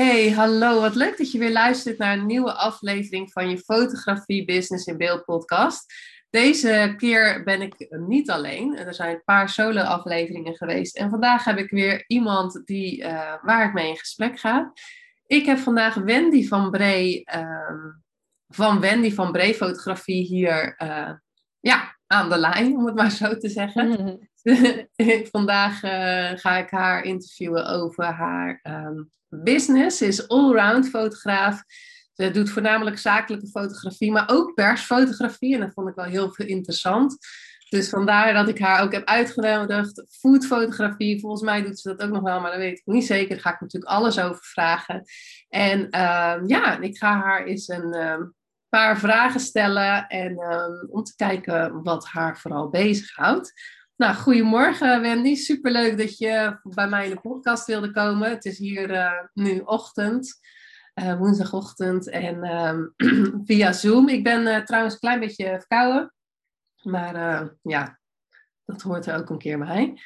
Hey, 0.00 0.30
hallo. 0.30 0.80
Wat 0.80 0.94
leuk 0.94 1.18
dat 1.18 1.32
je 1.32 1.38
weer 1.38 1.52
luistert 1.52 1.98
naar 1.98 2.18
een 2.18 2.26
nieuwe 2.26 2.52
aflevering 2.52 3.32
van 3.32 3.50
je 3.50 3.58
Fotografie 3.58 4.44
Business 4.44 4.86
in 4.86 4.96
Beeld 4.96 5.24
podcast. 5.24 5.94
Deze 6.30 6.94
keer 6.96 7.44
ben 7.44 7.62
ik 7.62 7.86
niet 7.90 8.30
alleen. 8.30 8.76
Er 8.76 8.94
zijn 8.94 9.14
een 9.14 9.24
paar 9.24 9.48
solo 9.48 9.80
afleveringen 9.80 10.54
geweest. 10.54 10.96
En 10.96 11.10
vandaag 11.10 11.44
heb 11.44 11.58
ik 11.58 11.70
weer 11.70 12.04
iemand 12.06 12.62
die, 12.64 13.00
uh, 13.02 13.34
waar 13.42 13.66
ik 13.66 13.72
mee 13.72 13.88
in 13.88 13.96
gesprek 13.96 14.38
ga. 14.38 14.72
Ik 15.26 15.46
heb 15.46 15.58
vandaag 15.58 15.94
Wendy 15.94 16.48
van 16.48 16.70
Bree, 16.70 17.24
uh, 17.34 17.94
van 18.48 18.80
Wendy 18.80 19.12
van 19.12 19.32
Bree 19.32 19.54
Fotografie 19.54 20.26
hier 20.26 20.74
uh, 20.82 21.12
ja, 21.60 21.96
aan 22.06 22.28
de 22.28 22.38
lijn, 22.38 22.76
om 22.76 22.86
het 22.86 22.94
maar 22.94 23.10
zo 23.10 23.36
te 23.36 23.48
zeggen. 23.48 24.18
vandaag 25.32 25.82
uh, 25.82 26.30
ga 26.38 26.58
ik 26.58 26.70
haar 26.70 27.02
interviewen 27.02 27.66
over 27.66 28.04
haar 28.04 28.60
um, 28.62 29.10
business. 29.30 30.02
Is 30.02 30.28
allround 30.28 30.88
fotograaf. 30.88 31.62
Ze 32.12 32.30
doet 32.30 32.50
voornamelijk 32.50 32.98
zakelijke 32.98 33.46
fotografie, 33.46 34.12
maar 34.12 34.28
ook 34.30 34.54
persfotografie. 34.54 35.54
En 35.54 35.60
dat 35.60 35.72
vond 35.72 35.88
ik 35.88 35.94
wel 35.94 36.04
heel 36.04 36.32
veel 36.32 36.46
interessant. 36.46 37.18
Dus 37.68 37.88
vandaar 37.88 38.32
dat 38.32 38.48
ik 38.48 38.58
haar 38.58 38.82
ook 38.82 38.92
heb 38.92 39.04
uitgenodigd. 39.04 40.04
Foodfotografie, 40.08 41.20
volgens 41.20 41.42
mij 41.42 41.62
doet 41.62 41.78
ze 41.78 41.88
dat 41.88 42.02
ook 42.02 42.12
nog 42.12 42.22
wel, 42.22 42.40
maar 42.40 42.50
dat 42.50 42.60
weet 42.60 42.78
ik 42.78 42.86
niet 42.86 43.06
zeker. 43.06 43.28
Daar 43.28 43.40
ga 43.40 43.54
ik 43.54 43.60
natuurlijk 43.60 43.92
alles 43.92 44.18
over 44.18 44.44
vragen. 44.44 45.02
En 45.48 45.80
uh, 45.80 46.36
ja, 46.46 46.80
ik 46.80 46.96
ga 46.96 47.20
haar 47.20 47.44
eens 47.44 47.68
een 47.68 47.96
uh, 47.96 48.16
paar 48.68 48.98
vragen 48.98 49.40
stellen. 49.40 50.06
En 50.06 50.32
uh, 50.32 50.94
om 50.94 51.02
te 51.02 51.16
kijken 51.16 51.82
wat 51.82 52.06
haar 52.06 52.38
vooral 52.38 52.68
bezighoudt. 52.68 53.52
Nou, 54.00 54.14
goedemorgen 54.14 55.00
Wendy. 55.00 55.34
Superleuk 55.34 55.98
dat 55.98 56.18
je 56.18 56.60
bij 56.62 56.88
mij 56.88 57.04
in 57.04 57.10
de 57.10 57.20
podcast 57.20 57.66
wilde 57.66 57.90
komen. 57.90 58.30
Het 58.30 58.44
is 58.44 58.58
hier 58.58 58.90
uh, 58.90 59.12
nu 59.34 59.58
ochtend, 59.58 60.40
uh, 60.94 61.18
woensdagochtend 61.18 62.08
en 62.08 62.44
uh, 62.44 63.34
via 63.46 63.72
Zoom. 63.72 64.08
Ik 64.08 64.24
ben 64.24 64.46
uh, 64.46 64.58
trouwens 64.58 64.94
een 64.94 65.00
klein 65.00 65.20
beetje 65.20 65.44
verkouden, 65.44 66.14
maar 66.82 67.14
ja, 67.62 67.98
dat 68.64 68.82
hoort 68.82 69.06
er 69.06 69.18
ook 69.18 69.30
een 69.30 69.38
keer 69.38 69.58
bij. 69.58 70.00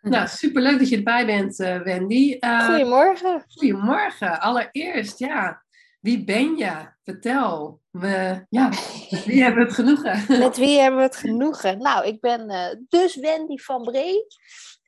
Nou, 0.00 0.28
superleuk 0.28 0.78
dat 0.78 0.88
je 0.88 0.96
erbij 0.96 1.26
bent, 1.26 1.56
Wendy. 1.56 2.38
goedemorgen. 2.40 3.44
Goedemorgen. 3.48 4.40
Allereerst, 4.40 5.18
ja, 5.18 5.64
wie 6.00 6.24
ben 6.24 6.56
je? 6.56 6.88
Vertel. 7.02 7.80
We, 7.90 8.46
ja, 8.48 8.68
met 9.10 9.24
wie 9.24 9.42
hebben 9.42 9.60
we 9.60 9.66
het 9.66 9.74
genoegen? 9.74 10.24
Met 10.38 10.56
wie 10.56 10.80
hebben 10.80 10.98
we 11.00 11.06
het 11.06 11.16
genoegen? 11.16 11.78
Nou, 11.78 12.06
ik 12.06 12.20
ben 12.20 12.50
uh, 12.50 12.66
dus 12.88 13.16
Wendy 13.16 13.56
van 13.56 13.82
Bree. 13.82 14.26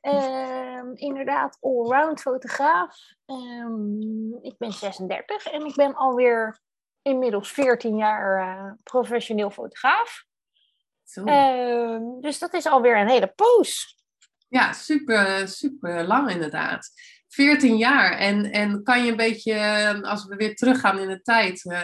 Uh, 0.01 0.81
inderdaad, 0.93 1.57
allround 1.61 2.21
fotograaf. 2.21 2.97
Um, 3.25 4.39
ik 4.41 4.57
ben 4.57 4.71
36 4.71 5.45
en 5.45 5.65
ik 5.65 5.75
ben 5.75 5.95
alweer 5.95 6.59
inmiddels 7.01 7.51
14 7.51 7.97
jaar 7.97 8.39
uh, 8.41 8.71
professioneel 8.83 9.49
fotograaf. 9.49 10.25
Uh, 11.13 11.97
dus 12.21 12.39
dat 12.39 12.53
is 12.53 12.65
alweer 12.65 12.97
een 12.97 13.09
hele 13.09 13.33
poos. 13.35 13.97
Ja, 14.47 14.73
super, 14.73 15.47
super 15.47 16.07
lang 16.07 16.29
inderdaad. 16.29 16.89
14 17.33 17.77
jaar. 17.77 18.17
En, 18.17 18.51
en 18.51 18.83
kan 18.83 19.03
je 19.03 19.11
een 19.11 19.17
beetje, 19.17 19.55
als 20.01 20.25
we 20.25 20.35
weer 20.35 20.55
teruggaan 20.55 20.99
in 20.99 21.07
de 21.07 21.21
tijd, 21.21 21.65
uh, 21.65 21.81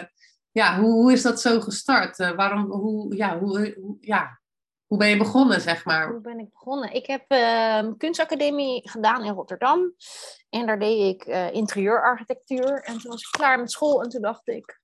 ja, 0.50 0.80
hoe, 0.80 0.92
hoe 0.92 1.12
is 1.12 1.22
dat 1.22 1.40
zo 1.40 1.60
gestart? 1.60 2.18
Uh, 2.18 2.30
waarom, 2.30 2.70
hoe, 2.70 3.16
ja, 3.16 3.38
hoe, 3.38 3.74
hoe, 3.80 3.96
ja, 4.00 4.40
hoe 4.86 4.98
ben 4.98 5.08
je 5.08 5.16
begonnen, 5.16 5.60
zeg 5.60 5.84
maar? 5.84 6.10
Hoe 6.10 6.20
ben 6.20 6.38
ik 6.38 6.50
begonnen? 6.50 6.92
Ik 6.92 7.06
heb 7.06 7.24
uh, 7.32 7.92
kunstacademie 7.96 8.88
gedaan 8.88 9.24
in 9.24 9.32
Rotterdam. 9.32 9.94
En 10.48 10.66
daar 10.66 10.78
deed 10.78 11.14
ik 11.14 11.52
interieurarchitectuur. 11.54 12.82
En 12.82 12.98
toen 12.98 13.10
was 13.10 13.22
ik 13.22 13.30
klaar 13.30 13.58
met 13.58 13.72
school 13.72 14.02
en 14.02 14.08
toen 14.08 14.22
dacht 14.22 14.48
ik, 14.48 14.80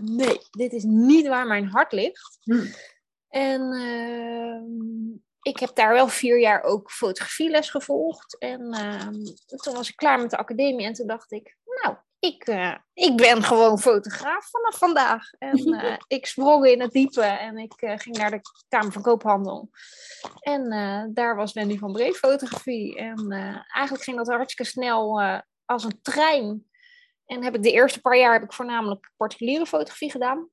nee, 0.00 0.38
dit 0.50 0.72
is 0.72 0.82
niet 0.82 1.26
waar 1.26 1.46
mijn 1.46 1.68
hart 1.68 1.92
ligt. 1.92 2.38
Hmm. 2.42 2.70
En 3.28 3.72
ehm, 3.72 4.15
ik 5.46 5.58
heb 5.58 5.74
daar 5.74 5.92
wel 5.92 6.08
vier 6.08 6.40
jaar 6.40 6.62
ook 6.62 6.90
fotografieles 6.90 7.70
gevolgd. 7.70 8.38
En 8.38 8.60
uh, 8.60 9.08
toen 9.62 9.74
was 9.74 9.88
ik 9.88 9.96
klaar 9.96 10.20
met 10.20 10.30
de 10.30 10.36
academie 10.36 10.86
en 10.86 10.92
toen 10.92 11.06
dacht 11.06 11.32
ik, 11.32 11.56
nou, 11.82 11.96
ik, 12.18 12.48
uh, 12.48 12.74
ik 12.92 13.16
ben 13.16 13.42
gewoon 13.42 13.78
fotograaf 13.78 14.50
vanaf 14.50 14.78
vandaag. 14.78 15.32
En 15.38 15.74
uh, 15.74 15.96
ik 16.18 16.26
sprong 16.26 16.66
in 16.66 16.80
het 16.80 16.92
diepe 16.92 17.22
en 17.22 17.56
ik 17.58 17.72
ging 17.76 18.16
naar 18.16 18.30
de 18.30 18.40
Kamer 18.68 18.92
van 18.92 19.02
Koophandel. 19.02 19.70
En 20.40 20.70
daar 21.14 21.36
was 21.36 21.52
Wendy 21.52 21.78
van 21.78 21.92
Bree 21.92 22.14
fotografie. 22.14 22.96
En 22.96 23.30
eigenlijk 23.72 24.04
ging 24.04 24.16
dat 24.16 24.26
hartstikke 24.26 24.70
snel 24.70 25.20
als 25.64 25.84
een 25.84 26.02
trein. 26.02 26.66
En 27.26 27.44
heb 27.44 27.54
ik 27.54 27.62
de 27.62 27.72
eerste 27.72 28.00
paar 28.00 28.18
jaar 28.18 28.32
heb 28.32 28.42
ik 28.42 28.52
voornamelijk 28.52 29.12
particuliere 29.16 29.66
fotografie 29.66 30.10
gedaan 30.10 30.50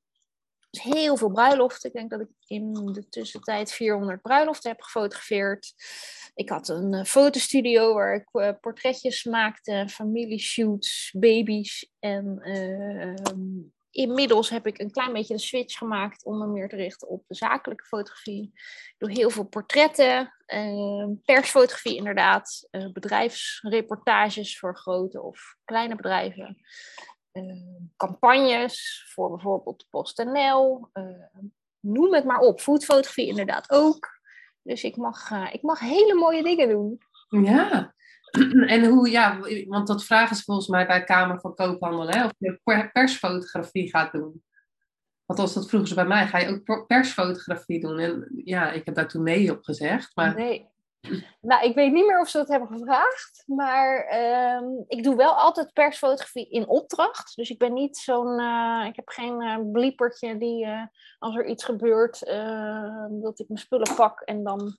heel 0.81 1.17
veel 1.17 1.31
bruiloften. 1.31 1.89
Ik 1.89 1.95
denk 1.95 2.09
dat 2.09 2.22
ik 2.22 2.29
in 2.47 2.73
de 2.73 3.09
tussentijd 3.09 3.72
400 3.72 4.22
bruiloften 4.22 4.72
heb 4.72 4.81
gefotografeerd. 4.81 5.73
Ik 6.35 6.50
had 6.50 6.69
een 6.69 6.94
uh, 6.94 7.03
fotostudio 7.03 7.94
waar 7.94 8.16
ik 8.16 8.29
uh, 8.31 8.50
portretjes 8.61 9.23
maakte, 9.23 9.85
familieshoots, 9.89 11.16
baby's. 11.17 11.91
En 12.00 12.39
uh, 12.44 13.16
inmiddels 13.89 14.50
heb 14.50 14.67
ik 14.67 14.79
een 14.79 14.91
klein 14.91 15.13
beetje 15.13 15.34
de 15.34 15.39
switch 15.39 15.78
gemaakt 15.78 16.25
om 16.25 16.38
me 16.38 16.47
meer 16.47 16.69
te 16.69 16.75
richten 16.75 17.07
op 17.07 17.23
de 17.28 17.35
zakelijke 17.35 17.85
fotografie. 17.85 18.51
Doe 18.97 19.11
heel 19.11 19.29
veel 19.29 19.44
portretten, 19.44 20.34
persfotografie 21.25 21.95
inderdaad, 21.95 22.67
bedrijfsreportages 22.94 24.59
voor 24.59 24.78
grote 24.78 25.22
of 25.22 25.55
kleine 25.66 25.95
bedrijven. 25.95 26.57
Uh, 27.34 27.54
campagnes 27.98 29.06
voor 29.14 29.30
bijvoorbeeld 29.30 29.88
PostNL. 29.90 30.90
Uh, 30.94 31.42
noem 31.80 32.14
het 32.14 32.26
maar 32.26 32.40
op. 32.40 32.62
Foodfotografie 32.62 33.28
inderdaad 33.28 33.72
ook. 33.72 34.22
Dus 34.62 34.84
ik 34.84 34.96
mag, 34.96 35.32
uh, 35.32 35.50
ik 35.52 35.62
mag 35.62 35.80
hele 35.80 36.14
mooie 36.14 36.44
dingen 36.44 36.70
doen. 36.70 37.02
Ja, 37.28 37.94
en 38.76 38.86
hoe, 38.86 39.10
ja, 39.10 39.40
want 39.68 39.88
dat 39.88 40.06
vragen 40.06 40.36
ze 40.36 40.44
volgens 40.44 40.68
mij 40.68 40.88
bij 40.88 41.04
Kamer 41.04 41.40
van 41.40 41.56
Koophandel, 41.56 42.10
hè, 42.10 42.26
of 42.26 42.32
je 42.38 42.90
persfotografie 42.94 43.90
gaat 43.90 44.12
doen. 44.12 44.44
Althans, 45.26 45.54
dat 45.54 45.70
vroegen 45.70 45.90
ze 45.90 45.96
bij 45.96 46.06
mij. 46.06 46.28
Ga 46.28 46.38
je 46.38 46.62
ook 46.66 46.88
persfotografie 46.88 47.80
doen? 47.80 48.00
En 48.00 48.32
ja, 48.36 48.72
ik 48.72 48.86
heb 48.86 48.96
daar 48.96 49.08
toen 49.08 49.24
nee 49.24 49.52
op 49.52 49.64
gezegd. 49.64 50.16
Maar... 50.16 50.36
Nee, 50.36 50.70
nou, 51.41 51.66
ik 51.66 51.75
weet 51.75 51.91
niet 51.91 52.06
meer 52.06 52.19
of 52.19 52.30
ze 52.30 52.38
dat 52.38 52.47
hebben 52.47 52.68
gevraagd, 52.68 53.44
maar 53.46 54.18
um, 54.58 54.84
ik 54.88 55.03
doe 55.03 55.16
wel 55.16 55.34
altijd 55.34 55.74
persfotografie 55.74 56.50
in 56.50 56.68
opdracht. 56.68 57.36
Dus 57.36 57.50
ik 57.50 57.58
ben 57.58 57.74
niet 57.74 57.97
zo'n, 57.97 58.40
uh, 58.40 58.86
ik 58.88 58.96
heb 58.96 59.09
geen 59.09 59.41
uh, 59.41 59.72
bliepertje 59.72 60.38
die 60.38 60.66
uh, 60.66 60.82
als 61.20 61.35
er 61.35 61.46
iets 61.46 61.64
gebeurt, 61.64 62.20
dat 63.22 63.40
ik 63.40 63.47
mijn 63.47 63.59
spullen 63.59 63.96
pak 63.96 64.22
en 64.22 64.44
dan 64.44 64.78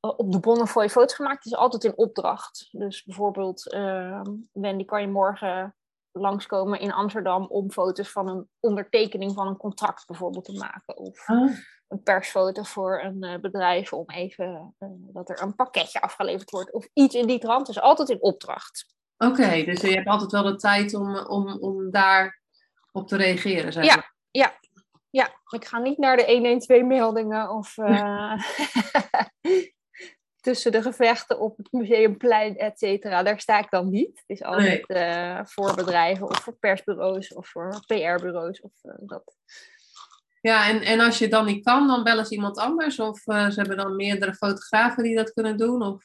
op 0.00 0.32
de 0.32 0.40
Bonnefoy 0.40 0.88
foto's 0.88 1.14
gemaakt. 1.14 1.44
Het 1.44 1.52
is 1.52 1.58
altijd 1.58 1.84
in 1.84 1.98
opdracht. 1.98 2.68
Dus 2.70 3.04
bijvoorbeeld, 3.04 3.72
ehm, 3.72 4.30
Wendy, 4.52 4.84
kan 4.84 5.00
je 5.00 5.08
morgen 5.08 5.74
langskomen 6.12 6.80
in 6.80 6.92
Amsterdam 6.92 7.46
om 7.46 7.70
foto's 7.70 8.10
van 8.10 8.28
een 8.28 8.48
ondertekening 8.60 9.32
van 9.32 9.46
een 9.46 9.56
contract 9.56 10.06
bijvoorbeeld 10.06 10.44
te 10.44 10.58
maken. 10.58 10.96
Of 10.96 11.28
oh. 11.28 11.52
Een 11.90 12.02
persfoto 12.02 12.62
voor 12.62 13.02
een 13.02 13.24
uh, 13.24 13.38
bedrijf 13.38 13.92
om 13.92 14.04
even 14.06 14.74
uh, 14.78 14.88
dat 14.90 15.30
er 15.30 15.42
een 15.42 15.54
pakketje 15.54 16.00
afgeleverd 16.00 16.50
wordt. 16.50 16.72
Of 16.72 16.88
iets 16.92 17.14
in 17.14 17.26
die 17.26 17.38
trant. 17.38 17.66
Dus 17.66 17.80
altijd 17.80 18.08
in 18.08 18.22
opdracht. 18.22 18.86
Oké, 19.16 19.32
okay, 19.32 19.64
dus 19.64 19.80
je 19.80 19.94
hebt 19.94 20.06
altijd 20.06 20.30
wel 20.30 20.42
de 20.42 20.56
tijd 20.56 20.94
om, 20.94 21.16
om, 21.16 21.58
om 21.60 21.90
daar 21.90 22.42
op 22.92 23.08
te 23.08 23.16
reageren. 23.16 23.72
Zeg 23.72 23.84
ja, 23.84 24.12
ja, 24.30 24.58
ja, 25.10 25.30
ik 25.48 25.64
ga 25.64 25.78
niet 25.78 25.98
naar 25.98 26.16
de 26.16 26.24
112 26.24 26.82
meldingen 26.82 27.50
of 27.50 27.76
uh, 27.76 28.32
tussen 30.46 30.72
de 30.72 30.82
gevechten 30.82 31.40
op 31.40 31.56
het 31.56 31.72
museumplein, 31.72 32.56
et 32.56 32.78
cetera. 32.78 33.22
Daar 33.22 33.40
sta 33.40 33.58
ik 33.58 33.70
dan 33.70 33.90
niet. 33.90 34.18
Het 34.26 34.38
is 34.38 34.42
altijd 34.42 34.88
nee. 34.88 35.44
voor 35.44 35.74
bedrijven 35.74 36.28
of 36.28 36.38
voor 36.42 36.56
persbureaus 36.56 37.34
of 37.34 37.48
voor 37.48 37.84
PR-bureaus 37.86 38.60
of 38.60 38.72
dat. 39.00 39.36
Ja, 40.40 40.68
en, 40.68 40.82
en 40.82 41.00
als 41.00 41.18
je 41.18 41.28
dan 41.28 41.46
niet 41.46 41.64
kan, 41.64 41.86
dan 41.86 42.02
bellen 42.02 42.26
ze 42.26 42.34
iemand 42.34 42.58
anders? 42.58 42.98
Of 42.98 43.26
uh, 43.26 43.50
ze 43.50 43.60
hebben 43.60 43.76
dan 43.76 43.96
meerdere 43.96 44.34
fotografen 44.34 45.02
die 45.02 45.16
dat 45.16 45.32
kunnen 45.32 45.56
doen? 45.56 45.82
Of? 45.82 46.04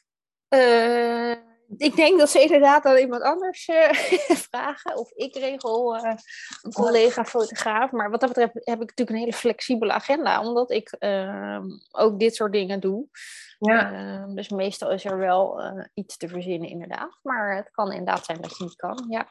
Ik 1.76 1.96
denk 1.96 2.18
dat 2.18 2.30
ze 2.30 2.42
inderdaad 2.42 2.84
aan 2.84 2.96
iemand 2.96 3.22
anders 3.22 3.68
uh, 3.68 3.92
vragen. 4.50 4.96
Of 4.96 5.10
ik 5.10 5.34
regel 5.34 5.96
een 5.96 6.72
collega-fotograaf. 6.72 7.90
Maar 7.90 8.10
wat 8.10 8.20
dat 8.20 8.28
betreft 8.28 8.52
heb 8.54 8.82
ik 8.82 8.88
natuurlijk 8.88 9.10
een 9.10 9.16
hele 9.16 9.32
flexibele 9.32 9.92
agenda. 9.92 10.40
Omdat 10.40 10.70
ik 10.70 10.96
uh, 10.98 11.64
ook 11.90 12.18
dit 12.18 12.34
soort 12.34 12.52
dingen 12.52 12.80
doe. 12.80 13.06
Ja. 13.58 13.92
Ehm, 13.92 14.34
dus 14.34 14.48
meestal 14.48 14.90
is 14.90 15.04
er 15.04 15.18
wel 15.18 15.62
eh, 15.62 15.84
iets 15.94 16.16
te 16.16 16.28
verzinnen 16.28 16.68
inderdaad. 16.68 17.18
Maar 17.22 17.56
het 17.56 17.70
kan 17.70 17.92
inderdaad 17.92 18.24
zijn 18.24 18.40
dat 18.40 18.56
je 18.56 18.64
niet 18.64 18.76
kan, 18.76 19.06
ja. 19.08 19.28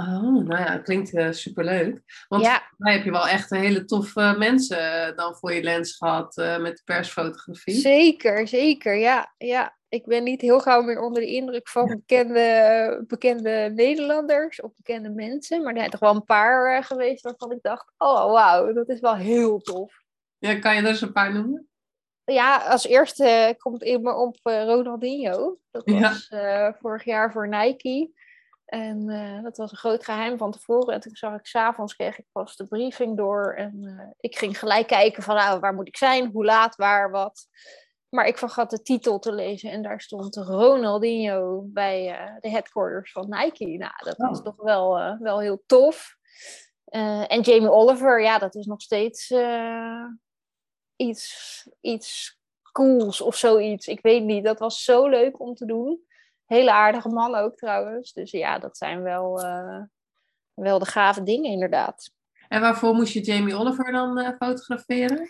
Oh, 0.00 0.44
nou 0.44 0.60
ja, 0.60 0.78
klinkt 0.78 1.14
uh, 1.14 1.30
superleuk. 1.30 2.24
Want 2.28 2.44
ja. 2.44 2.62
mij 2.76 2.92
heb 2.92 3.04
je 3.04 3.10
wel 3.10 3.28
echt 3.28 3.50
hele 3.50 3.84
toffe 3.84 4.34
mensen 4.38 5.16
dan 5.16 5.34
voor 5.34 5.52
je 5.52 5.62
lens 5.62 5.96
gehad 5.96 6.36
met 6.36 6.76
de 6.76 6.82
persfotografie. 6.84 7.74
Zeker, 7.74 8.48
zeker, 8.48 8.96
ja. 8.96 9.34
ja 9.38 9.78
ik 9.90 10.06
ben 10.06 10.24
niet 10.24 10.40
heel 10.40 10.60
gauw 10.60 10.82
meer 10.82 11.00
onder 11.00 11.22
de 11.22 11.28
indruk 11.28 11.68
van 11.68 11.86
bekende, 11.86 13.04
bekende 13.06 13.72
Nederlanders 13.74 14.60
of 14.60 14.74
bekende 14.74 15.10
mensen. 15.10 15.62
Maar 15.62 15.72
er 15.72 15.78
zijn 15.78 15.90
toch 15.90 16.00
wel 16.00 16.14
een 16.14 16.24
paar 16.24 16.76
uh, 16.76 16.84
geweest 16.84 17.22
waarvan 17.22 17.52
ik 17.52 17.62
dacht, 17.62 17.92
oh 17.98 18.32
wauw, 18.32 18.72
dat 18.72 18.88
is 18.88 19.00
wel 19.00 19.16
heel 19.16 19.58
tof. 19.58 19.92
Ja, 20.38 20.58
kan 20.58 20.74
je 20.74 20.82
er 20.82 20.88
eens 20.88 21.00
een 21.00 21.12
paar 21.12 21.32
noemen? 21.32 21.68
Ja, 22.24 22.56
als 22.56 22.86
eerste 22.86 23.54
komt 23.58 23.82
in 23.82 24.02
me 24.02 24.14
op 24.14 24.36
Ronaldinho. 24.42 25.58
Dat 25.70 25.82
was 25.84 26.30
uh, 26.34 26.68
vorig 26.80 27.04
jaar 27.04 27.32
voor 27.32 27.48
Nike. 27.48 28.10
En 28.70 29.06
dat 29.42 29.56
was 29.56 29.70
een 29.70 29.76
groot 29.76 30.04
geheim 30.04 30.38
van 30.38 30.50
tevoren. 30.50 30.94
En 30.94 31.00
toen 31.00 31.14
zag 31.14 31.38
ik 31.38 31.46
s'avonds, 31.46 31.96
kreeg 31.96 32.18
ik 32.18 32.26
pas 32.32 32.56
de 32.56 32.66
briefing 32.66 33.16
door. 33.16 33.54
En 33.54 34.14
ik 34.20 34.36
ging 34.36 34.58
gelijk 34.58 34.86
kijken 34.86 35.22
van, 35.22 35.34
nou, 35.34 35.60
waar 35.60 35.74
moet 35.74 35.88
ik 35.88 35.96
zijn? 35.96 36.30
Hoe 36.32 36.44
laat, 36.44 36.76
waar, 36.76 37.10
wat? 37.10 37.46
Maar 38.08 38.26
ik 38.26 38.38
vergat 38.38 38.70
de 38.70 38.82
titel 38.82 39.18
te 39.18 39.32
lezen 39.32 39.70
en 39.70 39.82
daar 39.82 40.00
stond 40.00 40.36
Ronaldinho 40.36 41.62
bij 41.66 42.20
uh, 42.20 42.40
de 42.40 42.48
headquarters 42.48 43.12
van 43.12 43.26
Nike. 43.28 43.66
Nou, 43.66 43.92
dat 43.96 44.18
oh. 44.18 44.30
is 44.30 44.42
toch 44.42 44.56
wel, 44.56 45.16
wel 45.18 45.40
heel 45.40 45.62
tof. 45.66 46.16
En 46.84 47.40
Jamie 47.40 47.70
Oliver, 47.70 48.22
ja, 48.22 48.38
dat 48.38 48.54
is 48.54 48.66
nog 48.66 48.82
steeds 48.82 49.32
iets, 50.96 51.68
iets 51.80 52.38
cools 52.72 53.20
of 53.20 53.36
zoiets. 53.36 53.86
Ik 53.86 54.00
weet 54.00 54.22
niet, 54.22 54.44
dat 54.44 54.58
was 54.58 54.84
zo 54.84 55.08
leuk 55.08 55.40
om 55.40 55.54
te 55.54 55.66
doen. 55.66 56.00
Hele 56.50 56.72
aardige 56.72 57.08
man 57.08 57.34
ook 57.34 57.56
trouwens. 57.56 58.12
Dus 58.12 58.30
ja, 58.30 58.58
dat 58.58 58.76
zijn 58.76 59.02
wel, 59.02 59.40
wel 60.54 60.78
de 60.78 60.86
gave 60.86 61.22
dingen 61.22 61.50
inderdaad. 61.50 62.10
En 62.48 62.60
waarvoor 62.60 62.94
moest 62.94 63.12
je 63.12 63.20
Jamie 63.20 63.54
Oliver 63.54 63.92
dan 63.92 64.34
fotograferen? 64.38 65.28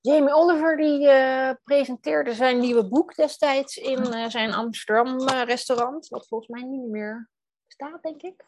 Jamie 0.00 0.34
Oliver 0.34 0.76
die 0.76 1.00
uh, 1.00 1.50
presenteerde 1.64 2.34
zijn 2.34 2.58
nieuwe 2.58 2.88
boek 2.88 3.14
destijds 3.14 3.76
in 3.76 4.06
uh, 4.06 4.28
zijn 4.28 4.54
Amsterdam 4.54 5.28
restaurant, 5.28 6.08
wat 6.08 6.26
volgens 6.28 6.50
mij 6.50 6.62
niet 6.62 6.88
meer 6.88 7.30
bestaat, 7.66 8.02
denk 8.02 8.22
ik. 8.22 8.44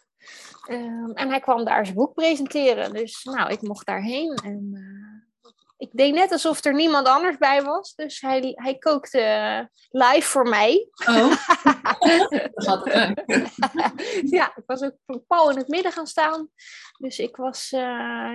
Um, 0.70 1.12
en 1.12 1.28
hij 1.28 1.40
kwam 1.40 1.64
daar 1.64 1.84
zijn 1.84 1.96
boek 1.96 2.14
presenteren, 2.14 2.92
dus 2.92 3.24
nou, 3.24 3.50
ik 3.50 3.62
mocht 3.62 3.86
daarheen. 3.86 4.34
En 4.34 4.72
ik 5.76 5.88
deed 5.92 6.14
net 6.14 6.32
alsof 6.32 6.64
er 6.64 6.74
niemand 6.74 7.06
anders 7.06 7.36
bij 7.36 7.62
was, 7.62 7.94
dus 7.94 8.20
hij, 8.20 8.52
hij 8.54 8.78
kookte 8.78 9.68
live 9.90 10.28
voor 10.28 10.48
mij. 10.48 10.88
Oh, 11.06 11.32
Ja, 14.36 14.52
ik 14.56 14.62
was 14.66 14.82
ook 14.82 14.96
voor 15.06 15.20
Paul 15.26 15.50
in 15.50 15.56
het 15.56 15.68
midden 15.68 15.92
gaan 15.92 16.06
staan, 16.06 16.50
dus 16.98 17.18
ik 17.18 17.36
was, 17.36 17.68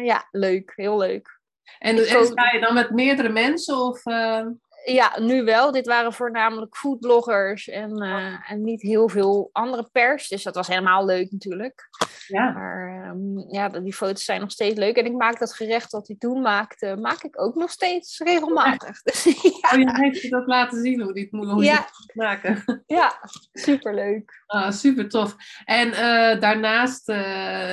ja, 0.03 0.27
leuk, 0.31 0.71
heel 0.75 0.97
leuk. 0.97 1.41
En, 1.79 2.07
en 2.07 2.25
sta 2.25 2.51
je 2.51 2.59
dan 2.59 2.73
met 2.73 2.89
meerdere 2.89 3.29
mensen? 3.29 3.77
Of, 3.77 4.05
uh... 4.05 4.45
Ja, 4.85 5.19
nu 5.19 5.43
wel. 5.43 5.71
Dit 5.71 5.87
waren 5.87 6.13
voornamelijk 6.13 6.77
foodbloggers 6.77 7.67
en, 7.67 8.03
uh, 8.03 8.51
en 8.51 8.61
niet 8.61 8.81
heel 8.81 9.09
veel 9.09 9.49
andere 9.51 9.89
pers. 9.91 10.27
Dus 10.27 10.43
dat 10.43 10.55
was 10.55 10.67
helemaal 10.67 11.05
leuk 11.05 11.31
natuurlijk. 11.31 11.89
Ja. 12.27 12.51
Maar 12.51 13.09
um, 13.09 13.45
ja, 13.49 13.69
die 13.69 13.93
foto's 13.93 14.25
zijn 14.25 14.39
nog 14.39 14.51
steeds 14.51 14.77
leuk. 14.77 14.97
En 14.97 15.05
ik 15.05 15.13
maak 15.13 15.39
dat 15.39 15.53
gerecht 15.53 15.91
wat 15.91 16.07
hij 16.07 16.15
toen 16.19 16.41
maakte, 16.41 16.95
maak 16.95 17.23
ik 17.23 17.41
ook 17.41 17.55
nog 17.55 17.69
steeds 17.69 18.19
regelmatig. 18.19 19.01
Dus, 19.01 19.23
ja. 19.61 19.69
Oh, 19.73 19.79
je 19.79 19.89
heeft 19.91 20.21
je 20.21 20.29
dat 20.29 20.47
laten 20.47 20.81
zien 20.81 21.01
hoe 21.01 21.13
die 21.13 21.27
het 21.31 21.49
hoe 21.49 21.63
ja. 21.63 21.87
maken. 22.13 22.63
Ja, 22.85 23.13
superleuk. 23.53 24.43
Ah, 24.45 24.71
super 24.71 25.09
tof. 25.09 25.35
En 25.65 25.87
uh, 25.87 26.39
daarnaast 26.39 27.09
uh, 27.09 27.17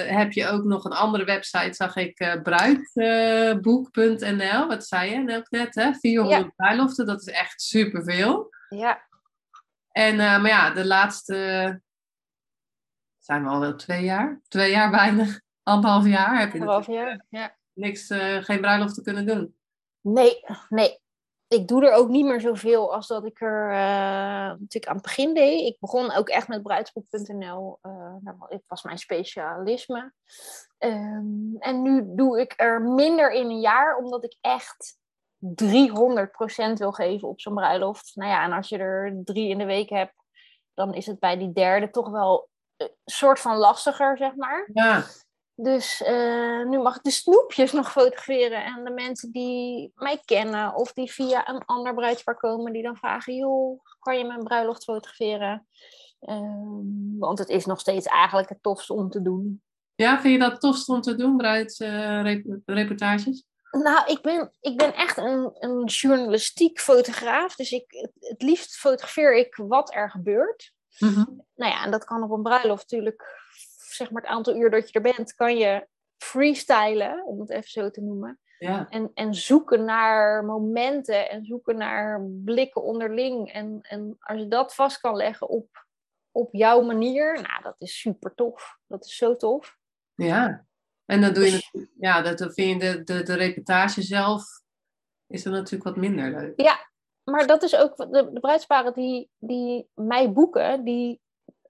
heb 0.07 0.33
je 0.33 0.49
ook 0.49 0.65
nog 0.65 0.85
een 0.85 0.93
andere 0.93 1.25
website, 1.25 1.75
zag 1.75 1.97
ik, 1.97 2.39
bruidboek.nl. 2.43 4.67
Wat 4.67 4.87
zei 4.87 5.11
je 5.11 5.37
ook 5.37 5.51
net, 5.51 5.75
hè? 5.75 5.95
400 5.95 6.43
ja. 6.43 6.53
Dat 7.07 7.21
is 7.21 7.27
echt 7.27 7.63
superveel. 7.63 8.49
Ja. 8.69 9.09
En, 9.91 10.17
maar 10.17 10.47
ja, 10.47 10.71
de 10.71 10.87
laatste 10.87 11.81
zijn 13.19 13.45
we 13.45 13.49
al 13.49 13.61
wel 13.61 13.77
twee 13.77 14.05
jaar. 14.05 14.41
Twee 14.49 14.71
jaar 14.71 14.91
bijna. 14.91 15.27
Anderhalf 15.63 16.07
jaar 16.07 16.39
heb 16.39 16.53
je 16.53 16.59
Anderhalf 16.59 16.87
jaar, 16.87 17.25
ja. 17.29 17.57
niks, 17.73 18.11
uh, 18.11 18.43
geen 18.43 18.61
bruiloft 18.61 18.95
te 18.95 19.03
kunnen 19.03 19.27
doen. 19.27 19.55
Nee, 20.01 20.41
nee. 20.69 20.99
Ik 21.49 21.69
doe 21.69 21.87
er 21.87 21.93
ook 21.93 22.09
niet 22.09 22.25
meer 22.25 22.41
zoveel 22.41 22.95
als 22.95 23.07
dat 23.07 23.25
ik 23.25 23.41
er 23.41 23.71
uh, 23.71 23.77
natuurlijk 24.59 24.87
aan 24.87 24.95
het 24.95 25.03
begin 25.03 25.35
deed. 25.35 25.67
Ik 25.67 25.77
begon 25.81 26.13
ook 26.13 26.29
echt 26.29 26.49
met 26.49 26.63
bruidsboek.nl. 26.63 27.79
Uh, 27.83 27.93
eh, 27.93 28.15
nou, 28.21 28.61
was 28.67 28.83
mijn 28.83 28.99
specialisme. 28.99 30.13
Um, 30.79 31.57
en 31.59 31.83
nu 31.83 32.03
doe 32.07 32.41
ik 32.41 32.55
er 32.57 32.83
minder 32.83 33.33
in 33.33 33.47
een 33.47 33.61
jaar, 33.61 33.97
omdat 33.97 34.25
ik 34.25 34.37
echt 34.41 34.99
300% 35.41 36.73
wil 36.73 36.93
geven 36.93 37.29
op 37.29 37.41
zo'n 37.41 37.55
bruiloft. 37.55 38.13
Nou 38.15 38.31
ja, 38.31 38.45
en 38.45 38.53
als 38.53 38.69
je 38.69 38.79
er 38.79 39.21
drie 39.25 39.49
in 39.49 39.59
de 39.59 39.65
week 39.65 39.91
hebt, 39.91 40.15
dan 40.75 40.95
is 40.95 41.07
het 41.07 41.19
bij 41.19 41.39
die 41.39 41.53
derde 41.53 41.91
toch 41.91 42.11
wel 42.11 42.49
soort 43.05 43.41
van 43.41 43.57
lastiger, 43.57 44.17
zeg 44.17 44.35
maar. 44.35 44.71
Ja. 44.73 45.05
Dus 45.55 46.01
uh, 46.01 46.67
nu 46.67 46.79
mag 46.79 46.97
ik 46.97 47.03
de 47.03 47.11
snoepjes 47.11 47.73
nog 47.73 47.91
fotograferen. 47.91 48.65
En 48.65 48.85
de 48.85 48.91
mensen 48.91 49.33
die 49.33 49.93
mij 49.95 50.23
kennen 50.25 50.75
of 50.75 50.93
die 50.93 51.13
via 51.13 51.49
een 51.49 51.65
ander 51.65 51.95
bruidspaar 51.95 52.37
komen, 52.37 52.73
die 52.73 52.83
dan 52.83 52.97
vragen: 52.97 53.35
joh, 53.35 53.81
kan 53.99 54.19
je 54.19 54.25
mijn 54.25 54.45
bruiloft 54.45 54.85
fotograferen? 54.85 55.67
Um, 56.21 57.17
want 57.19 57.39
het 57.39 57.49
is 57.49 57.67
nog 57.67 57.81
steeds 57.81 58.07
eigenlijk 58.07 58.49
het 58.49 58.63
tofste 58.63 58.95
om 58.95 59.11
te 59.11 59.23
doen. 59.23 59.63
Ja, 59.95 60.21
vind 60.21 60.33
je 60.33 60.39
dat 60.51 60.61
tofst 60.61 60.89
om 60.89 61.01
te 61.01 61.15
doen, 61.15 61.37
bruidsreportages? 61.37 63.27
Uh, 63.27 63.43
nou, 63.71 64.11
ik 64.11 64.23
ben, 64.23 64.53
ik 64.61 64.77
ben 64.77 64.95
echt 64.95 65.17
een, 65.17 65.51
een 65.59 65.85
journalistiek 65.85 66.81
fotograaf. 66.81 67.57
Dus 67.57 67.73
ik, 67.73 67.85
het, 67.89 68.13
het 68.19 68.43
liefst 68.43 68.77
fotografeer 68.77 69.37
ik 69.37 69.55
wat 69.57 69.95
er 69.95 70.11
gebeurt. 70.11 70.73
Mhm. 70.99 71.25
Nou 71.55 71.73
ja, 71.73 71.85
en 71.85 71.91
dat 71.91 72.05
kan 72.05 72.23
op 72.23 72.31
een 72.31 72.43
bruiloft 72.43 72.91
natuurlijk, 72.91 73.43
zeg 73.77 74.11
maar 74.11 74.23
het 74.23 74.31
aantal 74.31 74.57
uur 74.57 74.71
dat 74.71 74.91
je 74.91 75.01
er 75.01 75.15
bent, 75.15 75.35
kan 75.35 75.57
je 75.57 75.89
freestylen, 76.17 77.25
om 77.25 77.41
het 77.41 77.51
even 77.51 77.71
zo 77.71 77.91
te 77.91 78.01
noemen. 78.01 78.41
Ja. 78.59 78.89
En, 78.89 79.11
en 79.15 79.35
zoeken 79.35 79.85
naar 79.85 80.45
momenten 80.45 81.31
en 81.31 81.45
zoeken 81.45 81.77
naar 81.77 82.27
blikken 82.45 82.83
onderling. 82.83 83.53
En, 83.53 83.79
en 83.81 84.17
als 84.19 84.39
je 84.41 84.49
dat 84.49 84.75
vast 84.75 85.01
kan 85.01 85.17
leggen 85.17 85.49
op, 85.49 85.87
op 86.31 86.49
jouw 86.53 86.81
manier, 86.81 87.33
nou, 87.33 87.63
dat 87.63 87.75
is 87.79 88.01
super 88.01 88.35
tof. 88.35 88.79
Dat 88.87 89.05
is 89.05 89.17
zo 89.17 89.37
tof. 89.37 89.79
Ja, 90.15 90.67
en 91.11 91.21
dan 91.21 91.33
doe 91.33 91.45
je 91.45 91.51
dus, 91.51 91.87
ja, 91.99 92.23
dat 92.23 92.55
vind 92.55 92.83
je 92.83 92.89
de, 92.89 93.03
de, 93.03 93.23
de 93.23 93.35
reportage 93.35 94.03
zelf, 94.03 94.43
is 95.27 95.45
er 95.45 95.51
natuurlijk 95.51 95.85
wat 95.85 95.97
minder 95.97 96.31
leuk. 96.31 96.61
Ja, 96.61 96.89
maar 97.25 97.47
dat 97.47 97.63
is 97.63 97.77
ook, 97.77 97.97
de, 97.97 98.31
de 98.33 98.41
bruidsparen 98.41 98.93
die, 98.93 99.31
die 99.39 99.89
mij 99.95 100.33
boeken, 100.33 100.85
die 100.85 101.21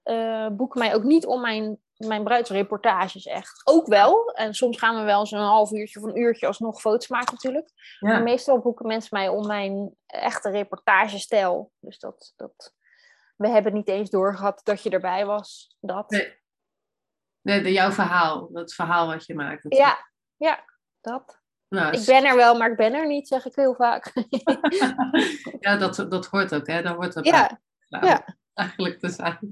uh, 0.03 0.47
boeken 0.47 0.79
mij 0.79 0.95
ook 0.95 1.03
niet 1.03 1.25
om 1.25 1.41
mijn, 1.41 1.77
mijn 1.97 2.23
bruidsreportages 2.23 3.25
echt. 3.25 3.61
Ook 3.63 3.87
wel, 3.87 4.31
en 4.31 4.53
soms 4.53 4.77
gaan 4.77 4.95
we 4.95 5.03
wel 5.03 5.25
zo'n 5.25 5.39
half 5.39 5.71
uurtje 5.71 5.99
of 5.99 6.05
een 6.05 6.19
uurtje 6.19 6.47
alsnog 6.47 6.81
foto's 6.81 7.07
maken 7.07 7.33
natuurlijk. 7.33 7.71
Maar 7.99 8.23
meestal 8.23 8.59
boeken 8.59 8.87
mensen 8.87 9.17
mij 9.17 9.27
om 9.27 9.47
mijn 9.47 9.95
echte 10.05 10.49
reportagestijl. 10.49 11.71
Dus 11.79 11.99
dat, 11.99 12.33
dat, 12.35 12.73
we 13.35 13.47
hebben 13.47 13.73
niet 13.73 13.87
eens 13.87 14.09
doorgehad 14.09 14.61
dat 14.63 14.83
je 14.83 14.89
erbij 14.89 15.25
was. 15.25 15.75
Dat. 15.79 16.09
Nee. 16.09 16.39
Nee 17.41 17.61
de, 17.61 17.71
jouw 17.71 17.91
verhaal, 17.91 18.49
dat 18.51 18.73
verhaal 18.73 19.07
wat 19.07 19.25
je 19.25 19.35
maakt. 19.35 19.65
Ja, 19.69 20.07
ja, 20.37 20.65
dat. 21.01 21.39
Nou, 21.69 21.97
ik 21.97 22.05
ben 22.05 22.25
er 22.25 22.35
wel, 22.35 22.57
maar 22.57 22.71
ik 22.71 22.77
ben 22.77 22.93
er 22.93 23.07
niet, 23.07 23.27
zeg 23.27 23.45
ik 23.45 23.55
heel 23.55 23.75
vaak. 23.75 24.11
ja, 25.59 25.77
dat, 25.77 25.95
dat 26.09 26.25
hoort 26.25 26.53
ook, 26.53 26.67
hè? 26.67 26.81
Dat 26.81 26.95
hoort 26.95 27.17
ook 27.17 27.25
ja. 27.25 27.61
ja. 27.87 28.37
eigenlijk 28.53 28.99
te 28.99 29.09
zijn. 29.09 29.37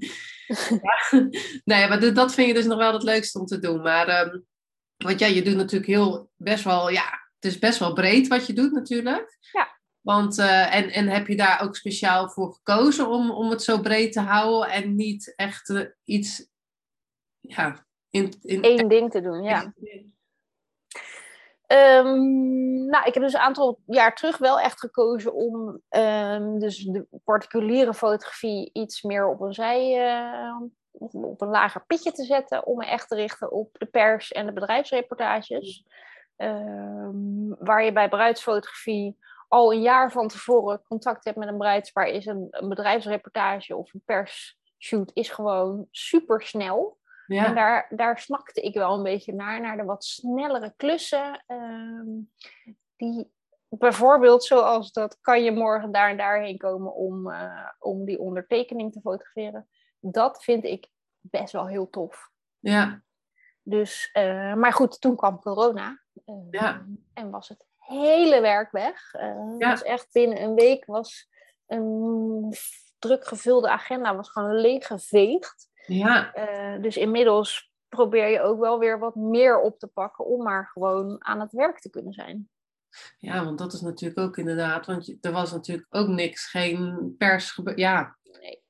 ja. 0.82 1.28
Nee, 1.64 1.88
maar 1.88 2.14
dat 2.14 2.34
vind 2.34 2.48
je 2.48 2.54
dus 2.54 2.66
nog 2.66 2.78
wel 2.78 2.92
het 2.92 3.02
leukste 3.02 3.38
om 3.38 3.46
te 3.46 3.58
doen. 3.58 3.82
Maar, 3.82 4.26
um, 4.26 4.44
want 4.96 5.18
ja, 5.18 5.26
je 5.26 5.42
doet 5.42 5.56
natuurlijk 5.56 5.90
heel, 5.90 6.30
best 6.36 6.64
wel, 6.64 6.90
ja, 6.90 7.20
het 7.34 7.52
is 7.52 7.58
best 7.58 7.78
wel 7.78 7.92
breed 7.92 8.28
wat 8.28 8.46
je 8.46 8.52
doet 8.52 8.72
natuurlijk. 8.72 9.38
Ja. 9.52 9.78
Want, 10.00 10.38
uh, 10.38 10.74
en, 10.74 10.90
en 10.90 11.08
heb 11.08 11.26
je 11.26 11.36
daar 11.36 11.62
ook 11.62 11.76
speciaal 11.76 12.28
voor 12.28 12.52
gekozen 12.52 13.08
om, 13.08 13.30
om 13.30 13.50
het 13.50 13.62
zo 13.62 13.80
breed 13.80 14.12
te 14.12 14.20
houden 14.20 14.70
en 14.70 14.94
niet 14.94 15.32
echt 15.36 15.68
uh, 15.68 15.86
iets, 16.04 16.48
ja, 17.56 17.86
in, 18.10 18.34
in... 18.42 18.64
Eén 18.64 18.88
ding 18.88 19.10
te 19.10 19.20
doen, 19.20 19.42
ja. 19.42 19.72
Ehm, 21.66 22.86
nou, 22.86 23.06
ik 23.06 23.14
heb 23.14 23.22
dus 23.22 23.32
een 23.32 23.40
aantal 23.40 23.78
jaar 23.86 24.14
terug 24.14 24.38
wel 24.38 24.60
echt 24.60 24.80
gekozen 24.80 25.34
om 25.34 25.80
ehm, 25.88 26.58
dus 26.58 26.84
de 26.84 27.06
particuliere 27.24 27.94
fotografie 27.94 28.70
iets 28.72 29.02
meer 29.02 29.28
op 29.28 29.40
een 29.40 29.54
zij, 29.54 30.10
uh, 30.14 30.60
op 31.22 31.40
een 31.40 31.48
lager 31.48 31.86
pitje 31.86 32.12
te 32.12 32.24
zetten, 32.24 32.66
om 32.66 32.76
me 32.76 32.86
echt 32.86 33.08
te 33.08 33.14
richten 33.14 33.52
op 33.52 33.68
de 33.78 33.86
pers 33.86 34.32
en 34.32 34.46
de 34.46 34.52
bedrijfsreportages. 34.52 35.84
Ehm, 36.36 37.48
waar 37.58 37.84
je 37.84 37.92
bij 37.92 38.08
bruidsfotografie 38.08 39.16
al 39.48 39.72
een 39.72 39.82
jaar 39.82 40.12
van 40.12 40.28
tevoren 40.28 40.82
contact 40.82 41.24
hebt 41.24 41.36
met 41.36 41.48
een 41.48 41.58
bruidspaar, 41.58 42.06
is 42.06 42.26
een, 42.26 42.46
een 42.50 42.68
bedrijfsreportage 42.68 43.76
of 43.76 43.94
een 43.94 44.02
persshoot 44.04 45.10
is 45.12 45.28
gewoon 45.30 45.86
super 45.90 46.42
snel. 46.42 46.98
Ja. 47.34 47.46
En 47.46 47.54
daar, 47.54 47.86
daar 47.90 48.18
snakte 48.18 48.60
ik 48.60 48.74
wel 48.74 48.96
een 48.96 49.02
beetje 49.02 49.32
naar, 49.32 49.60
naar 49.60 49.76
de 49.76 49.84
wat 49.84 50.04
snellere 50.04 50.72
klussen. 50.76 51.44
Ehm, 51.46 52.06
die 52.96 53.32
bijvoorbeeld 53.68 54.44
zoals 54.44 54.92
dat 54.92 55.20
kan 55.20 55.42
je 55.42 55.52
morgen 55.52 55.92
daar 55.92 56.10
en 56.10 56.16
daarheen 56.16 56.58
komen 56.58 56.94
om, 56.94 57.30
uh, 57.30 57.68
om 57.78 58.04
die 58.04 58.18
ondertekening 58.18 58.92
te 58.92 59.00
fotograferen. 59.00 59.68
Dat 60.00 60.44
vind 60.44 60.64
ik 60.64 60.88
best 61.20 61.52
wel 61.52 61.66
heel 61.66 61.90
tof. 61.90 62.30
Ja. 62.58 63.02
Dus, 63.62 64.10
uh, 64.12 64.54
maar 64.54 64.72
goed, 64.72 65.00
toen 65.00 65.16
kwam 65.16 65.40
corona. 65.40 66.02
Uh, 66.26 66.34
ja. 66.50 66.86
En 67.14 67.30
was 67.30 67.48
het 67.48 67.66
hele 67.78 68.40
werk 68.40 68.70
weg. 68.70 69.14
Uh, 69.14 69.54
ja. 69.58 69.70
was 69.70 69.82
echt 69.82 70.12
binnen 70.12 70.42
een 70.42 70.54
week 70.54 70.84
was 70.86 71.28
een 71.66 72.54
druk 72.98 73.26
gevulde 73.26 73.68
agenda 73.68 74.16
was 74.16 74.30
gewoon 74.30 74.54
leeggeveegd. 74.54 75.69
Ja. 75.94 76.36
Uh, 76.36 76.82
dus 76.82 76.96
inmiddels 76.96 77.72
probeer 77.88 78.28
je 78.28 78.40
ook 78.40 78.60
wel 78.60 78.78
weer 78.78 78.98
wat 78.98 79.14
meer 79.14 79.60
op 79.60 79.78
te 79.78 79.86
pakken 79.86 80.24
om 80.24 80.42
maar 80.42 80.70
gewoon 80.72 81.24
aan 81.24 81.40
het 81.40 81.52
werk 81.52 81.78
te 81.78 81.90
kunnen 81.90 82.12
zijn. 82.12 82.48
Ja, 83.18 83.44
want 83.44 83.58
dat 83.58 83.72
is 83.72 83.80
natuurlijk 83.80 84.20
ook 84.20 84.36
inderdaad, 84.36 84.86
want 84.86 85.06
je, 85.06 85.18
er 85.20 85.32
was 85.32 85.52
natuurlijk 85.52 85.86
ook 85.90 86.08
niks, 86.08 86.50
geen 86.50 87.14
pers. 87.18 87.60
Ja. 87.74 88.16
Nee. 88.40 88.62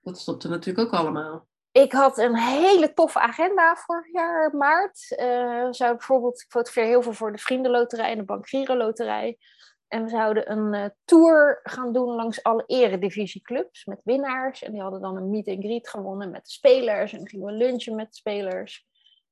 Dat 0.00 0.18
stopte 0.18 0.48
natuurlijk 0.48 0.86
ook 0.86 1.00
allemaal. 1.00 1.48
Ik 1.72 1.92
had 1.92 2.18
een 2.18 2.36
hele 2.36 2.92
toffe 2.92 3.20
agenda 3.20 3.76
vorig 3.76 4.12
jaar 4.12 4.54
maart. 4.54 5.16
Uh, 5.20 5.66
zou 5.70 5.96
bijvoorbeeld, 5.96 6.40
ik 6.40 6.50
fotografeer 6.50 6.90
heel 6.90 7.02
veel 7.02 7.12
voor 7.12 7.32
de 7.32 7.38
Vriendenloterij 7.38 8.10
en 8.10 8.18
de 8.18 8.24
Bank 8.24 8.50
Loterij. 8.50 9.38
En 9.88 10.02
we 10.02 10.08
zouden 10.08 10.50
een 10.50 10.74
uh, 10.74 10.84
tour 11.04 11.60
gaan 11.62 11.92
doen 11.92 12.08
langs 12.08 12.42
alle 12.42 12.64
eredivisieclubs 12.66 13.84
met 13.84 14.00
winnaars. 14.04 14.62
En 14.62 14.72
die 14.72 14.80
hadden 14.80 15.00
dan 15.00 15.16
een 15.16 15.30
meet 15.30 15.48
and 15.48 15.64
greet 15.64 15.88
gewonnen 15.88 16.30
met 16.30 16.44
de 16.44 16.50
spelers. 16.50 17.12
En 17.12 17.18
dan 17.18 17.28
gingen 17.28 17.46
we 17.46 17.52
lunchen 17.52 17.94
met 17.94 18.06
de 18.06 18.16
spelers. 18.16 18.86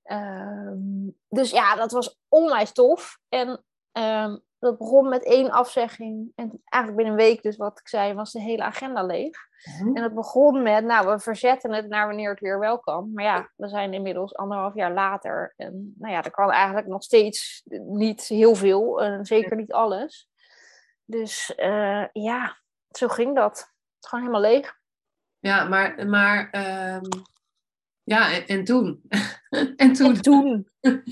Um, 0.05 1.17
dus 1.29 1.51
ja, 1.51 1.77
dat 1.77 1.93
was 1.93 2.19
onwijs 2.29 2.73
tof. 2.73 3.19
En 3.29 3.65
um, 3.93 4.43
dat 4.59 4.79
begon 4.79 5.09
met 5.09 5.25
één 5.25 5.51
afzegging. 5.51 6.33
En 6.35 6.63
eigenlijk 6.65 7.03
binnen 7.03 7.21
een 7.21 7.29
week, 7.29 7.43
dus 7.43 7.57
wat 7.57 7.79
ik 7.79 7.89
zei, 7.89 8.15
was 8.15 8.33
de 8.33 8.41
hele 8.41 8.63
agenda 8.63 9.03
leeg. 9.03 9.37
Mm 9.81 9.97
En 9.97 10.03
het 10.03 10.15
begon 10.15 10.63
met, 10.63 10.85
nou, 10.85 11.11
we 11.11 11.19
verzetten 11.19 11.73
het 11.73 11.89
naar 11.89 12.07
wanneer 12.07 12.31
het 12.31 12.41
weer 12.41 12.59
wel 12.59 12.79
kan. 12.79 13.11
Maar 13.13 13.25
ja, 13.25 13.51
we 13.57 13.69
zijn 13.69 13.93
inmiddels 13.93 14.35
anderhalf 14.35 14.75
jaar 14.75 14.93
later. 14.93 15.55
En 15.57 15.95
nou 15.99 16.13
ja, 16.13 16.23
er 16.23 16.31
kan 16.31 16.51
eigenlijk 16.51 16.87
nog 16.87 17.03
steeds 17.03 17.63
niet 17.87 18.23
heel 18.23 18.55
veel. 18.55 19.03
En 19.03 19.25
zeker 19.25 19.57
niet 19.57 19.73
alles. 19.73 20.29
Dus 21.05 21.53
uh, 21.57 22.05
ja, 22.13 22.59
zo 22.91 23.09
ging 23.09 23.35
dat. 23.35 23.73
Gewoon 24.01 24.25
helemaal 24.25 24.51
leeg. 24.51 24.79
Ja, 25.39 25.65
maar, 25.65 26.07
maar 26.07 26.51
um, 26.97 27.25
ja, 28.03 28.33
en, 28.33 28.47
en 28.47 28.65
toen? 28.65 29.03
en 29.77 29.93
toen? 29.93 30.15
En 30.15 30.23
toen. 30.23 30.69
ja. 30.85 31.03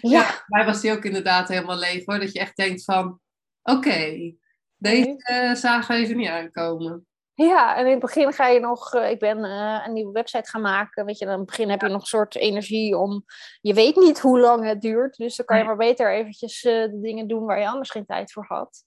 ja. 0.00 0.44
Mij 0.46 0.64
was 0.64 0.80
die 0.80 0.92
ook 0.92 1.04
inderdaad 1.04 1.48
helemaal 1.48 1.78
leeg 1.78 2.04
hoor. 2.04 2.18
Dat 2.18 2.32
je 2.32 2.38
echt 2.38 2.56
denkt 2.56 2.84
van, 2.84 3.20
oké, 3.62 3.76
okay, 3.76 4.36
deze 4.76 5.20
uh, 5.30 5.54
zagen 5.54 5.94
even 5.94 6.16
niet 6.16 6.28
aankomen. 6.28 7.04
Ja, 7.34 7.76
en 7.76 7.84
in 7.84 7.90
het 7.90 8.00
begin 8.00 8.32
ga 8.32 8.48
je 8.48 8.60
nog, 8.60 8.94
uh, 8.94 9.10
ik 9.10 9.18
ben 9.18 9.38
uh, 9.38 9.84
een 9.86 9.92
nieuwe 9.92 10.12
website 10.12 10.50
gaan 10.50 10.60
maken. 10.60 11.04
Weet 11.04 11.18
je, 11.18 11.24
in 11.24 11.30
het 11.30 11.46
begin 11.46 11.70
heb 11.70 11.80
je 11.80 11.88
nog 11.88 12.00
een 12.00 12.06
soort 12.06 12.36
energie 12.36 12.96
om, 12.96 13.24
je 13.60 13.74
weet 13.74 13.96
niet 13.96 14.20
hoe 14.20 14.40
lang 14.40 14.64
het 14.64 14.80
duurt. 14.80 15.16
Dus 15.16 15.36
dan 15.36 15.46
kan 15.46 15.58
je 15.58 15.64
maar 15.64 15.76
beter 15.76 16.12
eventjes 16.12 16.60
de 16.60 16.98
dingen 17.02 17.28
doen 17.28 17.44
waar 17.44 17.60
je 17.60 17.68
anders 17.68 17.90
geen 17.90 18.06
tijd 18.06 18.32
voor 18.32 18.44
had 18.48 18.84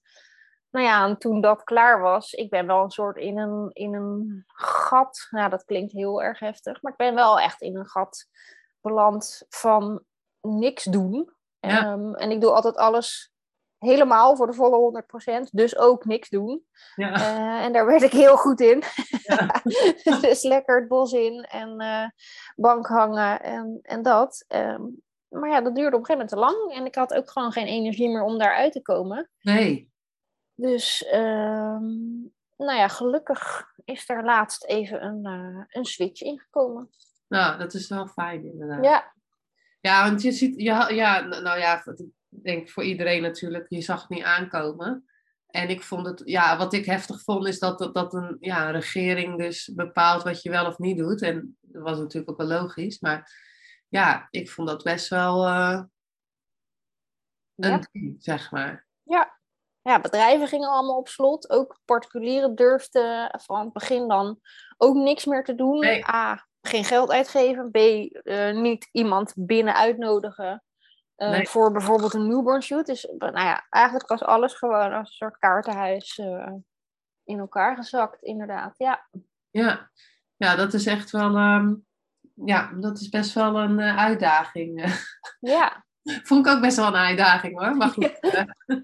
nou 0.74 0.86
ja, 0.86 1.06
en 1.06 1.18
toen 1.18 1.42
dat 1.42 1.64
klaar 1.64 2.02
was, 2.02 2.34
ik 2.34 2.50
ben 2.50 2.68
wel 2.68 2.84
een 2.84 2.92
soort 2.92 3.18
in 3.18 3.38
een, 3.38 3.70
in 3.74 3.94
een 3.94 4.44
gat. 4.48 5.28
Nou, 5.30 5.50
dat 5.50 5.66
klinkt 5.66 5.92
heel 5.92 6.24
erg 6.24 6.40
heftig, 6.40 6.82
maar 6.82 6.92
ik 6.92 6.98
ben 6.98 7.16
wel 7.16 7.40
echt 7.40 7.62
in 7.62 7.78
een 7.78 7.88
gat 7.88 8.26
beland 8.82 9.46
van 9.50 10.04
niks 10.42 10.84
doen. 10.84 11.32
Ja. 11.60 11.92
Um, 11.92 12.16
en 12.16 12.32
ik 12.32 12.42
doe 12.42 12.52
altijd 12.52 12.76
alles 12.76 13.32
helemaal 13.78 14.36
voor 14.36 14.48
de 14.48 14.54
volle 14.54 15.04
100%, 15.46 15.50
dus 15.52 15.78
ook 15.78 16.06
niks 16.06 16.30
doen. 16.30 16.64
Ja. 16.96 17.16
Uh, 17.16 17.66
en 17.66 17.74
daar 17.74 17.86
werd 17.86 18.02
ik 18.02 18.12
heel 18.12 18.38
goed 18.38 18.60
in. 18.60 18.84
Ja. 19.24 19.62
dus 20.22 20.44
lekker 20.44 20.80
het 20.80 20.88
bos 20.88 21.12
in 21.12 21.44
en 21.44 21.82
uh, 21.82 22.08
bank 22.56 22.88
hangen 22.88 23.42
en, 23.42 23.80
en 23.82 24.02
dat. 24.02 24.46
Um, 24.48 25.02
maar 25.28 25.50
ja, 25.50 25.62
dat 25.62 25.76
duurde 25.76 25.96
op 25.96 26.00
een 26.02 26.06
gegeven 26.06 26.28
moment 26.28 26.30
te 26.30 26.64
lang 26.64 26.80
en 26.80 26.86
ik 26.86 26.96
had 26.96 27.14
ook 27.14 27.32
gewoon 27.32 27.52
geen 27.52 27.68
energie 27.68 28.10
meer 28.10 28.24
om 28.24 28.38
daaruit 28.38 28.72
te 28.72 28.82
komen. 28.82 29.30
Nee. 29.42 29.93
Dus 30.56 31.06
um, 31.14 32.34
nou 32.58 32.78
ja, 32.78 32.88
gelukkig 32.88 33.72
is 33.86 34.10
er 34.10 34.24
laatst 34.24 34.66
even 34.66 35.06
een, 35.06 35.28
uh, 35.28 35.64
een 35.68 35.86
switch 35.86 36.22
ingekomen. 36.22 36.90
Nou, 37.28 37.58
dat 37.58 37.74
is 37.74 37.88
wel 37.88 38.08
fijn 38.08 38.46
inderdaad. 38.46 38.84
Ja. 38.84 39.14
Ja, 39.82 40.10
want 40.10 40.22
je 40.22 40.32
ziet, 40.32 40.62
ja, 40.62 40.90
ja, 40.90 41.20
nou 41.20 41.60
ja, 41.60 41.86
ik 41.86 42.44
denk 42.44 42.70
voor 42.70 42.84
iedereen 42.84 43.22
natuurlijk, 43.22 43.66
je 43.70 43.82
zag 43.82 44.02
het 44.02 44.10
niet 44.10 44.24
aankomen. 44.24 45.06
En 45.48 45.70
ik 45.70 45.84
vond 45.84 46.06
het, 46.06 46.22
ja, 46.26 46.58
wat 46.58 46.74
ik 46.74 46.86
heftig 46.86 47.22
vond, 47.22 47.48
is 47.48 47.60
dat, 47.60 47.94
dat 47.94 48.14
een, 48.14 48.38
ja, 48.40 48.66
een 48.66 48.72
regering 48.72 49.38
dus 49.38 49.72
bepaalt 49.76 50.24
wat 50.24 50.42
je 50.42 50.50
wel 50.50 50.66
of 50.66 50.78
niet 50.78 50.98
doet. 50.98 51.22
En 51.22 51.58
dat 51.62 51.84
was 51.84 51.98
natuurlijk 51.98 52.32
ook 52.32 52.38
wel 52.38 52.60
logisch. 52.60 53.00
Maar 53.00 53.32
ja, 53.90 54.28
ik 54.30 54.50
vond 54.50 54.68
dat 54.68 54.84
best 54.84 55.08
wel 55.08 55.48
uh, 55.48 55.82
een 57.56 57.72
ja. 57.72 57.88
ding, 57.92 58.16
zeg 58.20 58.52
maar. 58.52 58.88
Ja, 59.04 59.40
ja, 59.84 60.00
bedrijven 60.00 60.48
gingen 60.48 60.70
allemaal 60.70 60.98
op 60.98 61.08
slot. 61.08 61.50
Ook 61.50 61.80
particulieren 61.86 62.56
durfden 62.56 63.40
van 63.42 63.60
het 63.60 63.74
begin 63.74 64.08
dan 64.08 64.40
ook 64.78 64.96
niks 64.96 65.26
meer 65.26 65.44
te 65.44 65.56
doen. 65.56 65.80
Nee. 65.80 66.08
A, 66.08 66.48
geen 66.62 66.84
geld 66.84 67.12
uitgeven. 67.12 67.72
B, 67.72 67.78
uh, 67.78 68.52
niet 68.52 68.90
iemand 68.92 69.34
binnen 69.36 69.76
uitnodigen. 69.76 70.64
Uh, 71.18 71.30
Nee. 71.30 71.48
Voor 71.48 71.72
bijvoorbeeld 71.72 72.14
een 72.14 72.28
newborn 72.28 72.62
shoot. 72.62 72.86
Dus 72.86 73.08
nou 73.18 73.46
ja, 73.46 73.66
eigenlijk 73.70 74.10
was 74.10 74.24
alles 74.24 74.54
gewoon 74.54 74.94
als 74.94 75.08
een 75.08 75.16
soort 75.16 75.38
kaartenhuis 75.38 76.18
eh, 76.18 76.54
in 77.24 77.40
elkaar 77.40 77.76
gezakt, 77.76 78.22
inderdaad. 78.22 78.74
Ja. 78.78 79.08
Ja, 79.50 79.90
ja 80.36 80.56
dat 80.56 80.74
is 80.74 80.86
echt 80.86 81.12
wel, 81.12 81.36
ehm, 81.36 81.74
ja, 82.34 82.72
dat 82.80 83.00
is 83.00 83.10
best 83.10 83.34
wel 83.34 83.56
een 83.56 83.80
eh, 83.80 83.98
uitdaging. 83.98 85.02
Ja. 85.40 85.86
Vond 86.28 86.46
ik 86.48 86.54
ook 86.54 86.62
best 86.62 86.78
wel 86.78 86.88
een 86.88 86.96
uitdaging 86.96 87.60
hoor. 87.60 87.76
Maar 87.76 87.90
goed. 87.90 88.20
eh, 88.20 88.44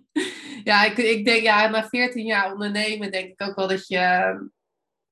ja, 0.64 0.84
ik, 0.84 0.98
ik 0.98 1.26
denk, 1.26 1.42
ja, 1.42 1.68
na 1.68 1.88
14 1.88 2.26
jaar 2.26 2.52
ondernemen 2.52 3.12
denk 3.12 3.30
ik 3.30 3.42
ook 3.42 3.56
wel 3.56 3.68
dat 3.68 3.88
je 3.88 4.50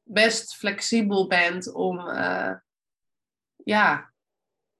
best 0.04 0.56
flexibel 0.56 1.28
bent 1.28 1.74
om 1.74 2.00
eh, 2.00 2.54
ja, 3.56 4.14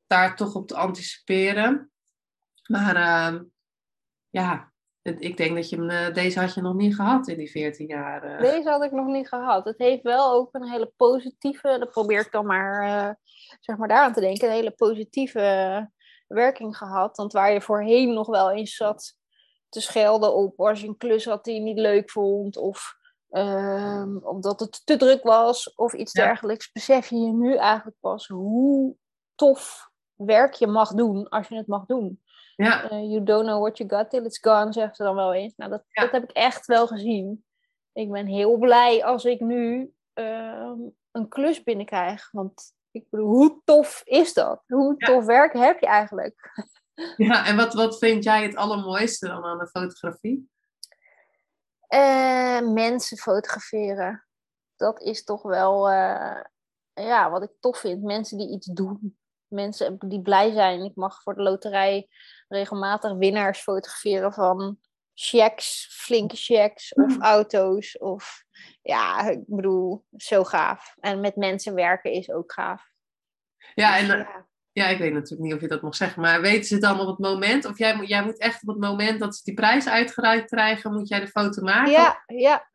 daar 0.08 0.36
toch 0.36 0.56
op 0.56 0.68
te 0.68 0.76
anticiperen. 0.76 1.92
Maar 2.68 2.96
ehm, 2.96 3.44
ja, 4.30 4.72
ik 5.02 5.38
denk 5.38 5.56
dat 5.56 5.70
je 5.70 5.76
hem, 5.76 5.90
eh, 5.90 6.14
deze 6.14 6.40
had 6.40 6.54
je 6.54 6.62
nog 6.62 6.76
niet 6.76 6.96
gehad 6.96 7.28
in 7.28 7.38
die 7.38 7.52
14 7.52 7.88
jaar. 7.88 8.24
eh. 8.24 8.42
Deze 8.42 8.70
had 8.70 8.84
ik 8.84 8.92
nog 8.92 9.08
niet 9.08 9.28
gehad. 9.28 9.66
Het 9.66 9.78
heeft 9.78 10.04
wel 10.04 10.32
ook 10.32 10.54
een 10.54 10.70
hele 10.70 10.92
positieve, 10.96 11.78
dat 11.80 11.92
probeer 11.92 12.20
ik 12.20 12.32
dan 12.32 12.46
maar, 12.46 12.82
eh, 12.82 13.14
zeg 13.60 13.78
maar 13.78 13.88
daaraan 13.88 14.14
te 14.14 14.20
denken, 14.20 14.48
een 14.48 14.54
hele 14.54 14.72
positieve 14.72 15.40
eh, 15.40 15.84
werking 16.28 16.78
gehad. 16.78 17.18
Want 17.18 17.34
waar 17.34 17.52
je 17.52 17.62
voorheen 17.62 18.14
nog 18.14 18.28
wel 18.28 18.52
eens 18.52 18.76
zat 18.76 19.16
te 19.70 19.82
schelden 19.82 20.36
op 20.36 20.60
als 20.60 20.82
je 20.82 20.88
een 20.88 20.98
klus 20.98 21.26
had 21.26 21.44
die 21.44 21.54
je 21.54 21.62
niet 21.62 21.78
leuk 21.80 22.12
vond, 22.12 22.58
of 22.58 22.96
ehm, 23.30 24.18
omdat 24.18 24.60
het 24.60 24.86
te 24.86 24.98
druk 24.98 25.24
was, 25.24 25.74
of 25.76 25.94
iets 25.94 26.12
Ja. 26.14 26.24
dergelijks, 26.26 26.72
besef 26.72 27.10
je 27.10 27.16
je 27.18 27.32
nu 27.34 27.56
eigenlijk 27.56 27.98
pas 28.00 28.28
hoe 28.28 28.96
tof 29.36 29.90
werk 30.16 30.54
je 30.54 30.68
mag 30.68 30.94
doen 30.94 31.30
als 31.30 31.48
je 31.48 31.56
het 31.56 31.68
mag 31.68 31.86
doen. 31.86 32.22
Ja, 32.56 32.90
Eh, 32.90 32.90
you 33.12 33.24
don't 33.24 33.46
know 33.46 33.60
what 33.62 33.78
you 33.78 33.90
got 33.90 34.10
till 34.10 34.26
it's 34.26 34.40
gone, 34.40 34.74
zegt 34.74 34.96
ze 34.96 35.04
dan 35.04 35.16
wel 35.16 35.34
eens. 35.34 35.54
Nou, 35.56 35.72
dat, 35.72 35.84
Ja. 35.88 36.02
dat 36.04 36.12
heb 36.12 36.24
ik 36.24 36.32
echt 36.32 36.66
wel 36.66 36.88
gezien. 36.88 37.46
Ik 37.94 38.12
ben 38.12 38.26
heel 38.26 38.58
blij 38.58 39.06
als 39.06 39.26
ik 39.26 39.40
nu 39.40 39.92
ehm, 40.14 40.80
een 41.12 41.28
klus 41.28 41.64
binnenkrijg. 41.64 42.32
Want 42.32 42.74
ik 42.92 43.10
bedoel, 43.10 43.28
hoe 43.28 43.62
tof 43.66 44.02
is 44.06 44.34
dat? 44.34 44.64
Hoe 44.68 44.96
Ja. 44.98 45.08
tof 45.08 45.26
werk 45.26 45.54
heb 45.54 45.80
je 45.80 45.86
eigenlijk? 45.88 46.52
ja, 47.18 47.46
en 47.46 47.56
wat, 47.56 47.74
wat 47.74 47.98
vind 47.98 48.24
jij 48.24 48.44
het 48.44 48.56
allermooiste 48.56 49.28
dan 49.28 49.44
aan 49.44 49.58
de 49.58 49.68
fotografie? 49.68 50.50
Eh, 51.88 52.62
mensen 52.62 53.18
fotograferen. 53.18 54.26
Dat 54.76 55.02
is 55.02 55.24
toch 55.24 55.42
wel 55.42 55.90
eh, 55.90 56.42
ja, 56.94 57.30
wat 57.30 57.44
ik 57.44 57.52
tof 57.60 57.78
vind. 57.78 58.04
Mensen 58.04 58.38
die 58.38 58.50
iets 58.52 58.66
doen. 58.68 59.18
mensen 59.48 59.98
die 60.00 60.22
blij 60.22 60.52
zijn. 60.52 60.84
Ik 60.84 60.96
mag 60.96 61.22
voor 61.22 61.36
de 61.36 61.42
loterij 61.42 62.08
regelmatig 62.48 63.14
winnaars 63.14 63.60
fotograferen 63.62 64.34
van 64.34 64.80
checks, 65.14 65.88
flinke 65.92 66.36
checks 66.36 66.94
of 66.94 67.16
Mm. 67.16 67.22
auto's. 67.22 67.98
Of 67.98 68.44
ja, 68.82 69.30
ik 69.30 69.44
bedoel, 69.46 70.06
zo 70.18 70.44
gaaf. 70.44 70.96
En 71.00 71.20
met 71.20 71.36
mensen 71.36 71.74
werken 71.74 72.12
is 72.12 72.32
ook 72.32 72.52
gaaf. 72.54 72.90
Ja, 73.74 74.00
Dus 74.00 74.10
en 74.10 74.20
eh, 74.20 74.36
ja, 74.72 74.88
ik 74.88 74.98
weet 74.98 75.14
natuurlijk 75.14 75.42
niet 75.42 75.54
of 75.54 75.62
je 75.62 75.68
dat 75.68 75.82
mag 75.82 75.96
zeggen, 75.96 76.22
maar 76.22 76.42
weten 76.42 76.64
ze 76.66 76.78
dan 76.78 77.00
op 77.00 77.08
het 77.08 77.18
moment? 77.20 77.66
Of 77.66 77.78
jij, 77.78 77.96
moet- 77.96 78.08
jij 78.08 78.24
moet 78.24 78.38
echt 78.38 78.62
op 78.62 78.68
het 78.68 78.78
moment 78.80 79.20
dat 79.20 79.36
ze 79.36 79.44
die 79.44 79.54
prijs 79.54 79.88
uitgereikt 79.88 80.50
krijgen, 80.50 80.94
moet 80.94 81.08
jij 81.08 81.20
de 81.20 81.28
foto 81.28 81.62
maken? 81.62 81.92
ja, 81.92 82.24
ja, 82.26 82.70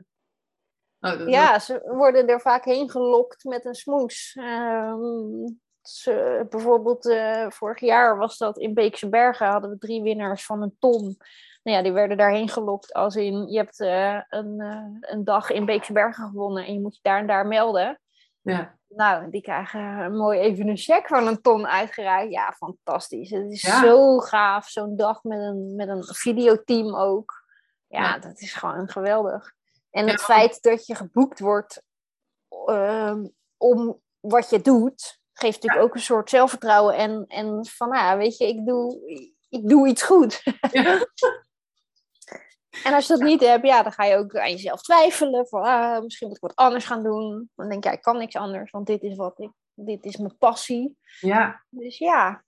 Oh, 1.01 1.19
dat- 1.19 1.29
ja, 1.29 1.59
ze 1.59 1.81
worden 1.85 2.27
er 2.29 2.41
vaak 2.41 2.65
heen 2.65 2.91
gelokt 2.91 3.45
met 3.45 3.65
een 3.65 3.75
smoes. 3.75 4.37
Ehm, 4.39 5.47
ze, 5.83 6.47
bijvoorbeeld 6.49 7.09
eh, 7.09 7.51
vorig 7.51 7.81
jaar 7.81 8.17
was 8.19 8.39
dat 8.39 8.59
in 8.59 8.75
Beekse 8.75 9.09
Bergen, 9.09 9.47
hadden 9.47 9.71
we 9.71 9.79
drie 9.79 10.03
winnaars 10.03 10.45
van 10.47 10.63
een 10.63 10.77
ton. 10.79 11.17
Nou 11.63 11.77
ja, 11.77 11.83
die 11.83 11.93
werden 11.93 12.17
daarheen 12.17 12.49
gelokt 12.49 12.93
als 12.93 13.17
in, 13.17 13.47
je 13.49 13.57
hebt 13.57 13.81
eh, 13.81 14.21
een, 14.29 14.61
eh, 14.61 15.11
een 15.11 15.25
dag 15.25 15.51
in 15.51 15.65
Beekse 15.67 15.93
Bergen 15.93 16.29
gewonnen 16.29 16.67
en 16.67 16.73
je 16.73 16.81
moet 16.81 16.95
je 16.95 17.01
daar 17.03 17.19
en 17.19 17.27
daar 17.27 17.47
melden. 17.47 18.01
ja. 18.41 18.81
Nou, 18.95 19.31
die 19.31 19.43
krijgen 19.43 19.81
een 19.81 20.17
mooi 20.17 20.39
even 20.39 20.69
een 20.69 20.77
cheque 20.77 21.09
van 21.09 21.27
een 21.27 21.41
ton 21.41 21.67
uitgereikt. 21.67 22.33
Ja, 22.33 22.53
fantastisch. 22.57 23.31
Het 23.31 23.51
is 23.51 23.63
Ja. 23.63 23.81
zo 23.81 24.19
gaaf, 24.19 24.69
zo'n 24.69 24.97
dag 24.97 25.23
met 25.23 25.39
een, 25.39 25.75
met 25.77 25.89
een 25.89 26.05
videoteam 26.05 26.97
ook. 26.97 27.45
Ja, 27.87 28.03
Ja. 28.03 28.19
dat 28.19 28.41
is 28.41 28.53
gewoon 28.53 28.89
geweldig. 28.89 29.53
En 29.91 30.09
het 30.09 30.23
feit 30.23 30.63
dat 30.63 30.87
je 30.87 30.95
geboekt 30.95 31.41
wordt 31.41 31.83
ehm, 32.67 33.27
om 33.57 34.01
wat 34.21 34.51
je 34.51 34.61
doet, 34.61 35.19
geeft 35.33 35.63
natuurlijk 35.63 35.89
ook 35.89 35.95
een 35.95 36.01
soort 36.01 36.31
zelfvertrouwen. 36.31 36.95
En, 36.97 37.25
en 37.29 37.67
van, 37.67 37.89
nou, 37.89 38.05
ja, 38.05 38.17
weet 38.17 38.37
je, 38.37 38.47
ik 38.49 38.67
doe, 38.67 39.01
ik 39.49 39.69
doe 39.69 39.89
iets 39.89 40.03
goed. 40.03 40.43
Ja. 40.73 40.99
En 42.85 42.93
als 42.95 43.07
je 43.07 43.13
dat 43.17 43.23
niet 43.23 43.41
hebt, 43.41 43.67
ja, 43.67 43.83
dan 43.83 43.93
ga 43.93 44.05
je 44.05 44.17
ook 44.17 44.37
aan 44.37 44.51
jezelf 44.51 44.83
twijfelen. 44.83 45.47
Van, 45.47 45.63
ah, 45.63 46.03
misschien 46.03 46.27
moet 46.29 46.37
ik 46.37 46.43
wat 46.43 46.57
anders 46.57 46.85
gaan 46.85 47.03
doen. 47.03 47.51
Dan 47.55 47.69
denk 47.69 47.85
je, 47.85 47.89
ja, 47.91 47.97
ik 47.97 48.03
kan 48.03 48.19
niks 48.19 48.37
anders, 48.37 48.71
want 48.71 48.87
dit 48.87 49.03
is 49.03 49.17
wat 49.17 49.39
ik, 49.39 49.51
dit 49.75 50.05
is 50.05 50.17
mijn 50.17 50.37
passie. 50.39 50.97
ja. 51.21 51.65
Dus 51.69 51.99
ja, 51.99 52.45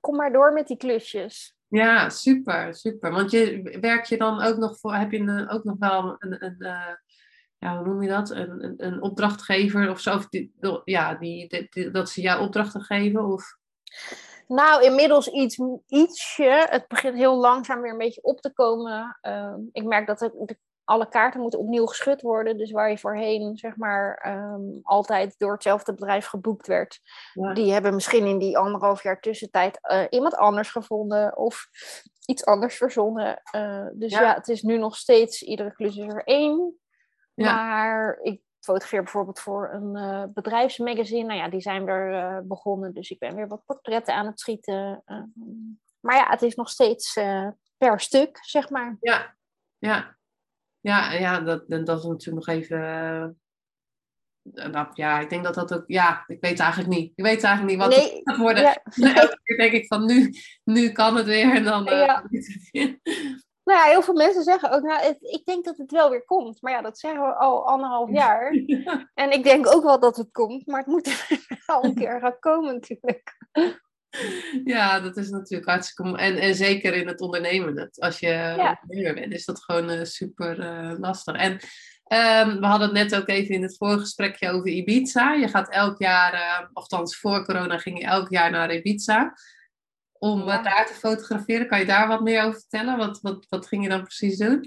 kom 0.00 0.16
maar 0.16 0.32
door 0.32 0.52
met 0.52 0.66
die 0.66 0.76
klusjes. 0.76 1.54
Ja, 1.68 2.08
super, 2.08 2.74
super. 2.74 3.10
Want 3.10 3.30
je 3.30 3.78
werk 3.80 4.04
je 4.04 4.16
dan 4.16 4.42
ook 4.42 4.56
nog 4.56 4.78
voor, 4.78 4.94
heb 4.94 5.10
je 5.12 5.18
een, 5.18 5.48
ook 5.48 5.64
nog 5.64 5.76
wel 5.78 6.16
een, 6.18 6.44
een 6.44 6.56
eh, 6.58 6.94
ja, 7.58 7.76
hoe 7.78 7.86
noem 7.86 8.02
je 8.02 8.08
dat? 8.08 8.30
Een, 8.30 8.64
een, 8.64 8.74
een 8.76 9.02
opdrachtgever 9.02 9.90
of 9.90 10.00
zo? 10.00 10.14
Of 10.14 10.28
die, 10.28 10.54
ja, 10.84 11.14
die, 11.14 11.48
die- 11.48 11.66
die- 11.70 11.90
dat 11.90 12.10
ze 12.10 12.20
jou 12.20 12.42
opdrachten 12.42 12.82
geven? 12.82 13.24
Of, 13.24 13.56
Nou, 14.46 14.82
inmiddels 14.84 15.28
iets, 15.28 15.60
ietsje. 15.86 16.66
Het 16.70 16.88
begint 16.88 17.14
heel 17.16 17.36
langzaam 17.36 17.80
weer 17.80 17.92
een 17.92 17.98
beetje 17.98 18.22
op 18.22 18.40
te 18.40 18.52
komen. 18.52 19.18
Ehm, 19.20 19.60
ik 19.72 19.84
merk 19.84 20.06
dat 20.06 20.18
de, 20.18 20.30
de- 20.44 20.58
alle 20.84 21.08
kaarten 21.08 21.40
moeten 21.40 21.58
opnieuw 21.58 21.86
geschud 21.86 22.22
worden. 22.22 22.58
Dus 22.58 22.70
waar 22.70 22.90
je 22.90 22.98
voorheen, 22.98 23.56
zeg 23.56 23.76
maar, 23.76 24.14
ehm, 24.22 24.60
altijd 24.82 25.34
door 25.38 25.52
hetzelfde 25.52 25.94
bedrijf 25.94 26.26
geboekt 26.26 26.66
werd. 26.66 27.00
Ja. 27.32 27.52
Die 27.54 27.72
hebben 27.72 27.94
misschien 27.94 28.26
in 28.26 28.38
die 28.38 28.58
anderhalf 28.58 29.02
jaar 29.02 29.20
tussentijd 29.20 29.78
eh, 29.82 30.02
iemand 30.10 30.36
anders 30.36 30.70
gevonden. 30.70 31.36
Of 31.36 31.68
iets 32.26 32.44
anders 32.44 32.76
verzonnen. 32.76 33.40
Eh, 33.50 33.86
dus 33.92 34.12
Ja. 34.12 34.20
ja. 34.20 34.34
het 34.34 34.48
is 34.48 34.62
nu 34.62 34.78
nog 34.78 34.96
steeds, 34.96 35.42
iedere 35.42 35.72
klus 35.72 35.96
is 35.96 36.06
er 36.06 36.24
één. 36.24 36.78
Ja. 37.34 37.54
Maar 37.54 38.18
ik 38.22 38.40
fotografeer 38.66 39.02
bijvoorbeeld 39.02 39.40
voor 39.40 39.70
een 39.72 39.96
eh, 39.96 40.24
bedrijfsmagazine. 40.34 41.26
Nou 41.26 41.38
ja, 41.38 41.48
die 41.48 41.60
zijn 41.60 41.84
weer 41.84 42.14
eh, 42.14 42.38
begonnen. 42.42 42.94
Dus 42.94 43.10
ik 43.10 43.18
ben 43.18 43.34
weer 43.34 43.48
wat 43.48 43.64
portretten 43.64 44.14
aan 44.14 44.26
het 44.26 44.40
schieten. 44.40 45.02
Eh, 45.04 45.22
maar 46.00 46.16
ja, 46.16 46.30
het 46.30 46.42
is 46.42 46.54
nog 46.54 46.68
steeds 46.68 47.12
per 47.76 48.00
stuk, 48.00 48.38
zeg 48.42 48.70
maar. 48.70 48.96
ja, 49.00 49.36
ja. 49.78 50.16
Ja, 50.80 51.12
ja 51.12 51.40
dat, 51.40 51.68
dat 51.68 51.98
is 51.98 52.04
natuurlijk 52.04 52.46
nog 52.46 52.56
even. 52.56 53.40
dat, 54.42 54.88
ja, 54.96 55.20
ik 55.20 55.30
denk 55.30 55.44
dat 55.44 55.54
dat 55.54 55.74
ook. 55.74 55.84
Ja, 55.86 56.24
ik 56.26 56.40
weet 56.40 56.58
eigenlijk 56.58 56.90
niet. 56.90 57.12
Ik 57.14 57.24
weet 57.24 57.42
eigenlijk 57.42 57.76
niet 57.76 57.86
wat 57.86 57.96
Nee, 57.96 58.14
het 58.14 58.20
gaat 58.24 58.36
worden. 58.36 58.62
Ja, 58.62 59.14
Elke 59.22 59.40
keer 59.42 59.56
denk 59.56 59.72
ik 59.72 59.86
van 59.86 60.06
nu, 60.06 60.32
nu 60.64 60.92
kan 60.92 61.16
het 61.16 61.26
weer 61.26 61.54
en 61.54 61.64
dan. 61.64 61.84
Ja. 61.84 62.24
nou 63.66 63.78
ja, 63.78 63.84
heel 63.90 64.02
veel 64.02 64.14
mensen 64.14 64.42
zeggen 64.42 64.70
ook, 64.70 64.82
nou, 64.82 65.02
het- 65.02 65.16
ik 65.20 65.44
denk 65.44 65.64
dat 65.64 65.76
het 65.78 65.90
wel 65.90 66.10
weer 66.10 66.24
komt. 66.24 66.62
Maar 66.62 66.72
ja, 66.72 66.82
dat 66.82 66.98
zeggen 66.98 67.20
we 67.20 67.34
al 67.34 67.66
anderhalf 67.68 68.10
jaar. 68.10 68.50
En 69.14 69.30
ik 69.32 69.44
denk 69.44 69.66
ook 69.74 69.82
wel 69.82 70.00
dat 70.00 70.16
het 70.16 70.30
komt, 70.32 70.66
maar 70.66 70.78
het 70.78 70.86
moet 70.88 71.26
wel 71.66 71.84
een 71.84 71.94
keer 71.94 72.20
gaan 72.20 72.38
komen 72.38 72.74
natuurlijk. 72.74 73.36
Ja, 74.64 75.00
dat 75.00 75.16
is 75.16 75.30
natuurlijk 75.30 75.70
hartstikke. 75.70 76.16
En, 76.18 76.36
en 76.36 76.54
zeker 76.54 76.94
in 76.94 77.06
het 77.06 77.20
ondernemen. 77.20 77.74
Dat 77.74 78.00
als 78.00 78.18
je 78.18 78.54
ondernemer 78.82 79.14
bent, 79.14 79.32
is 79.32 79.44
dat 79.44 79.64
gewoon 79.64 79.90
eh, 79.90 80.04
super 80.04 80.60
eh, 80.60 80.98
lastig. 80.98 81.34
En 81.34 81.58
ehm, 82.04 82.60
we 82.60 82.66
hadden 82.66 82.88
het 82.88 82.96
net 83.10 83.20
ook 83.20 83.28
even 83.28 83.54
in 83.54 83.62
het 83.62 83.76
vorige 83.76 83.98
gesprekje 84.00 84.50
over 84.50 84.66
Ibiza. 84.66 85.32
Je 85.32 85.48
gaat 85.48 85.70
elk 85.70 85.98
jaar, 85.98 86.32
eh 86.32 86.66
althans 86.72 87.16
voor 87.18 87.44
corona 87.44 87.78
ging 87.78 87.98
je 87.98 88.04
elk 88.04 88.30
jaar 88.30 88.50
naar 88.50 88.74
Ibiza. 88.74 89.34
Om 90.18 90.44
Ja. 90.44 90.62
daar 90.62 90.86
te 90.86 90.94
fotograferen. 90.94 91.68
Kan 91.68 91.78
je 91.78 91.86
daar 91.86 92.08
wat 92.08 92.20
meer 92.20 92.44
over 92.44 92.60
vertellen? 92.60 92.96
Wat, 92.96 93.20
wat, 93.20 93.46
wat 93.48 93.66
ging 93.66 93.82
je 93.82 93.88
dan 93.88 94.02
precies 94.02 94.38
doen? 94.38 94.66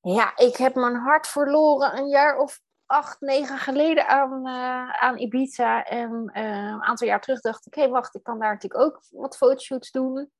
Ja, 0.00 0.36
ik 0.36 0.56
heb 0.56 0.74
mijn 0.74 0.96
hart 0.96 1.26
verloren 1.26 1.98
een 1.98 2.08
jaar 2.08 2.38
of 2.38 2.60
acht, 2.86 3.20
negen 3.20 3.58
geleden 3.58 4.08
aan, 4.08 4.46
eh, 4.46 4.90
aan 4.90 5.18
Ibiza. 5.18 5.84
En 5.84 6.30
eh, 6.32 6.44
een 6.44 6.82
aantal 6.82 7.06
jaar 7.06 7.20
terug 7.20 7.40
dacht 7.40 7.66
ik, 7.66 7.74
hé 7.74 7.88
wacht, 7.88 8.14
ik 8.14 8.22
kan 8.22 8.38
daar 8.38 8.52
natuurlijk 8.52 8.82
ook 8.82 9.02
wat 9.10 9.36
fotoshoots 9.36 9.90
doen. 9.90 10.30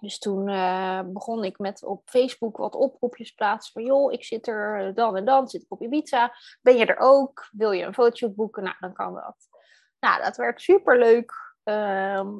Dus 0.00 0.18
toen 0.18 0.48
eh, 0.48 1.00
begon 1.06 1.44
ik 1.44 1.58
met 1.58 1.84
op 1.84 2.02
Facebook 2.04 2.56
wat 2.56 2.74
oproepjes 2.74 3.30
plaatsen 3.30 3.72
van 3.72 3.84
joh, 3.84 4.12
ik 4.12 4.24
zit 4.24 4.46
er 4.46 4.94
dan 4.94 5.16
en 5.16 5.24
dan, 5.24 5.48
zit 5.48 5.62
ik 5.62 5.72
op 5.72 5.82
Ibiza. 5.82 6.32
Ben 6.62 6.76
je 6.76 6.86
er 6.86 6.98
ook? 6.98 7.48
Wil 7.50 7.70
je 7.72 7.84
een 7.84 7.94
fotoshoot 7.94 8.34
boeken? 8.34 8.62
Nou, 8.62 8.76
dan 8.80 8.92
kan 8.92 9.14
dat. 9.14 9.36
Nou, 10.00 10.22
dat 10.22 10.36
werd 10.36 10.60
superleuk 10.62 11.32
ehm 11.62 12.36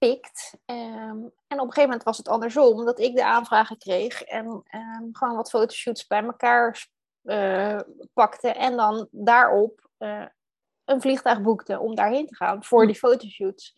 opgepikt. 0.00 0.58
Ehm, 0.64 1.18
en 1.46 1.60
op 1.60 1.66
een 1.66 1.72
gegeven 1.72 1.82
moment 1.82 2.02
was 2.02 2.16
het 2.16 2.28
andersom, 2.28 2.84
dat 2.84 2.98
ik 3.00 3.14
de 3.14 3.24
aanvragen 3.24 3.78
kreeg 3.78 4.22
en 4.22 4.62
ehm, 4.64 5.04
gewoon 5.12 5.36
wat 5.36 5.50
fotoshoots 5.50 6.06
bij 6.06 6.22
elkaar 6.22 6.88
eh, 7.22 7.80
pakte 8.12 8.48
en 8.48 8.76
dan 8.76 9.08
daarop 9.10 9.90
eh, 9.98 10.26
een 10.84 11.00
vliegtuig 11.00 11.40
boekte 11.40 11.78
om 11.78 11.94
daarheen 11.94 12.26
te 12.26 12.36
gaan 12.36 12.64
voor 12.64 12.86
die 12.86 12.96
fotoshoots. 12.96 13.76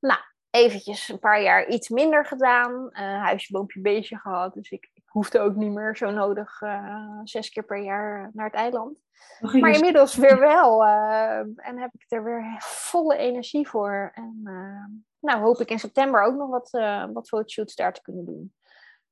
Nou, 0.00 0.20
eventjes 0.50 1.08
een 1.08 1.18
paar 1.18 1.42
jaar 1.42 1.68
iets 1.68 1.88
minder 1.88 2.26
gedaan, 2.26 2.90
eh 2.90 3.22
huisje, 3.22 3.52
boompje, 3.52 3.80
beestje 3.80 4.18
gehad, 4.18 4.54
dus 4.54 4.70
ik 4.70 4.90
hoefde 5.14 5.40
ook 5.40 5.54
niet 5.54 5.72
meer 5.72 5.96
zo 5.96 6.10
nodig 6.10 6.60
eh, 6.62 7.20
zes 7.24 7.48
keer 7.48 7.64
per 7.64 7.82
jaar 7.82 8.30
naar 8.32 8.46
het 8.46 8.54
eiland. 8.54 8.98
Ging 9.40 9.62
Maar 9.62 9.74
inmiddels 9.74 10.14
weer 10.14 10.38
wel. 10.38 10.84
eh, 10.84 11.38
en 11.38 11.78
heb 11.78 11.90
ik 11.94 12.04
er 12.08 12.24
weer 12.24 12.56
volle 12.58 13.16
energie 13.16 13.68
voor. 13.68 14.10
En 14.14 14.40
eh, 14.44 14.84
nou 15.18 15.40
hoop 15.42 15.60
ik 15.60 15.70
in 15.70 15.78
september 15.78 16.22
ook 16.22 16.34
nog 16.34 16.50
wat, 16.50 16.70
wat 17.12 17.28
fotoshoots 17.28 17.74
daar 17.74 17.92
te 17.92 18.02
kunnen 18.02 18.24
doen. 18.24 18.54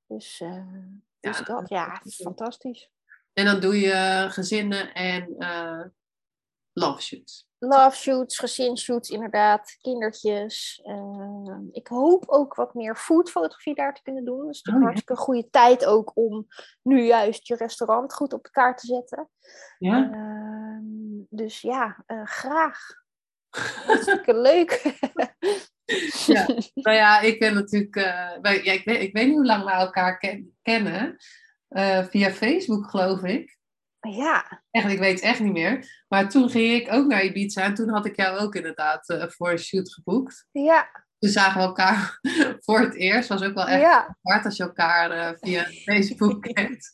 Dus, 0.07 0.43
dus 1.21 1.39
Ja, 1.39 1.45
dat, 1.45 1.69
ja, 1.69 2.01
fantastisch. 2.05 2.91
En 3.33 3.45
dan 3.45 3.61
doe 3.61 3.81
je 3.81 4.27
gezinnen 4.29 4.95
en 4.95 5.37
love 6.73 7.03
shoots. 7.03 7.51
Love 7.65 7.97
shoots, 7.97 8.39
gezinshoots 8.39 9.11
inderdaad, 9.11 9.77
kindertjes. 9.81 10.81
Eh, 10.85 11.59
ik 11.73 11.87
hoop 11.89 12.25
ook 12.29 12.55
wat 12.55 12.75
meer 12.75 12.97
foodfotografie 12.97 13.75
daar 13.75 13.95
te 13.95 14.03
kunnen 14.03 14.25
doen. 14.25 14.39
Dat 14.47 14.55
is 14.55 14.63
natuurlijk 14.63 14.75
Oh, 14.77 14.81
ja. 14.81 14.87
hartstikke 14.87 15.23
goede 15.23 15.51
tijd 15.51 15.85
ook 15.85 16.11
om 16.15 16.47
nu 16.83 17.03
juist 17.05 17.47
je 17.47 17.57
restaurant 17.57 18.15
goed 18.15 18.33
op 18.33 18.45
de 18.45 18.51
kaart 18.51 18.79
te 18.79 18.87
zetten. 18.87 19.29
Ja? 19.79 20.11
Ehm, 20.13 21.25
dus 21.29 21.61
ja, 21.61 22.03
eh, 22.07 22.25
graag. 22.25 22.79
Hartstikke 23.87 24.35
leuk. 24.49 24.97
Ja. 26.27 26.47
Nou 26.75 26.97
ja, 26.97 27.21
ik 27.21 27.39
ben 27.39 27.55
natuurlijk. 27.55 27.97
eh, 27.97 28.31
wij- 28.41 28.63
ja, 28.65 28.73
ik, 28.73 28.85
weet, 28.85 29.03
ik 29.03 29.13
weet 29.13 29.27
niet 29.27 29.35
hoe 29.37 29.47
lang 29.47 29.65
we 29.65 29.71
elkaar 29.71 30.19
ken- 30.19 30.57
kennen. 30.63 31.17
Eh, 31.69 32.05
via 32.05 32.31
Facebook, 32.31 32.91
geloof 32.91 33.23
ik. 33.23 33.59
Ja, 34.11 34.63
Echt, 34.71 34.91
ik 34.91 34.99
weet 34.99 35.15
het 35.15 35.23
echt 35.23 35.41
niet 35.41 35.53
meer. 35.53 36.05
Maar 36.09 36.29
toen 36.29 36.51
ging 36.51 36.73
ik 36.83 36.93
ook 36.93 37.07
naar 37.07 37.25
Ibiza 37.25 37.63
en 37.63 37.75
toen 37.75 37.89
had 37.89 38.07
ik 38.07 38.17
jou 38.17 38.39
ook 38.39 38.55
inderdaad 38.55 39.09
eh, 39.09 39.29
voor 39.29 39.51
een 39.51 39.59
shoot 39.59 39.93
geboekt. 39.93 40.47
ja, 40.53 41.05
Toen 41.19 41.31
zagen 41.31 41.61
we 41.61 41.67
elkaar 41.67 42.19
voor 42.65 42.81
het 42.81 42.95
eerst. 42.95 43.29
Was 43.29 43.43
ook 43.43 43.55
wel 43.55 43.67
echt 43.69 43.81
ja. 43.81 44.17
hard 44.23 44.45
als 44.45 44.57
je 44.57 44.63
elkaar 44.63 45.11
eh, 45.11 45.31
via 45.41 45.65
Facebook 45.65 46.43
kent. 46.53 46.91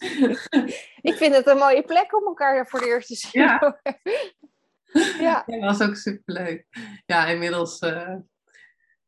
Ik 1.01 1.15
vind 1.15 1.35
het 1.35 1.47
een 1.47 1.57
mooie 1.59 1.83
plek 1.85 2.17
om 2.17 2.25
elkaar 2.27 2.67
voor 2.69 2.81
de 2.81 2.87
eerst 2.87 3.09
te 3.09 3.15
zien. 3.15 3.43
Ja. 3.43 3.81
ja. 5.27 5.43
Dat 5.47 5.61
was 5.61 5.89
ook 5.89 5.97
superleuk. 5.97 6.67
Ja, 7.07 7.27
inmiddels 7.27 7.79
eh, 7.79 8.15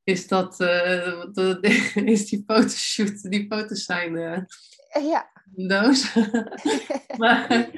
is 0.05 0.29
dat 0.29 0.57
de- 0.57 1.61
is 2.05 2.27
die 2.27 2.43
fotoshoot, 2.47 3.23
die 3.31 3.47
foto's 3.49 3.85
zijn 3.85 4.47
ja. 4.91 5.31
een 5.57 5.69
doos. 5.69 6.15
maar, 7.19 7.71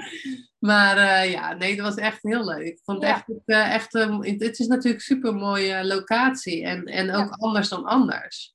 Maar 0.59 0.96
uh, 0.96 1.33
ja, 1.33 1.53
nee, 1.55 1.77
dat 1.77 1.85
was 1.85 1.94
echt 1.94 2.22
heel 2.22 2.44
leuk. 2.44 2.66
Ik 2.66 2.81
vond 2.85 3.03
Ja. 3.03 3.09
echt, 3.09 3.25
uh, 3.46 3.75
echt 3.75 3.94
um, 3.94 4.22
het 4.25 4.59
is 4.59 4.66
natuurlijk 4.66 4.94
een 4.94 5.01
super 5.16 5.35
mooie 5.35 5.85
locatie 5.85 6.64
en, 6.64 6.85
en 6.85 7.11
ook 7.14 7.29
Ja. 7.29 7.37
anders 7.38 7.68
dan 7.68 7.85
anders. 7.85 8.55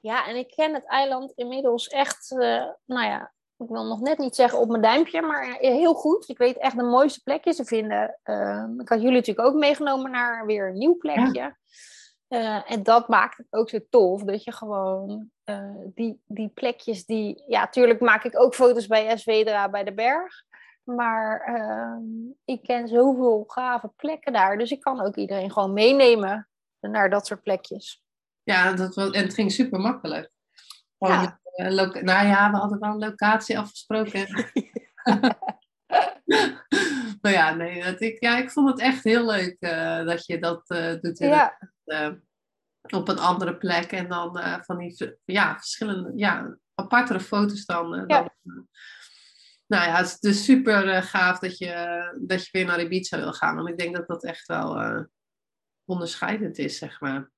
Ja, 0.00 0.26
en 0.26 0.36
ik 0.36 0.48
ken 0.48 0.74
het 0.74 0.86
eiland 0.88 1.32
inmiddels 1.34 1.88
echt, 1.88 2.30
eh, 2.30 2.64
nou 2.84 3.06
ja, 3.06 3.32
ik 3.58 3.68
wil 3.68 3.84
nog 3.84 4.00
net 4.00 4.18
niet 4.18 4.34
zeggen 4.34 4.58
op 4.58 4.68
mijn 4.68 4.82
duimpje, 4.82 5.22
maar 5.22 5.56
heel 5.58 5.94
goed. 5.94 6.28
Ik 6.28 6.38
weet 6.38 6.58
echt 6.58 6.76
de 6.76 6.82
mooiste 6.82 7.20
plekjes 7.22 7.56
te 7.56 7.64
vinden. 7.64 8.18
Eh, 8.22 8.64
ik 8.78 8.88
had 8.88 9.00
jullie 9.00 9.16
natuurlijk 9.16 9.48
ook 9.48 9.54
meegenomen 9.54 10.10
naar 10.10 10.46
weer 10.46 10.68
een 10.68 10.78
nieuw 10.78 10.96
plekje. 10.96 11.56
Eh, 12.34 12.70
en 12.70 12.82
dat 12.82 13.08
maakt 13.08 13.36
het 13.36 13.46
ook 13.50 13.68
zo 13.68 13.78
tof, 13.90 14.22
dat 14.22 14.44
je 14.44 14.52
gewoon 14.52 15.30
eh, 15.44 15.74
die, 15.94 16.22
die 16.26 16.48
plekjes 16.48 17.06
die... 17.06 17.44
Ja, 17.46 17.68
tuurlijk 17.68 18.00
maak 18.00 18.24
ik 18.24 18.40
ook 18.40 18.54
foto's 18.54 18.86
bij 18.86 19.16
SWDRA 19.16 19.68
bij 19.68 19.84
de 19.84 19.94
berg. 19.94 20.44
Maar 20.82 21.40
ehm, 21.40 22.02
ik 22.44 22.62
ken 22.62 22.88
zoveel 22.88 23.44
gave 23.46 23.92
plekken 23.96 24.32
daar. 24.32 24.58
Dus 24.58 24.70
ik 24.70 24.80
kan 24.80 25.00
ook 25.00 25.16
iedereen 25.16 25.52
gewoon 25.52 25.72
meenemen 25.72 26.48
naar 26.80 27.10
dat 27.10 27.26
soort 27.26 27.42
plekjes. 27.42 28.02
Ja, 28.42 28.72
dat 28.72 28.94
was, 28.94 29.10
en 29.10 29.22
het 29.22 29.34
ging 29.34 29.52
super 29.52 29.80
makkelijk. 29.80 30.30
Ja. 30.98 31.40
eh, 31.52 31.68
nou 32.02 32.26
ja, 32.26 32.50
we 32.50 32.56
hadden 32.56 32.78
wel 32.78 32.90
een 32.90 32.98
locatie 32.98 33.58
afgesproken. 33.58 34.26
maar 37.20 37.32
ja, 37.38 37.54
nee, 37.54 37.82
dat 37.82 38.00
ik, 38.00 38.20
ja, 38.22 38.36
ik 38.36 38.50
vond 38.50 38.70
het 38.70 38.80
echt 38.80 39.04
heel 39.04 39.26
leuk 39.26 39.56
eh, 39.60 40.04
dat 40.04 40.26
je 40.26 40.38
dat 40.38 40.70
eh, 40.70 41.00
doet 41.00 41.18
Ja, 41.18 41.58
eh, 41.84 42.12
op 42.94 43.08
een 43.08 43.18
andere 43.18 43.56
plek. 43.56 43.92
En 43.92 44.08
dan 44.08 44.38
van 44.64 44.78
die 44.78 45.18
ja, 45.24 45.56
verschillende, 45.56 46.12
ja, 46.14 46.56
apartere 46.74 47.20
foto's 47.20 47.64
dan. 47.64 48.04
Ja. 48.06 48.32
dan 48.42 48.68
nou 49.66 49.88
ja, 49.88 49.96
het 49.96 50.06
is 50.06 50.18
dus 50.18 50.44
super 50.44 51.02
gaaf 51.02 51.38
dat 51.38 51.58
je, 51.58 52.02
dat 52.20 52.44
je 52.44 52.48
weer 52.52 52.66
naar 52.66 52.80
Ibiza 52.80 53.16
wil 53.16 53.32
gaan. 53.32 53.56
Want 53.56 53.68
ik 53.68 53.78
denk 53.78 53.96
dat 53.96 54.06
dat 54.06 54.24
echt 54.24 54.46
wel 54.46 55.06
onderscheidend 55.84 56.58
is, 56.58 56.78
zeg 56.78 57.00
maar. 57.00 57.32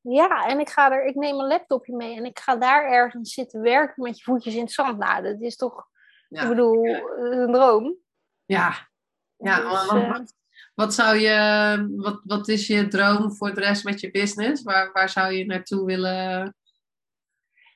Ja, 0.00 0.46
en 0.46 0.60
ik, 0.60 0.68
ga 0.68 0.92
er, 0.92 1.04
ik 1.04 1.14
neem 1.14 1.38
een 1.38 1.46
laptopje 1.46 1.96
mee 1.96 2.16
en 2.16 2.24
ik 2.24 2.38
ga 2.38 2.56
daar 2.56 2.90
ergens 2.90 3.34
zitten 3.34 3.60
werken 3.60 4.02
met 4.02 4.18
je 4.18 4.24
voetjes 4.24 4.54
in 4.54 4.60
het 4.60 4.72
zand. 4.72 4.98
Nou, 4.98 5.22
dat 5.22 5.40
is 5.40 5.56
toch, 5.56 5.88
Ja, 6.28 6.42
ik 6.42 6.48
bedoel, 6.48 6.84
een 7.16 7.52
droom. 7.52 8.01
Ja. 8.52 8.88
ja 9.36 9.56
Dus, 9.56 9.86
wat, 9.86 9.98
eh, 9.98 10.10
wat, 10.10 10.34
wat 10.74 10.94
zou 10.94 11.16
je, 11.16 11.92
wat, 11.96 12.20
wat 12.24 12.48
is 12.48 12.66
je 12.66 12.88
droom 12.88 13.32
voor 13.32 13.54
de 13.54 13.60
rest 13.60 13.84
met 13.84 14.00
je 14.00 14.10
business? 14.10 14.62
Waar, 14.62 14.92
waar 14.92 15.08
zou 15.08 15.32
je 15.32 15.46
naartoe 15.46 15.84
willen? 15.84 16.56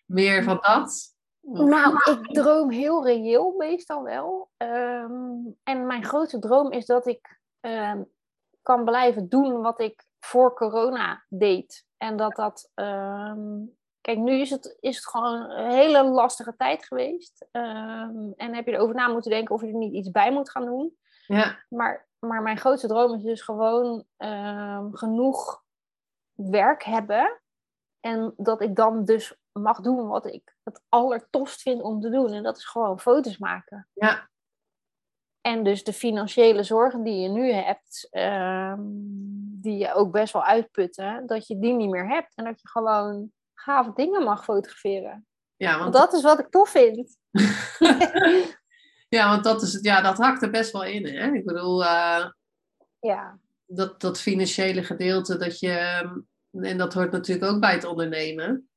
Meer 0.07 0.43
van 0.43 0.59
dat? 0.61 1.15
nou, 1.41 1.95
ik 1.95 2.35
droom 2.35 2.71
heel 2.71 3.05
reëel 3.05 3.55
meestal 3.59 4.03
wel. 4.03 4.51
Ehm, 4.57 5.35
en 5.63 5.87
mijn 5.87 6.05
grote 6.05 6.39
droom 6.39 6.73
is 6.73 6.87
dat 6.87 7.07
ik 7.07 7.41
ehm, 7.61 8.03
kan 8.63 8.85
blijven 8.85 9.29
doen 9.29 9.61
wat 9.61 9.81
ik 9.81 10.05
voor 10.19 10.55
corona 10.55 11.25
deed. 11.29 11.85
En 11.97 12.17
dat 12.17 12.37
dat... 12.37 12.71
ehm, 12.75 13.65
kijk, 14.07 14.19
nu 14.19 14.41
is 14.41 14.51
het, 14.51 14.77
is 14.81 14.97
het 14.97 15.07
gewoon 15.07 15.51
een 15.51 15.71
hele 15.71 16.05
lastige 16.05 16.57
tijd 16.57 16.85
geweest. 16.85 17.47
Ehm, 17.51 18.31
en 18.37 18.55
heb 18.55 18.67
je 18.67 18.73
erover 18.73 18.95
na 18.95 19.09
moeten 19.09 19.31
denken 19.31 19.55
of 19.55 19.61
je 19.61 19.67
er 19.67 19.75
niet 19.75 19.93
iets 19.93 20.11
bij 20.11 20.33
moet 20.33 20.51
gaan 20.51 20.65
doen. 20.65 20.97
Ja, 21.27 21.65
Maar, 21.69 22.09
maar 22.19 22.43
mijn 22.43 22.59
grootste 22.59 22.87
droom 22.87 23.15
is 23.15 23.23
dus 23.23 23.43
gewoon 23.43 24.05
ehm, 24.17 24.93
genoeg 24.93 25.65
werk 26.33 26.85
hebben. 26.85 27.41
En 28.01 28.35
dat 28.37 28.61
ik 28.61 28.77
dan 28.77 29.05
dus 29.05 29.37
mag 29.53 29.81
doen 29.81 30.07
wat 30.07 30.27
ik 30.27 30.57
het 30.63 30.83
allertofst 30.89 31.63
vind 31.63 31.83
om 31.83 32.01
te 32.01 32.11
doen. 32.11 32.33
En 32.33 32.43
dat 32.43 32.57
is 32.57 32.65
gewoon 32.65 33.01
foto's 33.01 33.39
maken. 33.39 33.89
ja, 33.93 34.29
En 35.41 35.65
dus 35.65 35.85
de 35.85 35.93
financiële 35.93 36.63
zorgen 36.63 37.03
die 37.03 37.21
je 37.21 37.29
nu 37.29 37.53
hebt, 37.53 38.09
ehm, 38.11 38.81
die 39.61 39.79
je 39.79 39.95
ook 39.95 40.13
best 40.13 40.33
wel 40.33 40.45
uitputten, 40.45 41.27
dat 41.27 41.47
je 41.47 41.59
die 41.59 41.73
niet 41.73 41.91
meer 41.91 42.09
hebt. 42.09 42.35
En 42.35 42.45
dat 42.45 42.61
je 42.61 42.69
gewoon 42.69 43.35
gave 43.67 43.93
dingen 43.95 44.23
mag 44.23 44.45
fotograferen. 44.45 45.27
ja, 45.57 45.71
Want 45.71 45.81
want, 45.83 45.95
dat 45.95 46.13
is 46.13 46.23
wat 46.23 46.39
ik 46.39 46.51
tof 46.51 46.69
vind. 46.71 47.17
ja, 49.17 49.29
want 49.29 49.45
dat, 49.45 49.63
is, 49.63 49.73
het- 49.73 49.85
ja, 49.85 50.01
dat 50.01 50.19
hakt 50.19 50.43
er 50.43 50.51
best 50.51 50.73
wel 50.73 50.85
in. 50.85 51.07
Hè? 51.07 51.33
Ik 51.33 51.45
bedoel, 51.45 51.85
eh, 51.85 52.27
Ja, 53.01 53.39
dat, 53.67 54.01
dat 54.01 54.21
financiële 54.21 54.85
gedeelte, 54.85 55.37
dat 55.37 55.59
je, 55.59 55.71
en 56.53 56.79
dat 56.79 56.95
hoort 56.95 57.13
natuurlijk 57.13 57.53
ook 57.53 57.61
bij 57.61 57.73
het 57.73 57.85
ondernemen. 57.85 58.69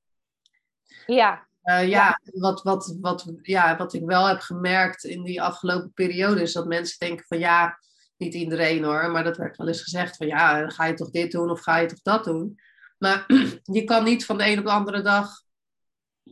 ja, 1.05 1.47
Eh, 1.61 1.87
ja, 1.87 1.87
Ja. 1.87 2.19
Wat, 2.23 2.63
wat, 2.63 2.97
wat, 3.01 3.33
ja, 3.41 3.77
wat 3.77 3.93
ik 3.93 4.05
wel 4.05 4.27
heb 4.27 4.39
gemerkt 4.39 5.03
in 5.03 5.23
die 5.23 5.41
afgelopen 5.41 5.91
periode 5.93 6.41
is 6.41 6.53
dat 6.53 6.65
mensen 6.67 6.99
denken 6.99 7.25
van 7.27 7.39
ja, 7.39 7.79
niet 8.17 8.33
iedereen 8.33 8.83
hoor, 8.83 9.11
maar 9.11 9.23
dat 9.23 9.37
werd 9.37 9.57
wel 9.57 9.67
eens 9.67 9.81
gezegd 9.81 10.17
van 10.17 10.27
ja, 10.27 10.69
ga 10.69 10.85
je 10.85 10.93
toch 10.93 11.09
dit 11.09 11.31
doen 11.31 11.49
of 11.49 11.61
ga 11.61 11.77
je 11.77 11.87
toch 11.87 12.01
dat 12.01 12.23
doen? 12.23 12.59
Maar 12.99 13.25
je 13.77 13.83
kan 13.83 14.03
niet 14.03 14.25
van 14.25 14.37
de 14.37 14.45
een 14.45 14.59
op 14.59 14.65
de 14.65 14.71
andere 14.71 15.01
dag 15.01 15.41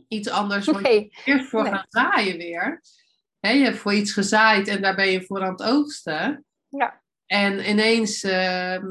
iets 0.08 0.28
anders 0.28 0.64
je 0.64 0.72
nee. 0.72 1.10
eerst 1.24 1.48
voor 1.48 1.62
Nee. 1.62 1.72
gaan 1.72 1.86
zaaien 1.88 2.36
weer. 2.36 2.82
Hè, 3.40 3.50
je 3.50 3.64
hebt 3.64 3.78
voor 3.78 3.94
iets 3.94 4.12
gezaaid 4.12 4.68
en 4.68 4.82
daar 4.82 4.94
ben 4.94 5.10
je 5.10 5.24
voor 5.24 5.42
aan 5.42 5.50
het 5.50 5.62
oogsten. 5.62 6.44
Ja. 6.68 7.02
En 7.26 7.70
ineens, 7.70 8.22
ehm, 8.22 8.86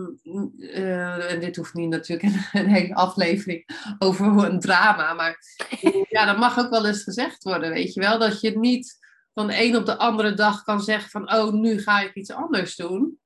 eh, 0.59 1.31
en 1.31 1.39
dit 1.39 1.55
hoeft 1.55 1.73
niet 1.73 1.89
natuurlijk 1.89 2.33
een, 2.33 2.41
een 2.61 2.67
hele 2.67 2.95
aflevering 2.95 3.69
over 3.99 4.25
een 4.25 4.59
drama, 4.59 5.13
maar 5.13 5.37
ja, 6.09 6.25
dat 6.25 6.37
mag 6.37 6.59
ook 6.59 6.69
wel 6.69 6.85
eens 6.85 7.03
gezegd 7.03 7.43
worden, 7.43 7.69
weet 7.69 7.93
je 7.93 7.99
wel, 7.99 8.19
dat 8.19 8.41
je 8.41 8.59
niet 8.59 8.97
van 9.33 9.47
de 9.47 9.63
een 9.63 9.75
op 9.75 9.85
de 9.85 9.97
andere 9.97 10.33
dag 10.33 10.63
kan 10.63 10.81
zeggen 10.81 11.09
van, 11.09 11.33
oh, 11.33 11.53
nu 11.53 11.81
ga 11.81 12.01
ik 12.01 12.13
iets 12.13 12.31
anders 12.31 12.75
doen. 12.75 13.19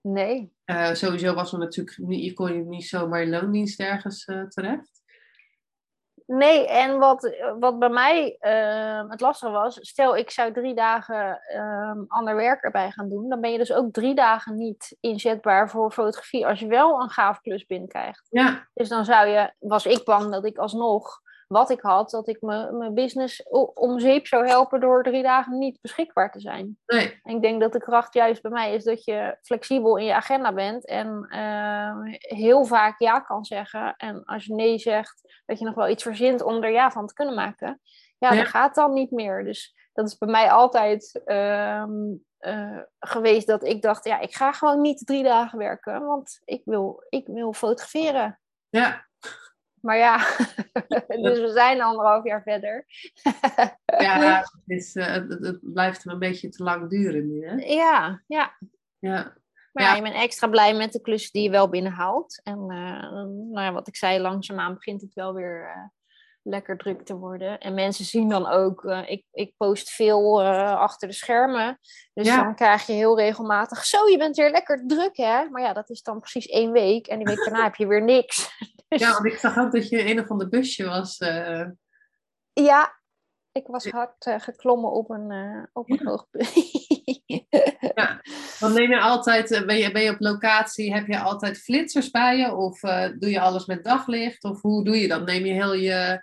Nee. 0.00 0.52
Eh, 0.68 0.92
sowieso 0.92 1.34
was 1.34 1.52
er 1.52 1.58
natuurlijk 1.58 1.98
niet, 1.98 2.24
je 2.24 2.32
kon 2.32 2.52
je 2.52 2.64
niet 2.64 2.84
zomaar 2.84 3.22
in 3.22 3.30
loondienst 3.30 3.80
ergens 3.80 4.24
eh, 4.24 4.42
terecht. 4.42 5.02
Nee, 6.26 6.68
en 6.68 6.98
wat, 6.98 7.36
wat 7.58 7.78
bij 7.78 7.88
mij 7.88 8.36
ehm, 8.38 9.10
het 9.10 9.20
lastige 9.20 9.52
was, 9.52 9.78
stel 9.80 10.16
ik 10.16 10.30
zou 10.30 10.52
drie 10.52 10.74
dagen 10.74 11.40
ehm, 11.42 12.04
ander 12.06 12.36
werk 12.36 12.62
erbij 12.62 12.90
gaan 12.90 13.08
doen, 13.08 13.28
dan 13.28 13.40
ben 13.40 13.52
je 13.52 13.58
dus 13.58 13.72
ook 13.72 13.92
drie 13.92 14.14
dagen 14.14 14.56
niet 14.56 14.96
inzetbaar 15.00 15.70
voor 15.70 15.92
fotografie 15.92 16.46
als 16.46 16.60
je 16.60 16.66
wel 16.66 17.00
een 17.00 17.10
gaaf 17.10 17.40
klus 17.40 17.66
binnenkrijgt. 17.66 18.26
Ja, 18.30 18.68
Dus 18.74 18.88
dan 18.88 19.04
zou 19.04 19.28
je, 19.28 19.52
was 19.58 19.86
ik 19.86 20.04
bang 20.04 20.32
dat 20.32 20.44
ik 20.44 20.58
alsnog 20.58 21.20
wat 21.48 21.70
ik 21.70 21.80
had, 21.80 22.10
dat 22.10 22.28
ik 22.28 22.40
me- 22.40 22.72
mijn 22.72 22.94
business 22.94 23.42
om 23.74 23.98
zeep 23.98 24.26
zou 24.26 24.46
helpen 24.46 24.80
door 24.80 25.02
drie 25.02 25.22
dagen 25.22 25.58
niet 25.58 25.78
beschikbaar 25.80 26.30
te 26.32 26.40
zijn. 26.40 26.78
nee, 26.86 27.20
En 27.22 27.34
ik 27.36 27.42
denk 27.42 27.60
dat 27.60 27.72
de 27.72 27.78
kracht 27.80 28.14
juist 28.14 28.42
bij 28.42 28.50
mij 28.50 28.74
is 28.74 28.84
dat 28.84 29.04
je 29.04 29.36
flexibel 29.42 29.96
in 29.96 30.04
je 30.04 30.14
agenda 30.14 30.52
bent 30.52 30.86
en 30.86 31.26
ehm, 31.30 32.02
heel 32.18 32.64
vaak 32.64 32.98
ja 33.00 33.20
kan 33.20 33.44
zeggen. 33.44 33.94
En 33.96 34.24
als 34.24 34.44
je 34.44 34.54
nee 34.54 34.78
zegt, 34.78 35.42
dat 35.46 35.58
je 35.58 35.64
nog 35.64 35.74
wel 35.74 35.88
iets 35.88 36.02
verzint 36.02 36.42
om 36.42 36.62
er 36.62 36.70
ja 36.70 36.90
van 36.90 37.06
te 37.06 37.14
kunnen 37.14 37.34
maken. 37.34 37.80
Ja, 38.18 38.32
Ja. 38.32 38.38
dat 38.38 38.48
gaat 38.48 38.74
dan 38.74 38.92
niet 38.92 39.10
meer. 39.10 39.44
Dus 39.44 39.74
dat 39.92 40.06
is 40.06 40.18
bij 40.18 40.28
mij 40.28 40.50
altijd 40.50 41.20
ehm, 41.24 41.92
eh, 42.38 42.78
geweest 42.98 43.46
dat 43.46 43.64
ik 43.64 43.82
dacht, 43.82 44.04
ja, 44.04 44.18
ik 44.20 44.34
ga 44.34 44.52
gewoon 44.52 44.80
niet 44.80 45.06
drie 45.06 45.22
dagen 45.22 45.58
werken, 45.58 46.06
want 46.06 46.40
ik 46.44 46.62
wil, 46.64 47.04
ik 47.08 47.26
wil 47.26 47.52
fotograferen. 47.52 48.40
ja, 48.68 49.06
Maar 49.88 49.96
ja, 49.96 50.16
dus 51.24 51.40
we 51.40 51.50
zijn 51.52 51.80
anderhalf 51.80 52.24
jaar 52.24 52.42
verder. 52.42 52.84
ja 54.06 54.38
het, 54.38 54.62
is, 54.66 54.94
eh, 54.94 55.12
het, 55.12 55.58
blijft 55.62 56.06
een 56.06 56.18
beetje 56.18 56.48
te 56.48 56.62
lang 56.62 56.90
duren 56.90 57.26
nu, 57.26 57.46
hè? 57.46 57.54
ja, 57.54 58.22
ja. 58.26 58.58
Ja, 58.98 59.36
Maar 59.72 59.82
Ja. 59.84 59.88
ja, 59.88 59.94
je 59.94 60.02
bent 60.02 60.14
extra 60.14 60.48
blij 60.48 60.74
met 60.74 60.92
de 60.92 61.00
klussen 61.00 61.32
die 61.32 61.42
je 61.42 61.50
wel 61.50 61.68
binnenhaalt. 61.68 62.40
En 62.42 62.58
eh, 62.58 63.10
nou 63.12 63.60
ja, 63.60 63.72
wat 63.72 63.88
ik 63.88 63.96
zei, 63.96 64.20
langzaamaan 64.20 64.74
begint 64.74 65.00
het 65.00 65.14
wel 65.14 65.34
weer 65.34 65.64
eh, 65.74 65.84
lekker 66.48 66.76
druk 66.76 67.02
te 67.04 67.16
worden. 67.16 67.58
En 67.58 67.74
mensen 67.74 68.04
zien 68.04 68.28
dan 68.28 68.46
ook, 68.46 68.84
eh, 68.84 69.10
ik, 69.10 69.24
ik 69.32 69.52
post 69.56 69.90
veel 69.90 70.40
eh, 70.42 70.78
achter 70.80 71.08
de 71.08 71.14
schermen. 71.14 71.78
Dus 72.14 72.26
Ja. 72.26 72.42
dan 72.42 72.54
krijg 72.54 72.86
je 72.86 72.92
heel 72.92 73.18
regelmatig, 73.18 73.84
zo 73.84 74.08
je 74.08 74.18
bent 74.18 74.36
weer 74.36 74.50
lekker 74.50 74.84
druk 74.86 75.16
hè. 75.16 75.48
Maar 75.50 75.62
ja, 75.62 75.72
dat 75.72 75.90
is 75.90 76.02
dan 76.02 76.20
precies 76.20 76.46
één 76.46 76.72
week. 76.72 77.06
En 77.06 77.16
die 77.18 77.26
week 77.26 77.44
daarna 77.44 77.62
heb 77.62 77.74
je 77.74 77.86
weer 77.86 78.02
niks. 78.04 78.48
Dus, 78.88 79.00
ja, 79.00 79.12
want 79.12 79.26
ik 79.26 79.38
zag 79.38 79.58
ook 79.58 79.72
dat 79.72 79.88
je 79.88 80.10
een 80.10 80.20
of 80.20 80.28
ander 80.30 80.48
busje 80.48 80.84
was. 80.84 81.18
eh, 81.18 81.64
ja, 82.52 82.96
ik 83.52 83.66
was 83.66 83.84
hard 83.90 84.34
geklommen 84.38 84.90
op 84.92 85.10
een, 85.10 85.30
eh, 85.30 85.62
op 85.72 85.90
een 85.90 86.06
hoog 86.06 86.26
punt. 86.30 86.52
Dan 88.60 88.72
neem 88.72 88.90
je 88.90 89.00
altijd, 89.00 89.62
ben 89.66 89.76
je, 89.76 89.92
ben 89.92 90.02
je 90.02 90.10
op 90.10 90.20
locatie, 90.20 90.94
heb 90.94 91.06
je 91.06 91.18
altijd 91.18 91.58
flitsers 91.58 92.10
bij 92.10 92.36
je? 92.36 92.54
Of 92.54 92.80
doe 93.18 93.30
je 93.30 93.40
alles 93.40 93.66
met 93.66 93.84
daglicht? 93.84 94.44
Of 94.44 94.60
hoe 94.62 94.84
doe 94.84 94.96
je 95.00 95.08
dat? 95.08 95.26
Neem 95.26 95.44
je 95.44 95.52
heel 95.52 95.74
je, 95.74 96.22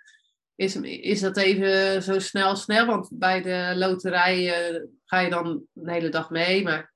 is, 0.56 0.76
is 0.82 1.22
dat 1.22 1.38
even 1.38 2.04
zo 2.04 2.20
snel 2.20 2.56
snel? 2.56 2.86
Want 2.86 3.10
bij 3.12 3.42
de 3.42 3.74
loterij 3.76 4.54
eh, 4.54 4.82
ga 5.06 5.20
je 5.20 5.30
dan 5.30 5.64
de 5.72 5.92
hele 5.92 6.10
dag 6.10 6.30
mee, 6.30 6.64
maar 6.64 6.94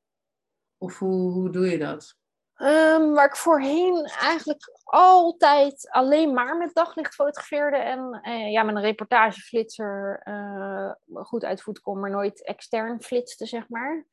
of 0.77 0.99
hoe, 0.99 1.31
hoe 1.31 1.49
doe 1.49 1.69
je 1.69 1.77
dat? 1.77 2.17
Ehm, 2.53 3.09
waar 3.11 3.25
ik 3.25 3.35
voorheen 3.35 4.05
eigenlijk 4.05 4.71
altijd 4.83 5.87
alleen 5.89 6.33
maar 6.33 6.57
met 6.57 6.73
daglicht 6.73 7.13
fotografeerde 7.13 7.77
en 7.77 8.19
eh, 8.21 8.51
ja, 8.51 8.63
met 8.63 8.75
een 8.75 8.81
reportageflitser 8.81 10.21
uh, 10.25 10.91
goed 11.13 11.43
uit 11.43 11.61
voet 11.61 11.81
kon, 11.81 11.99
maar 11.99 12.09
nooit 12.09 12.45
extern 12.45 13.01
flitste, 13.01 13.45
zeg 13.45 13.69
maar. 13.69 14.05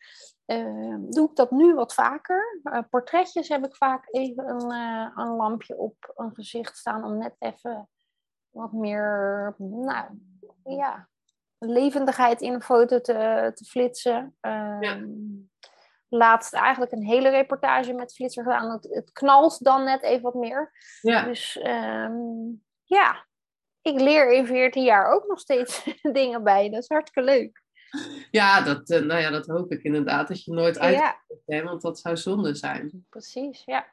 Uh, 0.47 0.97
doe 1.11 1.29
ik 1.31 1.37
dat 1.37 1.51
nu 1.51 1.75
wat 1.75 1.95
vaker. 1.95 2.61
portretjes 2.91 3.49
heb 3.49 3.67
ik 3.67 3.77
vaak 3.77 4.07
even 4.11 4.49
een, 4.49 4.71
een 5.15 5.37
lampje 5.37 5.77
op 5.77 6.13
een 6.15 6.35
gezicht 6.35 6.77
staan 6.77 7.05
om 7.05 7.19
net 7.19 7.37
even 7.39 7.89
wat 8.57 8.73
meer, 8.73 9.55
nou 9.59 10.07
ja, 10.63 11.09
levendigheid 11.59 12.41
in 12.41 12.53
een 12.53 12.63
foto 12.63 13.01
te, 13.01 13.51
te 13.55 13.65
flitsen. 13.65 14.37
Ja 14.41 14.79
ehm, 14.81 15.05
laatst 16.09 16.55
eigenlijk 16.55 16.93
een 16.93 17.05
hele 17.05 17.29
reportage 17.29 17.93
met 17.93 18.15
Flitser 18.15 18.43
gedaan. 18.43 18.71
Het, 18.71 18.89
het 18.91 19.13
knalt 19.13 19.65
dan 19.65 19.85
net 19.85 20.03
even 20.03 20.23
wat 20.23 20.35
meer. 20.35 20.73
Ja. 21.01 21.25
Dus 21.25 21.61
um, 21.67 22.63
ja, 22.85 23.27
ik 23.83 24.01
leer 24.01 24.33
in 24.33 24.47
14 24.47 24.83
jaar 24.83 25.13
ook 25.13 25.27
nog 25.27 25.41
steeds 25.41 25.85
dingen 26.13 26.43
bij. 26.43 26.71
Dat 26.71 26.83
is 26.83 26.89
hartstikke 26.89 27.31
leuk. 27.31 27.65
Ja, 28.31 28.61
dat, 28.61 28.91
uh, 28.91 29.01
nou 29.01 29.21
ja, 29.21 29.31
dat 29.31 29.47
hoop 29.47 29.73
ik 29.73 29.83
inderdaad. 29.83 30.29
Dat 30.29 30.45
je 30.45 30.53
nooit 30.53 30.79
uit 30.79 31.15
ja. 31.47 31.63
want 31.63 31.83
dat 31.83 31.99
zou 31.99 32.17
zonde 32.17 32.55
zijn. 32.55 33.07
Precies, 33.09 33.63
ja. 33.65 33.87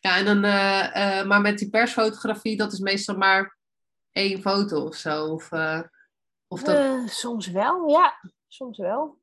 Ja, 0.00 0.16
en 0.16 0.24
dan, 0.24 0.44
uh, 0.44 0.90
uh, 0.96 1.24
maar 1.24 1.40
met 1.40 1.58
die 1.58 1.70
persfotografie, 1.70 2.56
dat 2.56 2.72
is 2.72 2.78
meestal 2.78 3.16
maar 3.16 3.56
één 4.14 4.40
foto 4.40 4.84
of 4.84 4.94
zo? 4.94 5.26
Of, 5.26 5.50
of 6.48 6.62
dat... 6.62 7.08
soms 7.08 7.46
wel, 7.46 7.88
ja. 7.88 8.14
Soms 8.48 8.78
wel. 8.78 9.18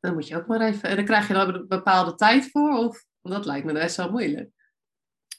Dan 0.00 0.14
moet 0.14 0.28
je 0.28 0.36
ook 0.36 0.46
maar 0.46 0.60
even. 0.60 0.88
En 0.88 0.96
dan 0.96 1.04
krijg 1.04 1.28
je 1.28 1.34
dan 1.34 1.54
een 1.54 1.68
bepaalde 1.68 2.14
tijd 2.14 2.50
voor, 2.50 2.76
of 2.76 3.04
dat 3.22 3.46
lijkt 3.46 3.66
me 3.66 3.72
best 3.72 3.96
wel 3.96 4.10
moeilijk. 4.10 4.50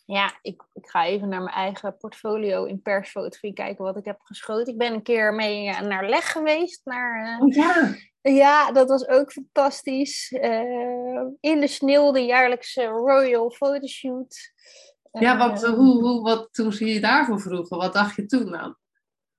Ja, 0.06 0.40
ik, 0.42 0.64
ik 0.74 0.90
ga 0.90 1.06
even 1.06 1.30
naar 1.30 1.42
mijn 1.42 1.56
eigen 1.56 1.98
portfolio 1.98 2.64
in 2.64 2.82
persfotografie 2.82 3.54
kijken 3.54 3.84
wat 3.84 3.98
ik 3.98 4.06
heb 4.06 4.20
geschoten. 4.22 4.74
Ik 4.74 4.80
ben 4.80 4.94
een 4.94 5.04
keer 5.04 5.34
mee 5.34 5.68
eh, 5.68 5.82
naar 5.82 6.10
Leg 6.10 6.32
geweest. 6.32 6.82
Naar, 6.84 7.40
uh, 7.40 7.42
oh, 7.42 7.54
ja. 7.54 7.96
ja, 8.22 8.72
dat 8.72 8.90
was 8.90 9.08
ook 9.08 9.32
fantastisch. 9.32 10.32
Uh, 10.32 11.24
in 11.40 11.60
de 11.60 11.68
sneeuw, 11.68 12.12
de 12.12 12.26
jaarlijkse 12.26 12.84
Royal 12.86 13.52
Photoshoot. 13.52 14.52
Ja, 15.12 15.38
wat, 15.38 15.66
hoe, 15.66 16.02
hoe, 16.02 16.22
wat, 16.22 16.48
toen 16.52 16.74
zie 16.74 16.94
je 16.94 17.00
daarvoor 17.00 17.40
vroegen, 17.40 17.78
wat 17.78 17.94
dacht 17.94 18.16
je 18.16 18.26
toen 18.26 18.52
dan? 18.52 18.76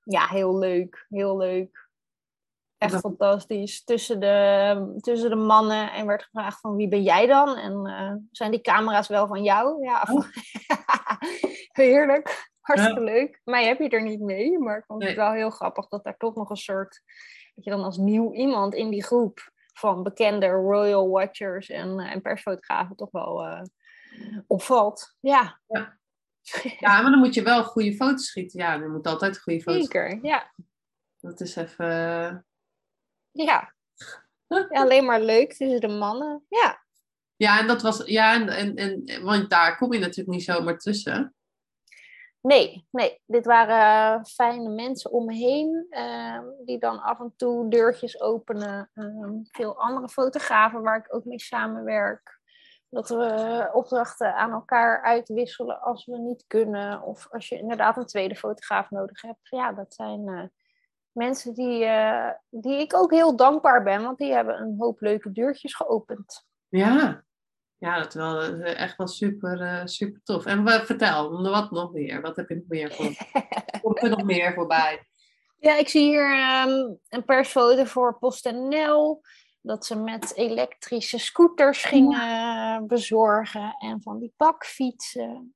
Ja, 0.03 0.27
heel 0.27 0.59
leuk. 0.59 1.07
Heel 1.09 1.37
leuk. 1.37 1.91
Echt 2.79 3.01
fantastisch. 3.01 3.85
Tussen 3.85 4.21
de, 4.21 4.97
tussen 5.01 5.31
de 5.31 5.37
mannen. 5.37 5.93
En 5.93 6.07
werd 6.07 6.23
gevraagd 6.23 6.61
van 6.61 6.77
wie 6.77 6.89
ben 6.89 7.03
jij 7.03 7.27
dan? 7.27 7.57
En 7.57 7.87
uh, 7.87 8.15
zijn 8.31 8.51
die 8.51 8.61
camera's 8.61 9.09
wel 9.09 9.27
van 9.27 9.43
jou? 9.43 9.85
Ja, 9.85 10.07
oh. 10.11 10.25
heerlijk. 11.83 12.51
Hartstikke 12.61 13.01
leuk. 13.01 13.41
Mij 13.45 13.67
heb 13.67 13.79
je 13.79 13.89
er 13.89 14.03
niet 14.03 14.21
mee. 14.21 14.59
Maar 14.59 14.79
ik 14.79 14.85
vond 14.85 15.05
het 15.05 15.17
wel 15.17 15.33
heel 15.33 15.51
grappig 15.51 15.89
dat 15.89 16.05
daar 16.05 16.17
toch 16.17 16.35
nog 16.35 16.51
een 16.51 16.57
soort... 16.57 17.03
Dat 17.55 17.65
je 17.65 17.71
dan 17.71 17.85
als 17.85 17.97
nieuw 17.97 18.33
iemand 18.33 18.75
in 18.75 18.91
die 18.91 19.05
groep 19.05 19.51
van 19.73 20.03
bekende 20.03 20.47
royal 20.47 21.09
watchers 21.09 21.71
en, 21.71 22.01
uh, 22.01 22.13
en 22.13 22.23
persfotografen 22.23 22.97
toch 22.97 23.11
wel 23.11 23.47
uh, 23.47 23.63
opvalt. 24.47 25.17
Ja. 25.21 25.61
ja. 25.67 26.01
Ja, 26.79 27.03
maar 27.03 27.11
dan 27.11 27.19
moet 27.19 27.35
je 27.35 27.43
wel 27.43 27.65
goede 27.65 27.95
foto's 27.95 28.27
schieten. 28.27 28.61
Ja, 28.61 28.75
je 28.75 28.89
moet 28.89 29.07
altijd 29.07 29.41
goede 29.41 29.61
foto's 29.61 29.81
Zeker, 29.81 30.25
ja. 30.25 30.53
Dat 31.21 31.41
is 31.41 31.57
even 31.57 31.87
ja. 33.33 33.75
ja. 34.49 34.69
Alleen 34.69 35.05
maar 35.05 35.21
leuk 35.21 35.53
tussen 35.53 35.81
de 35.81 35.89
mannen. 35.89 36.45
Ja. 36.49 36.85
Ja, 37.37 37.59
en 37.59 37.67
dat 37.67 37.83
was. 37.83 38.07
Ja, 38.07 38.35
en, 38.35 38.49
en, 38.49 38.75
en 38.75 39.23
want 39.23 39.51
daar 39.51 39.77
kom 39.77 39.93
je 39.93 39.99
natuurlijk 39.99 40.37
niet 40.37 40.45
zomaar 40.45 40.79
tussen. 40.79 41.35
Nee, 42.41 42.87
nee. 42.91 43.21
Dit 43.27 43.47
waren 43.47 44.27
fijne 44.27 44.69
mensen 44.69 45.11
om 45.11 45.25
me 45.25 45.35
heen. 45.35 45.87
Ehm, 45.91 46.45
die 46.65 46.79
dan 46.79 47.03
af 47.03 47.21
en 47.21 47.33
toe 47.37 47.71
deurtjes 47.71 48.21
openen. 48.21 48.91
Ehm, 48.95 49.39
veel 49.43 49.81
andere 49.81 50.09
fotografen 50.09 50.83
waar 50.83 50.97
ik 50.97 51.15
ook 51.15 51.25
mee 51.25 51.41
samenwerk. 51.41 52.41
Dat 52.93 53.09
we 53.09 53.71
opdrachten 53.73 54.35
aan 54.35 54.51
elkaar 54.51 55.03
uitwisselen 55.03 55.81
als 55.81 56.07
we 56.07 56.19
niet 56.19 56.45
kunnen. 56.47 57.03
Of 57.03 57.29
als 57.31 57.49
je 57.49 57.59
inderdaad 57.59 57.97
een 57.97 58.07
tweede 58.07 58.37
fotograaf 58.37 58.91
nodig 58.91 59.23
hebt. 59.23 59.49
Ja, 59.49 59.73
dat 59.73 59.95
zijn 59.95 60.29
uh, 60.29 60.43
mensen 61.13 61.55
die, 61.55 61.85
uh, 61.85 62.31
die 62.51 62.81
ik 62.81 62.97
ook 62.97 63.11
heel 63.11 63.37
dankbaar 63.37 63.83
ben, 63.83 64.03
want 64.03 64.19
die 64.19 64.33
hebben 64.33 64.61
een 64.61 64.75
hoop 64.79 65.01
leuke 65.01 65.33
deurtjes 65.33 65.75
geopend. 65.75 66.47
Ja, 66.69 67.25
ja 67.79 67.99
dat 67.99 68.07
is 68.07 68.15
wel 68.15 68.43
eh, 68.43 68.81
echt 68.81 68.97
wel 68.97 69.07
super, 69.07 69.61
uh, 69.61 69.81
super 69.85 70.21
tof. 70.25 70.47
En 70.47 70.69
uh, 70.69 70.81
vertel, 70.81 71.43
wat 71.51 71.71
nog 71.71 71.93
meer? 71.93 72.21
Wat 72.21 72.37
heb 72.37 72.49
je 72.49 72.55
nog 72.55 72.69
meer 72.69 72.93
voor? 72.93 73.15
Komt 73.83 74.03
er 74.03 74.11
nog 74.11 74.23
meer 74.23 74.53
voorbij? 74.55 75.07
Ja, 75.59 75.77
ik 75.77 75.89
zie 75.89 76.03
hier 76.03 76.31
um, 76.67 76.99
een 77.09 77.25
persfoto 77.25 77.85
voor 77.85 78.19
PostNL. 78.19 79.21
Dat 79.65 79.87
ze 79.87 79.97
met 79.97 80.37
elektrische 80.37 81.19
scooters 81.19 81.85
gingen 81.85 82.87
bezorgen 82.87 83.77
en 83.79 84.03
van 84.03 84.19
die 84.19 84.35
bakfietsen. 84.37 85.55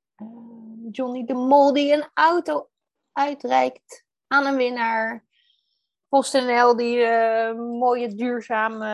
Johnny 0.90 1.24
de 1.24 1.34
Mol 1.34 1.72
die 1.72 1.92
een 1.92 2.08
auto 2.14 2.68
uitreikt 3.12 4.04
aan 4.26 4.46
een 4.46 4.56
winnaar. 4.56 5.24
PostNL 6.08 6.76
die 6.76 6.96
uh, 6.96 7.52
mooie 7.54 8.14
duurzame 8.14 8.88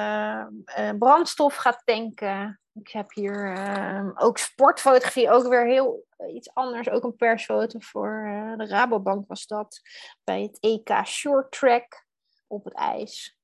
uh, 0.78 0.90
brandstof 0.98 1.56
gaat 1.56 1.82
tanken. 1.84 2.60
Ik 2.72 2.88
heb 2.88 3.12
hier 3.12 3.56
uh, 3.56 4.10
ook 4.14 4.38
sportfotografie, 4.38 5.30
ook 5.30 5.48
weer 5.48 5.66
heel 5.66 6.06
iets 6.34 6.54
anders. 6.54 6.90
Ook 6.90 7.04
een 7.04 7.16
persfoto 7.16 7.78
voor 7.78 8.30
de 8.56 8.66
Rabobank 8.66 9.28
was 9.28 9.46
dat. 9.46 9.80
Bij 10.24 10.42
het 10.42 10.58
EK 10.60 11.06
Short 11.06 11.52
Track 11.52 12.06
op 12.46 12.64
het 12.64 12.74
ijs. 12.74 13.36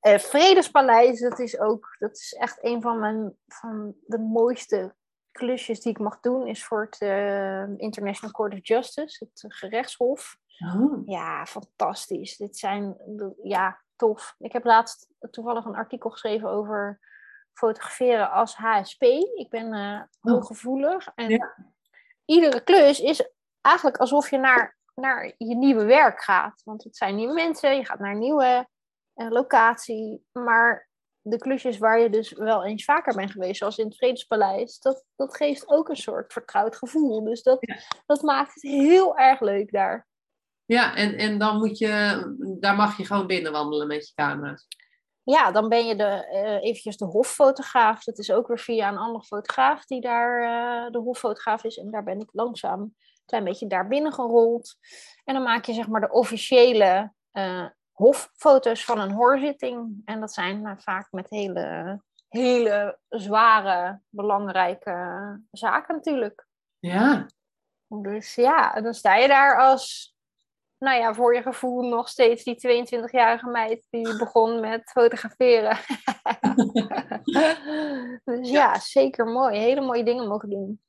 Vredespaleis, 0.00 1.20
dat 1.20 1.38
is 1.38 1.58
ook, 1.58 1.96
dat 1.98 2.16
is 2.16 2.34
echt 2.38 2.64
een 2.64 2.82
van, 2.82 2.98
mijn, 2.98 3.36
van 3.46 3.94
de 4.06 4.18
mooiste 4.18 4.94
klusjes 5.32 5.80
die 5.80 5.92
ik 5.92 5.98
mag 5.98 6.20
doen. 6.20 6.46
Is 6.46 6.64
voor 6.64 6.88
het 6.90 7.00
International 7.80 8.30
Court 8.30 8.52
of 8.52 8.58
Justice, 8.62 9.24
het 9.24 9.44
gerechtshof. 9.48 10.36
Oh. 10.58 11.02
Ja, 11.06 11.46
fantastisch. 11.46 12.36
Dit 12.36 12.56
zijn, 12.56 12.96
ja, 13.42 13.80
tof. 13.96 14.34
Ik 14.38 14.52
heb 14.52 14.64
laatst 14.64 15.08
toevallig 15.30 15.64
een 15.64 15.74
artikel 15.74 16.10
geschreven 16.10 16.48
over 16.48 17.00
fotograferen 17.52 18.30
als 18.30 18.56
HSP. 18.56 19.02
Ik 19.34 19.46
ben 19.48 19.74
uh, 19.74 20.00
hooggevoelig. 20.20 21.08
En 21.14 21.54
iedere 22.24 22.60
klus 22.60 23.00
is 23.00 23.30
eigenlijk 23.60 23.96
alsof 23.96 24.30
je 24.30 24.38
naar, 24.38 24.76
naar 24.94 25.34
je 25.36 25.54
nieuwe 25.54 25.84
werk 25.84 26.22
gaat. 26.22 26.62
Want 26.64 26.84
het 26.84 26.96
zijn 26.96 27.14
nieuwe 27.14 27.34
mensen, 27.34 27.76
je 27.76 27.84
gaat 27.84 27.98
naar 27.98 28.16
nieuwe 28.16 28.68
locatie. 29.28 30.24
Maar 30.32 30.88
de 31.20 31.38
klusjes 31.38 31.78
waar 31.78 32.00
je 32.00 32.10
dus 32.10 32.32
wel 32.32 32.64
eens 32.64 32.84
vaker 32.84 33.14
bent 33.14 33.30
geweest, 33.30 33.58
zoals 33.58 33.78
in 33.78 33.86
het 33.86 33.96
Vredespaleis, 33.96 34.78
dat, 34.78 35.04
dat 35.16 35.36
geeft 35.36 35.68
ook 35.68 35.88
een 35.88 35.96
soort 35.96 36.32
vertrouwd 36.32 36.76
gevoel. 36.76 37.24
Dus 37.24 37.42
dat, 37.42 37.58
dat 38.06 38.22
maakt 38.22 38.54
het 38.54 38.62
heel 38.62 39.16
erg 39.16 39.40
leuk 39.40 39.72
daar. 39.72 40.06
Ja, 40.64 40.94
en, 40.94 41.16
en 41.16 41.38
dan 41.38 41.56
moet 41.56 41.78
je, 41.78 42.22
daar 42.60 42.76
mag 42.76 42.96
je 42.96 43.04
gewoon 43.04 43.26
binnen 43.26 43.52
wandelen 43.52 43.86
met 43.86 44.08
je 44.08 44.14
camera's. 44.14 44.66
Ja, 45.22 45.50
dan 45.50 45.68
ben 45.68 45.86
je 45.86 45.96
de, 45.96 46.28
uh, 46.32 46.68
eventjes 46.68 46.96
de 46.96 47.04
hoffotograaf. 47.04 48.04
Dat 48.04 48.18
is 48.18 48.30
ook 48.32 48.46
weer 48.46 48.58
via 48.58 48.88
een 48.88 48.98
andere 48.98 49.24
fotograaf 49.24 49.84
die 49.84 50.00
daar 50.00 50.42
uh, 50.42 50.90
de 50.90 50.98
hoffotograaf 50.98 51.64
is. 51.64 51.76
En 51.76 51.90
daar 51.90 52.04
ben 52.04 52.20
ik 52.20 52.28
langzaam 52.32 52.80
een 52.80 52.96
klein 53.24 53.44
beetje 53.44 53.66
daar 53.66 53.88
binnen 53.88 54.12
gerold. 54.12 54.76
En 55.24 55.34
dan 55.34 55.42
maak 55.42 55.64
je 55.64 55.72
zeg 55.72 55.88
maar 55.88 56.00
de 56.00 56.10
officiële 56.10 57.12
uh, 57.32 57.66
hoffoto's 57.98 58.84
van 58.84 58.98
een 59.00 59.12
hoorzitting. 59.12 60.02
En 60.04 60.20
dat 60.20 60.32
zijn 60.32 60.80
vaak 60.80 61.08
met 61.10 61.30
hele, 61.30 62.00
hele 62.28 62.98
zware, 63.08 64.00
belangrijke 64.08 65.40
zaken 65.50 65.94
natuurlijk. 65.94 66.46
Ja. 66.78 67.26
Dus 67.86 68.34
ja, 68.34 68.80
dan 68.80 68.94
sta 68.94 69.14
je 69.14 69.28
daar 69.28 69.58
als 69.60 70.16
nou 70.78 71.00
ja, 71.00 71.14
voor 71.14 71.34
je 71.34 71.42
gevoel 71.42 71.88
nog 71.88 72.08
steeds 72.08 72.44
die 72.44 72.86
22-jarige 72.86 73.46
meid 73.46 73.86
die 73.90 74.16
begon 74.16 74.60
met 74.60 74.90
fotograferen. 74.90 75.78
dus 78.24 78.50
ja, 78.50 78.78
zeker 78.78 79.26
mooi. 79.26 79.58
Hele 79.58 79.80
mooie 79.80 80.04
dingen 80.04 80.28
mogen 80.28 80.50
doen. 80.50 80.80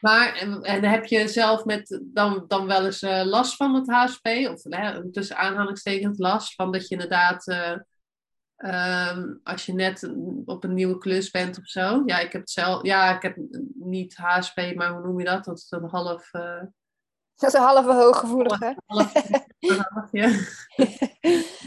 Maar 0.00 0.34
en, 0.62 0.84
heb 0.84 1.04
je 1.04 1.28
zelf 1.28 1.64
met 1.64 2.00
dan, 2.04 2.44
dan 2.48 2.66
wel 2.66 2.84
eens 2.84 3.02
uh, 3.02 3.22
last 3.24 3.56
van 3.56 3.74
het 3.74 3.90
HSP? 3.90 4.26
Of 4.26 4.62
hè, 4.62 5.10
tussen 5.10 5.36
aanhalingstekens 5.36 6.18
last 6.18 6.54
van 6.54 6.72
dat 6.72 6.88
je 6.88 6.94
inderdaad, 6.94 7.46
uh, 7.46 7.76
um, 9.10 9.40
als 9.42 9.66
je 9.66 9.72
net 9.72 10.12
op 10.44 10.64
een 10.64 10.74
nieuwe 10.74 10.98
klus 10.98 11.30
bent 11.30 11.58
of 11.58 11.66
zo. 11.66 12.02
Ja, 12.06 12.18
ik 12.18 12.32
heb 12.32 12.40
het 12.40 12.50
zelf, 12.50 12.82
ja, 12.82 13.16
ik 13.16 13.22
heb 13.22 13.36
niet 13.74 14.16
HSP, 14.16 14.74
maar 14.74 14.92
hoe 14.92 15.06
noem 15.06 15.18
je 15.18 15.24
dat? 15.24 15.44
Dat 15.44 15.56
is 15.56 15.66
een 15.70 15.88
half. 15.88 16.32
Uh, 16.32 16.62
dat 17.36 17.48
is 17.48 17.58
een 17.58 17.66
halve 17.66 17.92
hooggevoelige. 17.92 18.76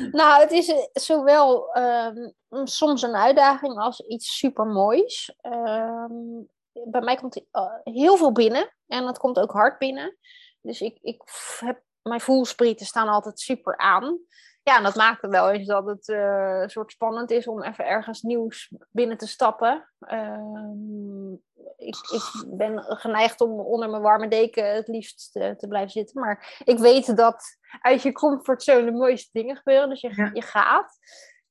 nou, 0.12 0.42
het 0.42 0.52
is 0.52 0.68
eh, 0.68 0.78
zowel 0.94 1.78
um, 1.78 2.34
soms 2.64 3.02
een 3.02 3.16
uitdaging 3.16 3.78
als 3.78 4.00
iets 4.00 4.38
super 4.38 4.66
moois. 4.66 5.36
Um, 5.42 6.50
bij 6.74 7.02
mij 7.02 7.16
komt 7.16 7.38
uh, 7.38 7.76
heel 7.84 8.18
veel 8.18 8.32
binnen. 8.32 8.74
En 8.88 9.04
dat 9.04 9.18
komt 9.18 9.40
ook 9.40 9.52
hard 9.52 9.78
binnen. 9.78 10.18
Dus 10.62 10.82
ik, 10.82 10.98
ik 11.02 11.22
heb, 11.60 11.82
mijn 12.02 12.22
voelsprieten 12.22 12.86
staan 12.86 13.08
altijd 13.08 13.40
super 13.40 13.78
aan. 13.78 14.20
Ja, 14.64 14.78
en 14.78 14.84
dat 14.84 14.96
maakt 14.96 15.22
het 15.22 15.32
wel 15.32 15.52
eens 15.52 15.68
dat 15.68 15.86
het 15.86 16.08
uh, 16.08 16.60
een 16.62 16.70
soort 16.70 16.92
spannend 16.92 17.32
is 17.32 17.48
om 17.48 17.64
even 17.64 17.86
ergens 17.86 18.22
nieuws 18.22 18.74
binnen 18.92 19.18
te 19.18 19.28
stappen. 19.28 19.90
Uh, 20.00 21.34
ik, 21.78 21.96
ik, 21.96 22.46
ben 22.48 22.84
geneigd 22.84 23.42
om 23.42 23.60
onder 23.60 23.90
mijn 23.90 24.02
warme 24.02 24.28
deken 24.28 24.74
het 24.74 24.88
liefst 24.88 25.32
te, 25.32 25.56
te, 25.58 25.68
blijven 25.68 25.92
zitten. 25.92 26.22
Maar 26.22 26.62
ik 26.66 26.78
weet 26.78 27.16
dat 27.16 27.44
uit 27.82 28.02
je 28.02 28.12
comfortzone 28.12 28.86
de 28.86 28.92
mooiste 28.92 29.30
dingen 29.32 29.56
gebeuren. 29.56 29.90
Dus 29.90 30.02
je, 30.02 30.30
je 30.34 30.42
gaat. 30.42 30.98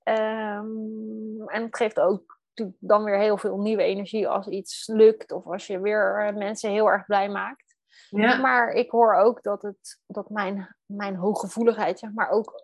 Um, 0.05 1.49
en 1.49 1.63
het 1.63 1.77
geeft 1.77 2.01
ook 2.01 2.41
dan 2.79 3.05
weer 3.05 3.19
heel 3.19 3.39
veel 3.39 3.59
nieuwe 3.59 3.83
energie 3.83 4.29
als 4.29 4.47
iets 4.47 4.87
lukt. 4.87 5.33
Of 5.33 5.47
als 5.47 5.67
je 5.67 5.81
weer 5.81 6.33
mensen 6.37 6.71
heel 6.71 6.91
erg 6.91 7.07
blij 7.07 7.29
maakt. 7.29 7.77
Ja. 8.09 8.37
Maar 8.37 8.73
ik 8.73 8.91
hoor 8.91 9.15
ook 9.15 9.43
dat, 9.43 9.63
het, 9.63 10.01
dat 10.07 10.31
mijn, 10.31 10.77
mijn 10.87 11.17
hooggevoeligheid 11.17 11.99
zeg 11.99 12.13
maar, 12.13 12.31
ook 12.31 12.63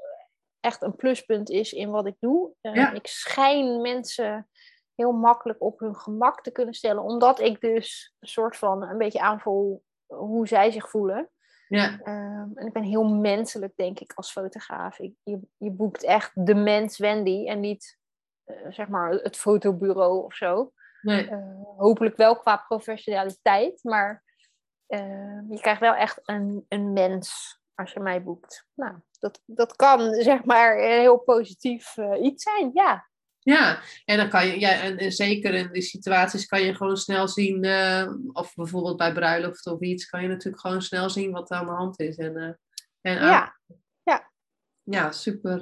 echt 0.61 0.83
een 0.83 0.97
pluspunt 0.97 1.51
is 1.51 1.73
in 1.73 1.91
wat 1.91 2.07
ik 2.07 2.17
doe. 2.19 2.53
Ik 2.93 3.07
schijn 3.07 3.81
mensen 3.81 4.49
heel 4.95 5.13
makkelijk 5.13 5.63
op 5.63 5.81
hun 5.81 5.97
gemak 5.97 6.43
te 6.43 6.51
kunnen 6.51 6.75
stellen, 6.75 7.03
omdat 7.03 7.41
ik 7.41 7.61
dus 7.61 8.15
een 8.19 8.29
soort 8.29 8.57
van 8.57 8.83
een 8.83 8.99
beetje 8.99 9.21
aanvoel 9.21 9.83
hoe 10.07 10.49
zij 10.49 10.71
zich 10.71 10.91
voelen. 10.91 11.31
Ja. 11.69 12.01
Um, 12.05 12.53
en 12.55 12.67
ik 12.67 12.73
ben 12.73 12.83
heel 12.83 13.05
menselijk, 13.05 13.73
denk 13.77 14.01
ik, 14.01 14.13
als 14.15 14.33
fotograaf. 14.33 14.99
Ik, 14.99 15.15
je, 15.23 15.41
je 15.57 15.71
boekt 15.71 16.05
echt 16.05 16.31
de 16.35 16.55
mens 16.55 16.99
Wendy 16.99 17.47
en 17.47 17.61
niet 17.61 17.99
zeg 18.71 18.89
maar 18.89 19.11
het 19.11 19.37
fotobureau 19.37 20.25
of 20.25 20.35
zo. 20.35 20.73
Nee. 21.03 21.31
Uh, 21.31 21.39
hopelijk 21.77 22.17
wel 22.17 22.39
qua 22.39 22.57
professionaliteit, 22.57 23.83
maar 23.83 24.25
uh, 24.89 25.41
je 25.49 25.59
krijgt 25.61 25.81
wel 25.81 25.95
echt 25.95 26.21
een, 26.23 26.65
een 26.69 26.93
mens 26.93 27.59
als 27.75 27.93
je 27.93 28.01
mij 28.01 28.23
boekt. 28.23 28.67
Nou, 28.75 28.95
dat, 29.19 29.43
dat 29.47 29.77
kan 29.77 30.15
zeg 30.15 30.45
maar 30.45 30.77
heel 30.77 31.19
positief 31.19 31.97
iets 32.21 32.43
zijn, 32.43 32.71
ja. 32.75 33.09
Ja, 33.49 33.81
en 34.05 34.17
dan 34.17 34.29
kan 34.29 34.47
je, 34.47 34.61
ja, 34.61 34.81
en, 34.81 35.13
zeker 35.13 35.55
in 35.55 35.73
die 35.73 35.83
situaties 35.83 36.47
kan 36.47 36.63
je 36.63 36.75
gewoon 36.75 36.97
snel 36.97 37.29
zien, 37.29 37.65
uh, 37.65 38.13
of 38.33 38.55
bijvoorbeeld 38.55 38.97
bij 38.97 39.13
bruiloft 39.13 39.67
of 39.67 39.81
iets, 39.81 40.07
kan 40.07 40.23
je 40.23 40.29
natuurlijk 40.29 40.61
gewoon 40.61 40.83
snel 40.83 41.11
zien 41.11 41.31
wat 41.31 41.51
er 41.51 41.57
aan 41.57 41.67
de 41.67 41.73
hand 41.73 42.01
is. 42.01 42.17
En, 42.17 42.37
uh, 42.37 42.53
en 43.01 43.27
ja. 43.27 43.57
ja. 44.03 44.31
Ja, 44.83 45.13
super. 45.13 45.61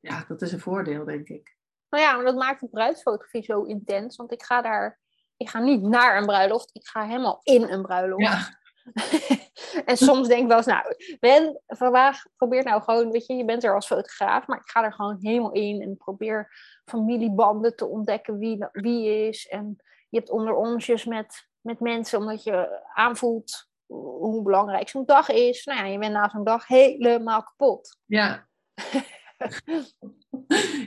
Ja, 0.00 0.24
dat 0.28 0.42
is 0.42 0.52
een 0.52 0.60
voordeel, 0.60 1.04
denk 1.04 1.28
ik. 1.28 1.56
Nou 1.90 2.04
ja, 2.04 2.14
maar 2.14 2.24
dat 2.24 2.36
maakt 2.36 2.60
de 2.60 2.68
bruidsfotografie 2.68 3.42
zo 3.42 3.62
intens, 3.62 4.16
want 4.16 4.32
ik 4.32 4.42
ga 4.42 4.62
daar, 4.62 5.00
ik 5.36 5.48
ga 5.48 5.58
niet 5.58 5.82
naar 5.82 6.16
een 6.16 6.26
bruiloft, 6.26 6.70
ik 6.72 6.86
ga 6.86 7.06
helemaal 7.06 7.40
in 7.42 7.62
een 7.62 7.82
bruiloft. 7.82 8.22
Ja. 8.22 8.58
en 9.84 9.96
soms 9.96 10.28
denk 10.28 10.42
ik 10.42 10.48
wel 10.48 10.56
eens, 10.56 10.66
nou, 10.66 10.94
Ben, 11.20 11.60
vandaag 11.66 12.22
probeer 12.36 12.64
nou 12.64 12.82
gewoon, 12.82 13.10
weet 13.10 13.26
je, 13.26 13.34
je 13.34 13.44
bent 13.44 13.64
er 13.64 13.74
als 13.74 13.86
fotograaf, 13.86 14.46
maar 14.46 14.58
ik 14.58 14.70
ga 14.70 14.84
er 14.84 14.92
gewoon 14.92 15.16
helemaal 15.20 15.52
in 15.52 15.82
en 15.82 15.96
probeer 15.96 16.52
familiebanden 16.84 17.76
te 17.76 17.86
ontdekken 17.86 18.38
wie, 18.38 18.66
wie 18.72 19.26
is. 19.28 19.48
En 19.48 19.76
je 20.08 20.18
hebt 20.18 20.30
onder 20.30 20.54
onsjes 20.54 21.04
met, 21.04 21.48
met 21.60 21.80
mensen, 21.80 22.18
omdat 22.18 22.44
je 22.44 22.82
aanvoelt 22.94 23.68
hoe 23.86 24.42
belangrijk 24.42 24.88
zo'n 24.88 25.04
dag 25.04 25.28
is. 25.28 25.64
Nou 25.64 25.78
ja, 25.78 25.84
je 25.84 25.98
bent 25.98 26.12
na 26.12 26.28
zo'n 26.28 26.44
dag 26.44 26.66
helemaal 26.66 27.42
kapot. 27.42 27.98
Ja. 28.06 28.48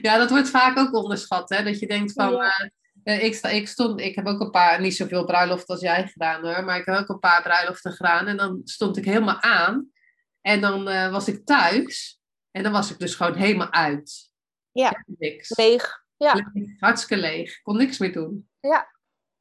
ja, 0.02 0.18
dat 0.18 0.30
wordt 0.30 0.50
vaak 0.50 0.78
ook 0.78 0.94
onderschat, 0.94 1.48
hè? 1.48 1.62
Dat 1.62 1.78
je 1.78 1.86
denkt 1.86 2.12
van, 2.12 2.32
ja. 2.32 2.70
uh, 3.04 3.24
ik, 3.24 3.34
sta, 3.34 3.48
ik, 3.48 3.68
stond, 3.68 4.00
ik 4.00 4.14
heb 4.14 4.26
ook 4.26 4.40
een 4.40 4.50
paar, 4.50 4.80
niet 4.80 4.96
zoveel 4.96 5.24
bruiloften 5.24 5.74
als 5.74 5.82
jij 5.82 6.06
gedaan 6.06 6.44
hoor, 6.44 6.64
maar 6.64 6.78
ik 6.78 6.84
heb 6.84 6.96
ook 6.96 7.08
een 7.08 7.18
paar 7.18 7.42
bruiloften 7.42 7.92
gedaan. 7.92 8.26
En 8.26 8.36
dan 8.36 8.60
stond 8.64 8.96
ik 8.96 9.04
helemaal 9.04 9.40
aan. 9.40 9.92
En 10.40 10.60
dan 10.60 10.88
uh, 10.88 11.10
was 11.10 11.28
ik 11.28 11.46
thuis. 11.46 12.18
En 12.50 12.62
dan 12.62 12.72
was 12.72 12.90
ik 12.90 12.98
dus 12.98 13.14
gewoon 13.14 13.34
helemaal 13.34 13.72
uit. 13.72 14.30
Ja, 14.72 15.04
niks. 15.06 15.56
leeg. 15.56 16.04
Ja. 16.16 16.50
Leeg, 16.52 16.80
hartstikke 16.80 17.22
leeg. 17.22 17.62
Kon 17.62 17.76
niks 17.76 17.98
meer 17.98 18.12
doen. 18.12 18.48
Ja. 18.60 18.88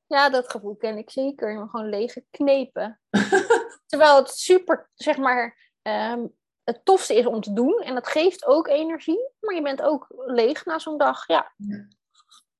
ja, 0.07 0.29
dat 0.29 0.51
gevoel 0.51 0.75
ken 0.75 0.97
ik 0.97 1.09
zeker. 1.09 1.51
Je 1.51 1.67
gewoon 1.69 1.89
leeg 1.89 2.13
geknepen. 2.13 2.99
Terwijl 3.87 4.15
het 4.15 4.29
super, 4.29 4.89
zeg 4.93 5.17
maar, 5.17 5.71
um, 5.81 6.33
het 6.63 6.85
tofste 6.85 7.15
is 7.15 7.25
om 7.25 7.41
te 7.41 7.53
doen. 7.53 7.81
En 7.81 7.93
dat 7.93 8.07
geeft 8.07 8.45
ook 8.45 8.67
energie. 8.67 9.29
Maar 9.39 9.55
je 9.55 9.61
bent 9.61 9.81
ook 9.81 10.07
leeg 10.09 10.65
na 10.65 10.79
zo'n 10.79 10.97
dag. 10.97 11.27
Ja. 11.27 11.53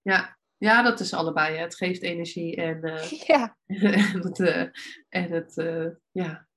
ja. 0.01 0.37
ja. 0.57 0.81
Dat 0.81 0.99
is 0.99 1.13
allebei. 1.13 1.57
Het 1.57 1.75
geeft 1.75 2.01
energie 2.01 2.55
en, 2.55 2.79
uh, 2.87 3.11
ja. 3.33 3.57
en 3.67 4.21
het, 4.21 4.39
uh, 4.39 4.65
en 5.09 5.31
het 5.31 5.57
uh, 5.57 5.89
ja. 6.11 6.47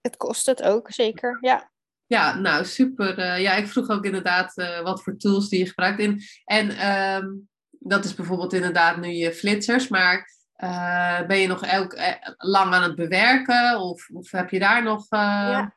Het 0.00 0.16
kost 0.16 0.46
het 0.46 0.62
ook, 0.62 0.90
zeker. 0.90 1.38
Ja. 1.40 1.70
Ja, 2.06 2.38
nou 2.38 2.64
super. 2.64 3.40
ja, 3.40 3.54
ik 3.54 3.66
vroeg 3.66 3.88
ook 3.88 4.04
inderdaad 4.04 4.54
wat 4.82 5.02
voor 5.02 5.16
tools 5.16 5.48
die 5.48 5.58
je 5.58 5.66
gebruikt. 5.66 5.98
In. 5.98 6.20
En 6.44 6.90
um, 6.90 7.48
dat 7.70 8.04
is 8.04 8.14
bijvoorbeeld 8.14 8.52
inderdaad 8.52 8.96
nu 8.96 9.08
je 9.08 9.32
flitsers. 9.32 9.88
Maar 9.88 10.30
ben 11.26 11.38
je 11.38 11.46
nog 11.46 11.62
elk, 11.62 11.98
lang 12.36 12.74
aan 12.74 12.82
het 12.82 12.94
bewerken? 12.94 13.80
Of, 13.80 14.08
of 14.12 14.30
heb 14.30 14.50
je 14.50 14.58
daar 14.58 14.82
nog... 14.82 15.06
Ja. 15.10 15.76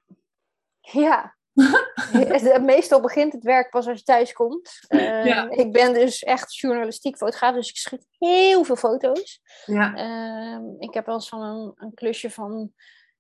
Ja, 0.92 1.36
Meestal 2.62 3.02
begint 3.02 3.34
het 3.34 3.44
werk 3.44 3.70
pas 3.70 3.88
als 3.88 3.98
je 3.98 4.04
thuis 4.04 4.34
komt. 4.34 4.80
Uh, 4.90 5.52
Ik 5.52 5.72
ben 5.72 5.94
dus 5.94 6.24
echt 6.24 6.56
journalistiek 6.56 7.18
fotograaf, 7.18 7.56
dus 7.56 7.70
ik 7.70 7.78
schiet 7.78 8.08
heel 8.18 8.64
veel 8.64 8.76
foto's. 8.76 9.42
Ja. 9.66 9.94
Uh, 9.96 10.60
ik 10.80 10.94
heb 10.94 11.06
wel 11.06 11.16
eens 11.16 11.30
van 11.30 11.42
een, 11.42 11.72
een, 11.76 11.94
klusje 11.94 12.30
van, 12.30 12.74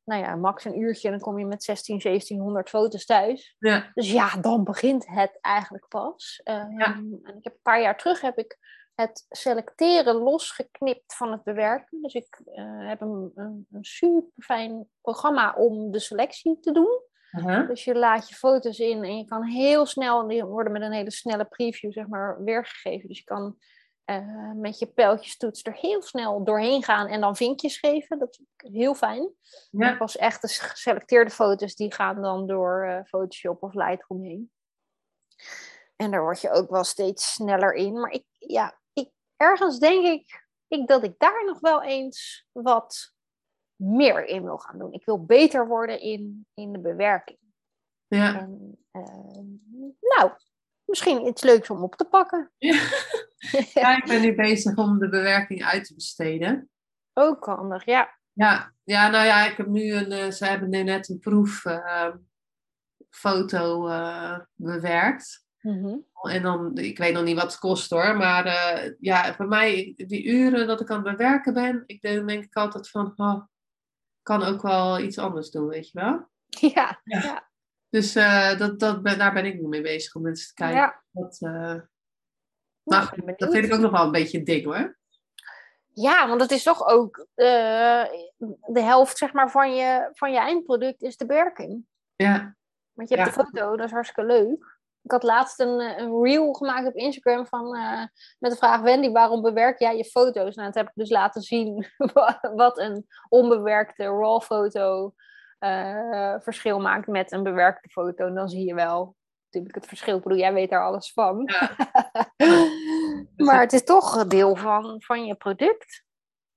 nou 0.03 0.23
ja, 0.23 0.35
max 0.35 0.65
een 0.65 0.79
uurtje 0.79 1.07
en 1.07 1.13
dan 1.13 1.23
kom 1.23 1.39
je 1.39 1.45
met 1.45 1.63
16, 1.63 1.99
1700 1.99 2.69
foto's 2.69 3.05
thuis. 3.05 3.55
Ja. 3.59 3.91
Dus 3.93 4.11
ja, 4.11 4.35
dan 4.41 4.63
begint 4.63 5.07
het 5.07 5.37
eigenlijk 5.41 5.87
pas. 5.87 6.41
Uh, 6.43 6.55
en 6.55 7.21
ik 7.37 7.43
heb 7.43 7.53
een 7.53 7.61
paar 7.61 7.81
jaar 7.81 7.97
terug 7.97 8.21
heb 8.21 8.37
ik 8.37 8.57
het 8.95 9.25
selecteren 9.29 10.15
losgeknipt 10.15 11.15
van 11.15 11.31
het 11.31 11.43
bewerken. 11.43 12.01
Dus 12.01 12.13
ik 12.13 12.41
eh, 12.45 12.87
heb 12.87 13.01
een, 13.01 13.31
een, 13.35 13.67
een 13.71 13.83
super 13.83 14.43
fijn 14.43 14.87
programma 15.01 15.53
om 15.53 15.91
de 15.91 15.99
selectie 15.99 16.59
te 16.59 16.71
doen. 16.71 17.01
Dus 17.67 17.83
je 17.83 17.95
laat 17.95 18.29
je 18.29 18.35
foto's 18.35 18.79
in 18.79 19.03
en 19.03 19.17
je 19.17 19.25
kan 19.25 19.43
heel 19.43 19.85
snel, 19.85 20.27
die 20.27 20.43
worden 20.43 20.73
met 20.73 20.81
een 20.81 20.91
hele 20.91 21.11
snelle 21.11 21.45
preview 21.45 21.91
zeg 21.91 22.07
maar 22.07 22.43
weergegeven. 22.43 23.07
Dus 23.07 23.17
je 23.17 23.23
kan 23.23 23.57
uh, 24.05 24.51
met 24.55 24.79
je 24.79 24.85
pijltjestoets 24.85 25.63
er 25.63 25.73
heel 25.73 26.01
snel 26.01 26.43
doorheen 26.43 26.83
gaan 26.83 27.07
en 27.07 27.21
dan 27.21 27.35
vinkjes 27.35 27.77
geven. 27.77 28.19
Dat 28.19 28.39
is 28.39 28.71
heel 28.71 28.95
fijn. 28.95 29.29
Ja. 29.71 29.95
pas 29.95 30.17
echt 30.17 30.41
de 30.41 30.47
geselecteerde 30.47 31.31
foto's 31.31 31.75
die 31.75 31.93
gaan 31.93 32.21
dan 32.21 32.47
door 32.47 32.85
uh, 32.87 32.99
Photoshop 33.03 33.63
of 33.63 33.73
Lightroom 33.73 34.23
heen. 34.23 34.51
En 35.95 36.11
daar 36.11 36.21
word 36.21 36.41
je 36.41 36.51
ook 36.51 36.69
wel 36.69 36.83
steeds 36.83 37.33
sneller 37.33 37.73
in. 37.73 37.99
Maar 37.99 38.11
ik, 38.11 38.25
ja, 38.37 38.79
ik, 38.93 39.09
ergens 39.35 39.79
denk 39.79 40.05
ik, 40.05 40.45
ik 40.67 40.87
dat 40.87 41.03
ik 41.03 41.13
daar 41.17 41.45
nog 41.45 41.59
wel 41.59 41.83
eens 41.83 42.47
wat 42.51 43.12
meer 43.75 44.25
in 44.25 44.43
wil 44.43 44.57
gaan 44.57 44.77
doen. 44.77 44.93
Ik 44.93 45.05
wil 45.05 45.25
beter 45.25 45.67
worden 45.67 46.01
in, 46.01 46.47
in 46.53 46.71
de 46.71 46.79
bewerking. 46.79 47.37
Ja. 48.07 48.39
En, 48.39 48.77
uh, 48.91 49.03
nou, 49.99 50.31
misschien 50.85 51.27
iets 51.27 51.43
leuks 51.43 51.69
om 51.69 51.83
op 51.83 51.95
te 51.95 52.05
pakken. 52.05 52.51
Ja. 53.73 53.97
ik 53.97 54.05
ben 54.05 54.21
nu 54.21 54.35
bezig 54.35 54.75
om 54.75 54.99
de 54.99 55.09
bewerking 55.09 55.63
uit 55.63 55.85
te 55.85 55.93
besteden. 55.93 56.69
Ook 57.13 57.45
handig, 57.45 57.85
ja. 57.85 58.19
Ja, 58.31 58.73
ja 58.83 59.09
nou 59.09 59.25
ja, 59.25 59.45
ik 59.45 59.57
heb 59.57 59.67
nu 59.67 59.93
een, 59.93 60.11
uh, 60.11 60.31
ze 60.31 60.45
hebben 60.45 60.69
nu 60.69 60.83
net 60.83 61.09
een 61.09 61.19
proeffoto 61.19 62.19
uh, 63.89 64.39
bewerkt. 64.53 65.45
Mm 65.61 66.05
En 66.21 66.41
dan, 66.41 66.77
ik 66.77 66.97
weet 66.97 67.13
nog 67.13 67.23
niet 67.23 67.35
wat 67.35 67.51
het 67.51 67.59
kost 67.59 67.89
hoor, 67.89 68.17
maar 68.17 68.45
ja, 68.99 69.33
voor 69.33 69.47
mij, 69.47 69.93
die 69.95 70.23
uren 70.23 70.67
dat 70.67 70.81
ik 70.81 70.89
aan 70.89 71.05
het 71.05 71.17
bewerken 71.17 71.53
ben, 71.53 71.83
ik 71.85 72.01
denk, 72.01 72.27
denk 72.27 72.43
ik 72.43 72.55
altijd 72.55 72.89
van, 72.89 73.13
oh, 73.15 73.43
kan 74.23 74.43
ook 74.43 74.61
wel 74.61 74.99
iets 74.99 75.17
anders 75.17 75.51
doen, 75.51 75.67
weet 75.67 75.91
je 75.91 75.99
wel? 75.99 76.31
Ja. 76.73 77.01
ja. 77.03 77.49
Dus 77.89 78.15
uh, 78.15 78.57
dat, 78.57 78.79
dat 78.79 79.01
ben, 79.01 79.17
daar 79.17 79.33
ben 79.33 79.45
ik 79.45 79.61
nu 79.61 79.67
mee 79.67 79.81
bezig 79.81 80.15
om 80.15 80.27
eens 80.27 80.47
te 80.47 80.53
kijken. 80.53 80.77
Ja. 80.77 81.03
Wat, 81.11 81.37
uh... 81.41 81.79
maar 82.83 83.13
dat 83.37 83.51
vind 83.51 83.65
ik 83.65 83.73
ook 83.73 83.79
nog 83.79 83.91
wel 83.91 84.05
een 84.05 84.11
beetje 84.11 84.43
ding 84.43 84.65
hoor. 84.65 84.97
Ja, 85.93 86.27
want 86.27 86.41
het 86.41 86.51
is 86.51 86.63
toch 86.63 86.87
ook 86.87 87.17
uh, 87.35 88.05
de 88.67 88.81
helft 88.81 89.17
zeg 89.17 89.33
maar, 89.33 89.51
van, 89.51 89.75
je, 89.75 90.09
van 90.13 90.31
je 90.31 90.37
eindproduct 90.37 91.01
is 91.01 91.17
de 91.17 91.25
werking. 91.25 91.85
Ja. 92.15 92.55
Want 92.93 93.09
je 93.09 93.15
hebt 93.15 93.35
de 93.35 93.43
foto, 93.43 93.75
dat 93.75 93.85
is 93.85 93.91
hartstikke 93.91 94.33
leuk. 94.33 94.72
Ik 95.03 95.11
had 95.11 95.23
laatst 95.23 95.59
een, 95.59 95.79
een 95.79 96.23
reel 96.23 96.53
gemaakt 96.53 96.87
op 96.87 96.95
Instagram 96.95 97.47
van, 97.47 97.75
uh, 97.75 98.03
met 98.39 98.51
de 98.51 98.57
vraag: 98.57 98.81
Wendy, 98.81 99.11
waarom 99.11 99.41
bewerk 99.41 99.79
jij 99.79 99.97
je 99.97 100.05
foto's? 100.05 100.55
Nou, 100.55 100.67
dat 100.67 100.75
heb 100.75 100.87
ik 100.87 100.93
dus 100.95 101.09
laten 101.09 101.41
zien 101.41 101.87
wat 102.55 102.77
een 102.77 103.07
onbewerkte 103.29 104.03
RAW 104.03 104.41
foto 104.41 105.13
uh, 105.59 106.35
verschil 106.39 106.79
maakt 106.79 107.07
met 107.07 107.31
een 107.31 107.43
bewerkte 107.43 107.89
foto. 107.89 108.25
En 108.25 108.35
dan 108.35 108.49
zie 108.49 108.65
je 108.65 108.73
wel 108.73 109.15
natuurlijk 109.45 109.75
het 109.75 109.87
verschil. 109.87 110.17
Ik 110.17 110.23
bedoel, 110.23 110.37
jij 110.37 110.53
weet 110.53 110.69
daar 110.69 110.85
alles 110.85 111.11
van. 111.11 111.43
Ja. 111.45 111.75
maar 113.45 113.59
het 113.59 113.73
is 113.73 113.83
toch 113.83 114.15
een 114.15 114.29
deel 114.29 114.55
van, 114.55 115.01
van 115.01 115.25
je 115.25 115.35
product. 115.35 116.03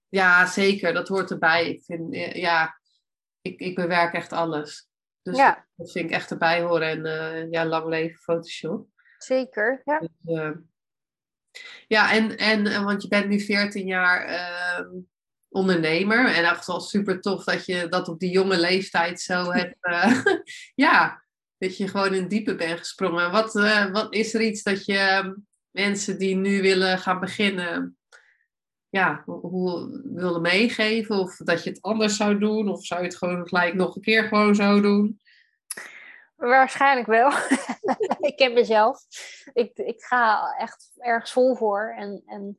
Ja, 0.08 0.46
zeker. 0.46 0.92
Dat 0.92 1.08
hoort 1.08 1.30
erbij. 1.30 1.68
Ik 1.68 1.84
vind, 1.84 2.14
eh, 2.14 2.34
ja, 2.34 2.80
ik, 3.40 3.60
ik 3.60 3.74
bewerk 3.74 4.14
echt 4.14 4.32
alles. 4.32 4.88
Dus 5.26 5.36
Ja. 5.36 5.66
dat 5.76 5.92
vind 5.92 6.04
ik 6.04 6.10
echt 6.10 6.30
erbij 6.30 6.62
horen. 6.62 6.88
En 6.88 7.06
eh, 7.06 7.50
ja, 7.50 7.66
lang 7.66 7.88
leven 7.88 8.18
Photoshop. 8.18 8.88
Zeker, 9.18 9.82
ja. 9.84 9.98
Dus, 9.98 10.36
eh, 10.36 10.50
ja, 11.86 12.12
en, 12.12 12.36
en 12.36 12.66
eh, 12.66 12.84
want 12.84 13.02
je 13.02 13.08
bent 13.08 13.28
nu 13.28 13.40
14 13.40 13.86
jaar 13.86 14.24
ehm, 14.24 14.88
ondernemer. 15.48 16.34
En 16.34 16.44
echt 16.44 16.66
wel 16.66 16.80
super 16.80 17.20
tof 17.20 17.44
dat 17.44 17.66
je 17.66 17.88
dat 17.88 18.08
op 18.08 18.18
die 18.18 18.30
jonge 18.30 18.58
leeftijd 18.60 19.20
zo 19.20 19.50
hebt. 19.52 19.76
ja, 20.74 21.24
dat 21.58 21.76
je 21.76 21.88
gewoon 21.88 22.14
in 22.14 22.20
het 22.20 22.30
diepe 22.30 22.54
bent 22.54 22.78
gesprongen. 22.78 23.30
Wat, 23.30 23.52
wat 23.92 24.14
is 24.14 24.34
er 24.34 24.40
iets 24.40 24.62
dat 24.62 24.84
je 24.84 24.98
ehm, 24.98 25.32
mensen 25.70 26.18
die 26.18 26.36
nu 26.36 26.62
willen 26.62 26.98
gaan 26.98 27.20
beginnen, 27.20 27.95
ja, 28.96 29.22
hoe, 29.24 30.00
willen 30.04 30.40
meegeven? 30.40 31.16
Of 31.16 31.36
dat 31.36 31.64
je 31.64 31.70
het 31.70 31.82
anders 31.82 32.16
zou 32.16 32.38
doen? 32.38 32.68
Of 32.68 32.84
zou 32.84 33.00
je 33.00 33.06
het 33.06 33.16
gewoon 33.16 33.48
gelijk 33.48 33.74
nog 33.74 33.96
een 33.96 34.02
keer 34.02 34.24
gewoon 34.24 34.54
zo 34.54 34.80
doen? 34.80 35.20
Waarschijnlijk 36.36 37.06
wel. 37.06 37.30
ik 38.30 38.38
heb 38.38 38.52
mezelf. 38.52 39.00
Ik, 39.52 39.72
ik 39.74 40.02
ga 40.02 40.54
echt 40.58 40.90
ergens 40.96 41.32
vol 41.32 41.56
voor. 41.56 41.94
En, 41.96 42.22
en 42.26 42.58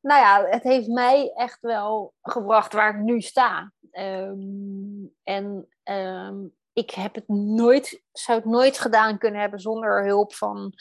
nou 0.00 0.20
ja, 0.20 0.44
het 0.50 0.62
heeft 0.62 0.88
mij 0.88 1.32
echt 1.34 1.60
wel 1.60 2.14
gebracht 2.22 2.72
waar 2.72 2.94
ik 2.94 3.02
nu 3.02 3.20
sta. 3.20 3.72
Ehm, 3.90 5.06
en 5.22 5.68
ehm, 5.82 6.36
ik 6.72 6.90
heb 6.90 7.14
het 7.14 7.28
nooit, 7.28 8.02
zou 8.12 8.38
het 8.38 8.48
nooit 8.48 8.78
gedaan 8.78 9.18
kunnen 9.18 9.40
hebben 9.40 9.60
zonder 9.60 10.04
hulp 10.04 10.34
van 10.34 10.74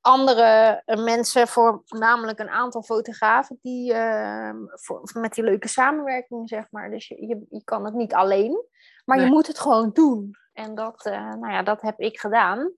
andere 0.00 0.82
eh, 0.84 1.04
mensen, 1.04 1.48
voornamelijk 1.48 2.38
een 2.38 2.48
aantal 2.48 2.82
fotografen 2.82 3.58
die 3.62 3.92
ehm, 3.92 4.56
voor, 4.66 5.10
met 5.12 5.34
die 5.34 5.44
leuke 5.44 5.68
samenwerking, 5.68 6.48
zeg 6.48 6.66
maar. 6.70 6.90
Dus 6.90 7.08
je, 7.08 7.26
je, 7.26 7.46
je 7.50 7.64
kan 7.64 7.84
het 7.84 7.94
niet 7.94 8.14
alleen, 8.14 8.64
maar 9.04 9.16
Nee. 9.16 9.26
je 9.26 9.32
moet 9.32 9.46
het 9.46 9.58
gewoon 9.58 9.90
doen. 9.92 10.34
En 10.52 10.74
dat, 10.74 11.06
eh, 11.06 11.32
nou 11.32 11.52
ja, 11.52 11.62
dat 11.62 11.80
heb 11.82 11.98
ik 12.00 12.20
gedaan. 12.20 12.72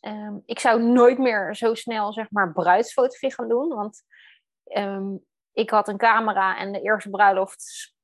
Ehm, 0.00 0.36
ik 0.44 0.58
zou 0.58 0.82
nooit 0.82 1.18
meer 1.18 1.56
zo 1.56 1.74
snel, 1.74 2.12
zeg 2.12 2.30
maar, 2.30 2.52
bruidsfotografie 2.52 3.34
gaan 3.34 3.48
doen, 3.48 3.68
want 3.68 4.02
ehm, 4.64 5.16
ik 5.52 5.70
had 5.70 5.88
een 5.88 5.96
camera 5.96 6.58
en 6.58 6.72
de 6.72 6.80
eerste 6.80 7.10
bruiloft 7.10 7.94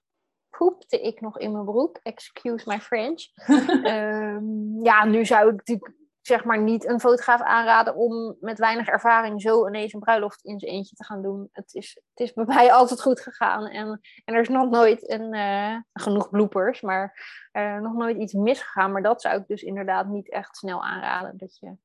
poepte 0.51 1.01
ik 1.01 1.21
nog 1.21 1.39
in 1.39 1.53
mijn 1.53 1.64
broek. 1.64 1.99
Excuse 2.03 2.69
my 2.69 2.81
French. 2.81 3.23
Ja, 4.83 5.05
nu 5.05 5.25
zou 5.25 5.49
ik 5.49 5.57
natuurlijk 5.57 5.93
zeg 6.29 6.45
maar 6.45 6.62
niet 6.62 6.89
een 6.89 7.01
fotograaf 7.01 7.41
aanraden 7.43 7.95
om 7.95 8.37
met 8.41 8.59
weinig 8.59 8.87
ervaring 8.87 9.43
zo 9.43 9.66
ineens 9.66 9.93
een 9.93 10.01
bruiloft 10.01 10.45
in 10.45 10.59
zijn 10.59 10.72
eentje 10.72 10.97
te 10.97 11.05
gaan 11.05 11.22
doen. 11.22 11.49
Het 11.53 11.74
is, 11.74 12.01
het 12.14 12.26
is 12.26 12.33
bij 12.33 12.45
mij 12.55 12.72
altijd 12.72 13.03
goed 13.03 13.20
gegaan 13.20 13.66
en, 13.66 14.01
en 14.24 14.35
er 14.35 14.41
is 14.41 14.49
nog 14.49 14.70
nooit 14.70 15.11
een, 15.11 15.33
eh, 15.33 15.76
genoeg 15.93 16.31
bloopers, 16.31 16.81
maar 16.81 17.37
nog 17.81 17.95
nooit 17.95 18.16
iets 18.16 18.33
misgegaan. 18.33 18.93
Maar 18.93 19.03
dat 19.03 19.22
zou 19.22 19.41
ik 19.41 19.47
dus 19.47 19.62
inderdaad 19.62 20.07
niet 20.07 20.31
echt 20.31 20.57
snel 20.57 20.85
aanraden, 20.85 21.37
dat 21.37 21.59
je 21.59 21.76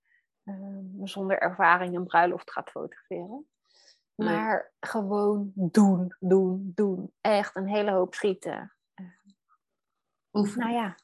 eh, 0.43 0.55
zonder 1.03 1.39
ervaring 1.39 1.95
een 1.95 2.05
bruiloft 2.05 2.51
gaat 2.51 2.69
fotograferen. 2.69 3.47
Nee. 4.15 4.35
Maar 4.35 4.73
gewoon 4.79 5.51
doen, 5.55 6.15
doen, 6.19 6.71
doen. 6.75 7.13
Echt 7.21 7.55
een 7.55 7.67
hele 7.67 7.91
hoop 7.91 8.13
schieten. 8.13 8.73
Oefenen, 10.31 10.67
Nou 10.67 10.79
ja, 10.79 10.95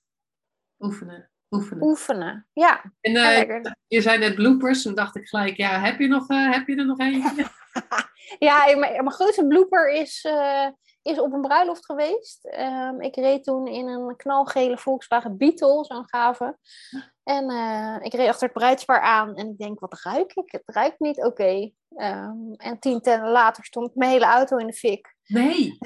oefenen, 0.79 1.29
oefenen. 1.49 1.83
oefenen. 1.83 2.47
Ja, 2.53 2.93
En 3.01 3.15
eh, 3.15 3.61
je 3.87 4.01
zei 4.01 4.17
net 4.17 4.35
bloopers, 4.35 4.81
toen 4.81 4.95
dacht 4.95 5.15
ik 5.15 5.27
gelijk, 5.27 5.57
ja, 5.57 5.79
heb 5.79 5.99
je, 5.99 6.07
nog, 6.07 6.29
eh, 6.29 6.51
heb 6.51 6.67
je 6.67 6.75
er 6.75 6.85
nog 6.85 6.99
eentje? 6.99 7.47
Ja, 8.39 8.65
mijn, 8.65 8.79
mijn 8.79 9.11
grootste 9.11 9.47
blooper 9.47 9.91
is, 9.91 10.23
eh, 10.23 10.67
is 11.01 11.19
op 11.19 11.33
een 11.33 11.41
bruiloft 11.41 11.85
geweest. 11.85 12.45
Ehm, 12.45 13.01
ik 13.01 13.15
reed 13.15 13.43
toen 13.43 13.67
in 13.67 13.87
een 13.87 14.15
knalgele 14.15 14.77
Volkswagen 14.77 15.37
Beetle, 15.37 15.85
zo'n 15.85 16.09
gave. 16.09 16.57
En 17.23 17.49
eh, 17.49 17.97
ik 17.99 18.13
reed 18.13 18.27
achter 18.27 18.47
het 18.47 18.57
bruidspaar 18.57 19.01
aan 19.01 19.35
en 19.35 19.49
ik 19.49 19.57
denk, 19.57 19.79
wat 19.79 20.01
ruik 20.01 20.33
ik? 20.33 20.51
Het 20.51 20.63
ruikt 20.65 20.99
niet 20.99 21.23
oké. 21.23 21.71
Ehm, 21.95 22.53
en 22.57 22.79
tien 22.79 23.01
tellen 23.01 23.31
later 23.31 23.65
stond 23.65 23.95
mijn 23.95 24.11
hele 24.11 24.25
auto 24.25 24.57
in 24.57 24.67
de 24.67 24.73
fik. 24.73 25.15
Nee. 25.29 25.77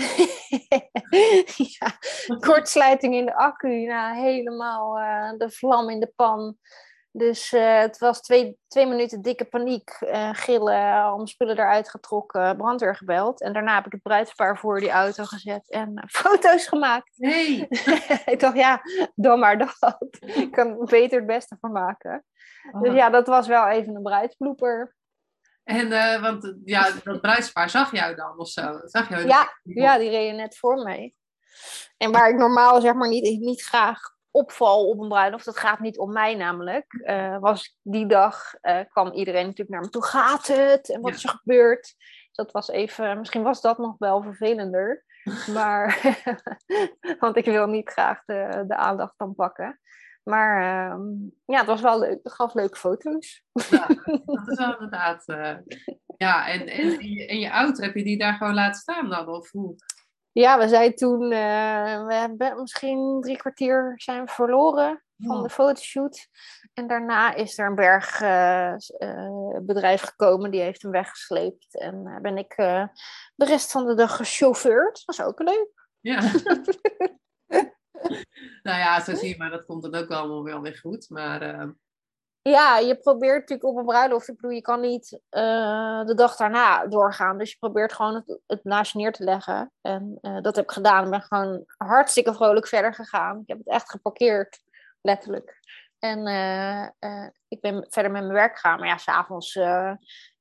ja, 1.79 1.97
kortsluiting 2.39 3.15
in 3.15 3.25
de 3.25 3.35
accu, 3.35 3.85
nou, 3.85 4.15
helemaal 4.15 4.99
eh, 4.99 5.37
de 5.37 5.49
vlam 5.49 5.89
in 5.89 5.99
de 5.99 6.11
pan. 6.15 6.57
Dus 7.15 7.53
eh, 7.53 7.79
het 7.79 7.97
was 7.97 8.21
twee, 8.21 8.57
twee 8.67 8.85
minuten 8.85 9.21
dikke 9.21 9.45
paniek, 9.45 9.89
eh, 9.89 10.29
gillen, 10.33 11.13
om 11.13 11.27
spullen 11.27 11.57
eruit 11.57 11.89
getrokken, 11.89 12.57
brandweer 12.57 12.95
gebeld. 12.95 13.41
En 13.41 13.53
daarna 13.53 13.75
heb 13.75 13.85
ik 13.85 13.91
het 13.91 14.01
bruidspaar 14.01 14.57
voor 14.57 14.79
die 14.79 14.89
auto 14.89 15.23
gezet 15.23 15.69
en 15.69 16.03
foto's 16.21 16.67
gemaakt. 16.67 17.11
Nee. 17.15 17.67
ik 18.33 18.39
dacht, 18.39 18.55
ja, 18.55 18.81
dan 19.15 19.39
maar 19.39 19.57
dat. 19.57 20.07
Ik 20.19 20.51
kan 20.51 20.67
er 20.67 20.85
beter 20.85 21.17
het 21.17 21.27
beste 21.27 21.57
van 21.59 21.71
maken. 21.71 22.25
Dus 22.71 22.89
Oh. 22.89 22.95
ja, 22.95 23.09
dat 23.09 23.27
was 23.27 23.47
wel 23.47 23.67
even 23.67 23.95
een 23.95 24.01
bruidsblooper. 24.01 24.95
En, 25.63 25.91
eh, 25.91 26.21
want 26.21 26.53
ja, 26.65 26.91
dat 27.03 27.21
bruidspaar 27.21 27.69
zag 27.69 27.91
jou 27.91 28.15
dan 28.15 28.37
of 28.39 28.47
zo? 28.49 28.79
Zag 28.83 29.09
jou 29.09 29.27
Ja, 29.27 29.53
Ja, 29.63 29.97
die 29.97 30.09
reden 30.09 30.35
net 30.35 30.57
voor 30.57 30.75
mij. 30.83 31.13
En 31.97 32.11
waar 32.11 32.29
ik 32.29 32.35
normaal 32.37 32.81
zeg 32.81 32.93
maar 32.93 33.09
niet, 33.09 33.39
niet 33.39 33.61
graag 33.63 33.99
opval 34.31 34.87
op 34.89 34.99
een 34.99 35.07
bruiloft, 35.07 35.45
dat 35.45 35.57
gaat 35.57 35.79
niet 35.79 35.97
om 35.97 36.11
mij 36.13 36.35
namelijk, 36.35 36.93
eh, 37.03 37.37
was 37.39 37.77
die 37.81 38.05
dag 38.05 38.53
eh, 38.61 38.79
kwam 38.89 39.11
iedereen 39.11 39.43
natuurlijk 39.45 39.69
naar 39.69 39.81
me 39.81 39.89
toe. 39.89 40.03
Gaat 40.05 40.47
het? 40.47 40.89
En 40.89 41.01
wat 41.01 41.09
Ja. 41.11 41.15
is 41.17 41.23
er 41.23 41.29
gebeurd? 41.29 41.95
Dat 42.31 42.51
was 42.51 42.69
even, 42.69 43.17
misschien 43.19 43.43
was 43.43 43.61
dat 43.61 43.77
nog 43.77 43.95
wel 43.97 44.21
vervelender. 44.23 45.03
Maar, 45.53 46.01
want 47.19 47.35
ik 47.37 47.45
wil 47.45 47.67
niet 47.67 47.89
graag 47.89 48.23
de, 48.25 48.63
de 48.67 48.75
aandacht 48.75 49.13
dan 49.17 49.35
pakken. 49.35 49.79
Maar 50.23 50.61
ehm, 50.91 51.01
ja, 51.45 51.57
het 51.57 51.65
was 51.65 51.81
wel 51.81 51.99
leuk. 51.99 52.19
Het 52.23 52.33
gaf 52.33 52.53
leuke 52.53 52.77
foto's. 52.77 53.43
Ja, 53.69 53.87
dat 54.25 54.47
is 54.47 54.57
wel 54.57 54.73
inderdaad. 54.73 55.27
eh, 55.27 55.55
ja, 56.17 56.47
en, 56.47 56.67
en, 56.67 56.99
en, 56.99 57.09
je, 57.09 57.27
en 57.27 57.39
je 57.39 57.49
auto, 57.49 57.83
heb 57.83 57.95
je 57.95 58.03
die 58.03 58.17
daar 58.17 58.33
gewoon 58.33 58.53
laten 58.53 58.81
staan 58.81 59.09
dan? 59.09 59.27
Of 59.27 59.51
hoe? 59.51 59.75
Ja, 60.31 60.59
we 60.59 60.67
zijn 60.67 60.95
toen, 60.95 61.21
eh, 61.31 62.05
we 62.05 62.13
hebben 62.13 62.61
misschien 62.61 63.17
drie 63.21 63.37
kwartier 63.37 63.93
zijn 63.95 64.25
we 64.25 64.31
verloren 64.31 65.03
van 65.17 65.35
Oh. 65.37 65.43
de 65.43 65.49
fotoshoot. 65.49 66.27
En 66.73 66.87
daarna 66.87 67.33
is 67.33 67.57
er 67.57 67.65
een 67.67 67.75
bergbedrijf 67.75 70.01
gekomen, 70.01 70.51
die 70.51 70.61
heeft 70.61 70.81
hem 70.81 70.91
weggesleept. 70.91 71.79
En 71.79 72.05
eh, 72.07 72.21
ben 72.21 72.37
ik 72.37 72.53
eh, 72.53 72.87
de 73.35 73.45
rest 73.45 73.71
van 73.71 73.85
de 73.85 73.93
dag 73.95 74.15
gechauffeurd. 74.15 75.03
Dat 75.05 75.15
was 75.15 75.25
ook 75.27 75.39
leuk. 75.39 75.87
Ja. 75.99 76.21
nou 78.63 78.77
ja, 78.79 79.01
zo 79.01 79.15
zie 79.15 79.29
je, 79.29 79.37
maar 79.37 79.49
dat 79.49 79.65
komt 79.65 79.83
dan 79.83 79.95
ook 79.95 80.09
allemaal 80.09 80.43
wel 80.43 80.61
weer 80.61 80.77
goed. 80.77 81.09
Maar 81.09 81.41
eh, 81.41 81.67
Ja, 82.41 82.77
je 82.77 82.97
probeert 82.97 83.39
natuurlijk 83.39 83.69
op 83.69 83.77
een 83.77 83.85
bruiloft, 83.85 84.27
ik 84.27 84.35
bedoel, 84.35 84.55
je 84.55 84.61
kan 84.61 84.81
niet 84.81 85.21
eh, 85.29 86.05
de 86.05 86.13
dag 86.15 86.35
daarna 86.35 86.87
doorgaan. 86.87 87.37
Dus 87.37 87.51
je 87.51 87.57
probeert 87.59 87.93
gewoon 87.93 88.15
het, 88.15 88.39
het 88.47 88.63
naast 88.63 88.91
je 88.93 88.97
neer 88.97 89.11
te 89.11 89.23
leggen. 89.23 89.71
En 89.81 90.17
eh, 90.21 90.41
dat 90.41 90.55
heb 90.55 90.65
ik 90.65 90.71
gedaan. 90.71 91.03
Ik 91.03 91.09
ben 91.09 91.21
gewoon 91.21 91.63
hartstikke 91.77 92.33
vrolijk 92.33 92.67
verder 92.67 92.93
gegaan. 92.93 93.39
Ik 93.39 93.47
heb 93.47 93.57
het 93.57 93.67
echt 93.67 93.89
geparkeerd, 93.89 94.63
letterlijk. 95.01 95.61
En 95.99 96.19
ik 97.47 97.61
ben 97.61 97.85
verder 97.89 98.11
met 98.11 98.21
mijn 98.21 98.33
werk 98.33 98.53
gegaan. 98.53 98.79
Maar 98.79 98.87
ja, 98.87 98.97
s'avonds 98.97 99.57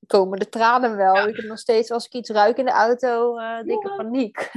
komen 0.07 0.39
de 0.39 0.49
tranen 0.49 0.97
wel. 0.97 1.15
Ja. 1.15 1.27
Ik 1.27 1.37
heb 1.37 1.45
nog 1.45 1.59
steeds, 1.59 1.91
als 1.91 2.07
ik 2.07 2.13
iets 2.13 2.31
ruik 2.31 2.57
in 2.57 2.65
de 2.65 2.71
auto, 2.71 3.39
eh, 3.39 3.63
dikke 3.63 3.89
Ja. 3.89 3.97
paniek. 3.97 4.51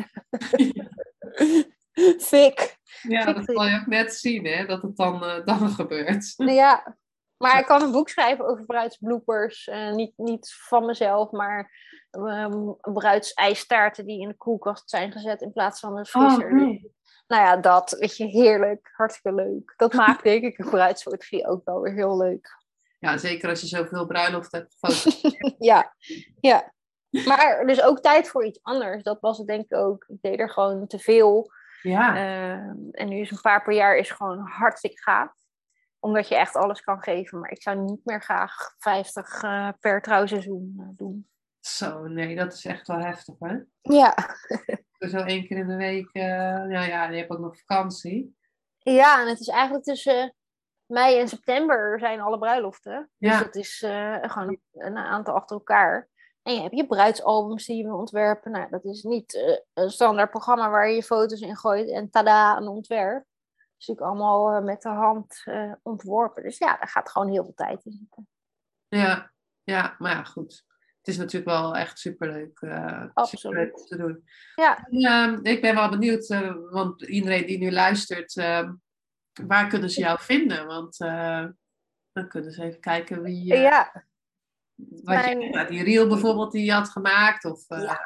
Fik. 2.20 2.78
ja, 3.02 3.34
dat 3.34 3.46
zal 3.46 3.66
je 3.66 3.80
ook 3.80 3.88
net 3.88 4.14
zien, 4.14 4.46
hè, 4.46 4.66
dat 4.66 4.82
het 4.82 4.98
dan, 4.98 5.26
eh, 5.26 5.46
dan 5.46 5.70
gebeurt. 5.80 6.34
Ja, 6.36 6.98
maar 7.38 7.60
ik 7.60 7.66
kan 7.66 7.82
een 7.82 7.92
boek 7.92 8.10
schrijven 8.10 8.48
over 8.48 8.66
bruidsbloopers. 8.66 9.68
Eh, 9.68 9.92
niet, 9.92 10.14
niet 10.16 10.54
van 10.58 10.86
mezelf, 10.86 11.32
maar 11.32 11.72
ehm 12.12 12.72
bruidsijstaarten 12.94 14.06
die 14.06 14.22
in 14.22 14.28
de 14.28 14.36
koelkast 14.38 14.90
zijn 14.90 15.12
gezet 15.12 15.42
in 15.42 15.52
plaats 15.52 15.80
van 15.80 15.96
de 15.96 16.06
vriezer. 16.06 16.52
Nou 17.28 17.44
ja, 17.44 17.58
dat, 17.58 17.96
weet 18.00 18.18
je, 18.18 18.26
heerlijk. 18.26 18.92
Hartstikke 18.94 19.36
leuk. 19.36 19.74
Dat 19.78 19.94
maakt 20.04 20.24
denk 20.24 20.44
ik 20.44 20.58
een 20.58 20.70
bruidsfotografie 20.70 21.48
ook 21.48 21.66
wel 21.66 21.82
weer 21.82 21.94
heel 21.94 22.18
leuk. 22.18 22.64
Ja, 23.00 23.18
zeker 23.18 23.50
als 23.50 23.62
je 23.62 23.68
zoveel 23.68 24.06
bruiloft 24.06 24.52
hebt 24.52 24.76
gefotografeerd. 24.80 25.56
Ja, 25.58 25.96
ja. 26.40 26.74
Maar 27.10 27.60
er 27.60 27.70
is 27.70 27.82
ook 27.82 28.00
tijd 28.00 28.28
voor 28.28 28.46
iets 28.46 28.60
anders. 28.62 29.04
Dat 29.04 29.20
was 29.22 29.38
het 29.38 29.48
denk 29.48 29.64
ik 29.64 29.78
ook. 29.78 30.06
Ik 30.08 30.22
deed 30.22 30.40
er 30.40 30.50
gewoon 30.50 30.88
te 30.88 31.00
veel. 31.00 31.52
Ja, 31.86 32.16
Ehm, 32.16 32.90
en 32.92 33.08
nu 33.10 33.20
is 33.20 33.32
een 33.32 33.42
paar 33.42 33.64
per 33.64 33.74
jaar 33.74 33.98
is 33.98 34.10
gewoon 34.12 34.40
hartstikke 34.40 35.02
gaaf. 35.02 35.32
Omdat 36.00 36.28
je 36.28 36.36
echt 36.36 36.56
alles 36.56 36.82
kan 36.82 37.02
geven. 37.04 37.40
Maar 37.40 37.52
ik 37.52 37.62
zou 37.62 37.78
niet 37.80 38.06
meer 38.06 38.22
graag 38.22 38.54
50 38.78 39.42
eh, 39.44 39.70
per 39.80 40.02
trouwseizoen 40.02 40.76
eh, 40.80 40.88
doen. 40.98 41.30
zo, 41.60 42.08
nee, 42.08 42.36
dat 42.36 42.54
is 42.54 42.66
echt 42.66 42.88
wel 42.88 43.00
heftig, 43.00 43.36
hè? 43.40 43.58
Ja. 43.82 44.16
Zo 45.10 45.18
één 45.18 45.48
keer 45.48 45.58
in 45.58 45.68
de 45.68 45.76
week, 45.76 46.10
eh 46.12 46.24
nou 46.54 46.70
ja, 46.86 47.10
je 47.10 47.18
hebt 47.18 47.32
ook 47.32 47.40
nog 47.40 47.58
vakantie. 47.60 48.38
ja, 48.78 49.22
en 49.22 49.28
het 49.28 49.40
is 49.40 49.48
eigenlijk 49.48 49.84
tussen 49.86 50.36
mei 50.86 51.20
en 51.20 51.28
september 51.28 52.00
zijn 52.00 52.20
alle 52.22 52.38
bruiloften. 52.38 53.10
Dus 53.18 53.32
Ja. 53.32 53.40
dat 53.44 53.56
is 53.56 53.78
gewoon 54.22 54.48
een, 54.48 54.62
een 54.72 54.98
aantal 54.98 55.34
achter 55.36 55.56
elkaar. 55.58 56.10
En 56.46 56.54
je 56.54 56.62
hebt 56.62 56.76
je 56.76 56.88
bruidsalbums 56.88 57.66
die 57.66 57.78
je 57.78 57.84
wil 57.84 57.98
ontwerpen. 57.98 58.52
Nou, 58.52 58.70
dat 58.70 58.86
is 58.86 59.04
niet 59.04 59.36
eh, 59.36 59.58
een 59.74 59.90
standaard 59.90 60.30
programma 60.30 60.70
waar 60.70 60.90
je 60.90 60.96
je 60.96 61.04
foto's 61.04 61.40
in 61.40 61.56
gooit 61.56 61.90
en 61.90 62.10
tada, 62.10 62.58
een 62.58 62.68
ontwerp. 62.68 63.24
Dat 63.24 63.66
is 63.78 63.88
natuurlijk 63.88 64.08
allemaal 64.08 64.52
eh, 64.52 64.64
met 64.64 64.82
de 64.82 64.90
hand 64.90 65.42
eh, 65.46 65.72
ontworpen. 65.82 66.44
Dus 66.44 66.58
ja, 66.58 66.78
daar 66.78 66.88
gaat 66.88 67.10
gewoon 67.10 67.30
heel 67.30 67.44
veel 67.44 67.54
tijd 67.54 67.86
in 67.86 67.92
zitten. 67.92 68.28
Ja, 68.88 69.32
ja, 69.64 69.96
maar 69.98 70.12
ja, 70.12 70.24
goed. 70.24 70.64
Het 70.98 71.08
is 71.08 71.18
natuurlijk 71.18 71.52
wel 71.52 71.76
echt 71.76 72.00
superleuk, 72.00 72.60
Absoluut. 73.14 73.40
superleuk 73.42 73.80
om 73.80 73.86
te 73.86 73.98
doen. 73.98 74.24
Ja. 74.56 74.88
En, 74.90 75.02
ehm, 75.02 75.40
ik 75.46 75.62
ben 75.62 75.76
wel 75.76 75.90
benieuwd, 75.90 76.28
want 76.70 77.02
iedereen 77.02 77.46
die 77.46 77.58
nu 77.58 77.72
luistert, 77.72 78.36
uh, 78.36 78.70
waar 79.48 79.68
kunnen 79.68 79.90
ze 79.90 80.00
jou 80.00 80.20
vinden? 80.22 80.66
Want 80.66 80.98
dan 82.12 82.28
kunnen 82.28 82.52
ze 82.52 82.64
even 82.64 82.80
kijken 82.80 83.22
wie. 83.22 83.56
ja. 83.56 84.06
Mijn... 85.04 85.42
je, 85.42 85.66
die 85.70 85.84
reel 85.84 86.08
bijvoorbeeld 86.08 86.52
die 86.52 86.66
je 86.66 86.72
had 86.72 86.90
gemaakt. 86.90 87.46
Of, 87.46 87.66
ja. 87.68 88.00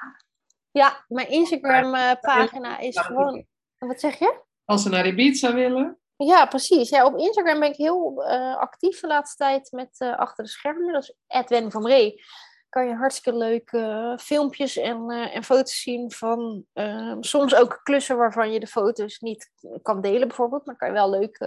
ja, 0.72 1.06
mijn 1.08 1.30
Instagram-pagina 1.30 2.80
is 2.80 2.98
gewoon. 3.00 3.46
Wat 3.78 4.00
zeg 4.00 4.20
je? 4.20 4.42
Als 4.66 4.84
ze 4.84 4.90
naar 4.90 5.08
Ibiza 5.08 5.54
willen. 5.54 6.00
Ja, 6.16 6.46
precies. 6.46 6.90
Ja, 6.90 7.06
op 7.06 7.18
Instagram 7.18 7.60
ben 7.60 7.70
ik 7.70 7.76
heel 7.76 8.24
actief 8.60 9.00
de 9.00 9.08
laatste 9.08 9.38
tijd 9.38 9.72
met 9.72 9.98
achter 10.00 10.44
de 10.44 10.50
schermen. 10.50 10.94
Dat 10.94 11.04
is 11.04 11.16
Edwin 11.28 11.72
van 11.72 11.88
Ree 11.88 12.22
kan 12.70 12.88
je 12.88 12.96
hartstikke 12.96 13.38
leuke 13.38 14.18
filmpjes 14.22 14.78
en, 14.78 15.10
en 15.10 15.44
foto's 15.44 15.82
zien 15.82 16.12
van 16.12 16.66
soms 17.20 17.56
ook 17.56 17.80
klussen 17.84 18.18
waarvan 18.18 18.52
je 18.52 18.60
de 18.60 18.68
foto's 18.68 19.20
niet 19.20 19.52
kan 19.82 20.02
delen 20.02 20.28
bijvoorbeeld. 20.28 20.66
Maar 20.66 20.76
kan 20.76 20.88
je 20.88 20.94
wel 20.94 21.10
leuk 21.10 21.38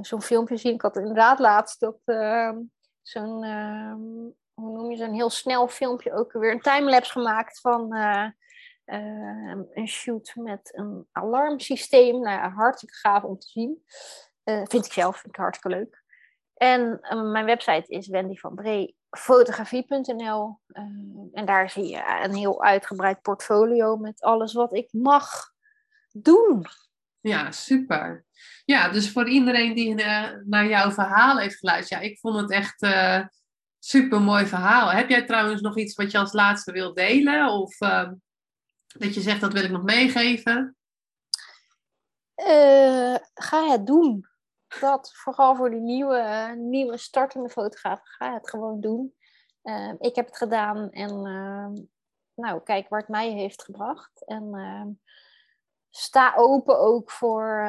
zo'n 0.00 0.22
filmpje 0.22 0.56
zien. 0.56 0.74
Ik 0.74 0.82
had 0.82 0.96
inderdaad 0.96 1.38
laatst 1.38 1.82
op 1.82 2.00
ehm, 2.04 2.56
zo'n, 3.08 3.44
ehm, 3.44 3.98
hoe 4.54 4.76
noem 4.76 4.90
je 4.90 4.96
zo'n 4.96 5.14
heel 5.14 5.30
snel 5.30 5.68
filmpje 5.68 6.12
ook 6.12 6.32
weer 6.32 6.52
een 6.52 6.60
timelapse 6.60 7.12
gemaakt 7.12 7.60
van 7.60 7.94
ehm, 8.84 9.62
een 9.72 9.88
shoot 9.88 10.32
met 10.34 10.70
een 10.72 11.06
alarmsysteem. 11.12 12.20
Nou 12.20 12.36
ja, 12.36 12.50
hartstikke 12.50 12.94
gaaf 12.94 13.22
om 13.22 13.38
te 13.38 13.46
zien. 13.46 13.84
vind 14.44 14.86
ik 14.86 14.92
zelf, 14.92 15.16
vind 15.16 15.34
ik 15.34 15.40
hartstikke 15.40 15.76
leuk. 15.76 16.02
En 16.54 17.00
mijn 17.30 17.44
website 17.44 17.84
is 17.86 18.08
Wendy 18.08 18.36
van 18.36 18.54
Bree 18.54 18.96
fotografie.nl. 19.18 20.58
Uh, 20.68 20.82
en 21.32 21.44
daar 21.44 21.70
zie 21.70 21.88
je 21.88 22.20
een 22.22 22.34
heel 22.34 22.62
uitgebreid 22.62 23.22
portfolio 23.22 23.96
met 23.96 24.20
alles 24.20 24.52
wat 24.52 24.74
ik 24.74 24.92
mag 24.92 25.52
doen. 26.12 26.66
Ja, 27.20 27.50
super. 27.50 28.23
Ja, 28.64 28.88
dus 28.88 29.10
voor 29.10 29.28
iedereen 29.28 29.74
die 29.74 30.00
uh, 30.00 30.30
naar 30.44 30.66
jouw 30.66 30.90
verhaal 30.90 31.38
heeft 31.38 31.58
geluisterd, 31.58 32.00
ja, 32.00 32.08
ik 32.08 32.18
vond 32.18 32.40
het 32.40 32.50
echt 32.50 32.82
uh, 32.82 33.26
super 33.78 34.20
mooi 34.20 34.46
verhaal. 34.46 34.92
Heb 34.92 35.08
jij 35.08 35.24
trouwens 35.24 35.60
nog 35.60 35.78
iets 35.78 35.94
wat 35.94 36.10
je 36.10 36.18
als 36.18 36.32
laatste 36.32 36.72
wilt 36.72 36.96
delen? 36.96 37.48
Of 37.48 37.80
uh, 37.80 38.10
dat 38.86 39.14
je 39.14 39.20
zegt 39.20 39.40
dat 39.40 39.52
wil 39.52 39.64
ik 39.64 39.70
nog 39.70 39.82
meegeven? 39.82 40.76
ga 43.34 43.70
het 43.70 43.86
doen 43.86 44.26
dat 44.80 45.10
vooral 45.14 45.56
voor 45.56 45.70
die 45.70 45.80
nieuwe, 45.80 46.54
nieuwe 46.56 46.96
startende 46.96 47.48
fotografen, 47.48 48.06
ga 48.06 48.32
het 48.32 48.50
gewoon 48.50 48.80
doen. 48.80 49.14
Uh, 49.62 49.92
ik 49.98 50.14
heb 50.14 50.26
het 50.26 50.36
gedaan 50.36 50.90
en 50.90 51.10
uh, 51.26 51.84
nou, 52.34 52.62
kijk 52.62 52.88
waar 52.88 53.00
het 53.00 53.08
mij 53.08 53.30
heeft 53.30 53.62
gebracht. 53.62 54.24
En 54.24 54.50
sta 55.96 56.34
open 56.36 56.78
ook 56.78 57.10
voor. 57.10 57.66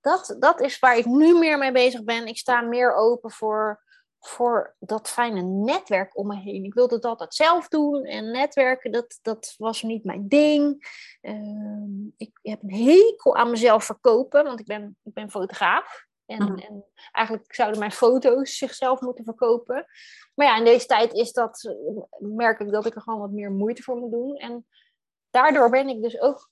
dat, 0.00 0.36
dat 0.38 0.60
is 0.60 0.78
waar 0.78 0.96
ik 0.96 1.04
nu 1.04 1.38
meer 1.38 1.58
mee 1.58 1.72
bezig 1.72 2.04
ben. 2.04 2.26
Ik 2.26 2.38
sta 2.38 2.60
meer 2.60 2.94
open 2.94 3.30
voor, 3.30 3.82
voor 4.18 4.76
dat 4.78 5.08
fijne 5.08 5.42
netwerk 5.42 6.16
om 6.18 6.26
me 6.26 6.36
heen. 6.36 6.64
Ik 6.64 6.74
wilde 6.74 6.94
dat 6.94 7.04
altijd 7.04 7.34
zelf 7.34 7.68
doen 7.68 8.04
en 8.04 8.30
netwerken, 8.30 8.92
dat, 8.92 9.18
dat 9.22 9.54
was 9.56 9.82
niet 9.82 10.04
mijn 10.04 10.28
ding. 10.28 10.86
Ehm, 11.20 12.06
ik 12.16 12.38
heb 12.42 12.62
een 12.62 12.74
hekel 12.74 13.36
aan 13.36 13.50
mezelf 13.50 13.84
verkopen, 13.84 14.44
want 14.44 14.60
ik 14.60 14.66
ben, 14.66 14.96
ik 15.02 15.12
ben 15.12 15.30
fotograaf. 15.30 16.06
En, 16.26 16.42
mm. 16.42 16.58
en, 16.58 16.84
eigenlijk 17.12 17.54
zouden 17.54 17.78
mijn 17.78 17.92
foto's 17.92 18.56
zichzelf 18.56 19.00
moeten 19.00 19.24
verkopen. 19.24 19.86
Maar 20.34 20.46
ja, 20.46 20.56
in 20.56 20.64
deze 20.64 20.86
tijd 20.86 21.12
is 21.12 21.32
dat, 21.32 21.74
merk 22.18 22.60
ik 22.60 22.70
dat 22.70 22.86
ik 22.86 22.94
er 22.94 23.02
gewoon 23.02 23.20
wat 23.20 23.30
meer 23.30 23.50
moeite 23.50 23.82
voor 23.82 23.96
moet 23.96 24.10
doen. 24.10 24.36
En 24.36 24.66
daardoor 25.30 25.70
ben 25.70 25.88
ik 25.88 26.02
dus 26.02 26.20
ook 26.20 26.50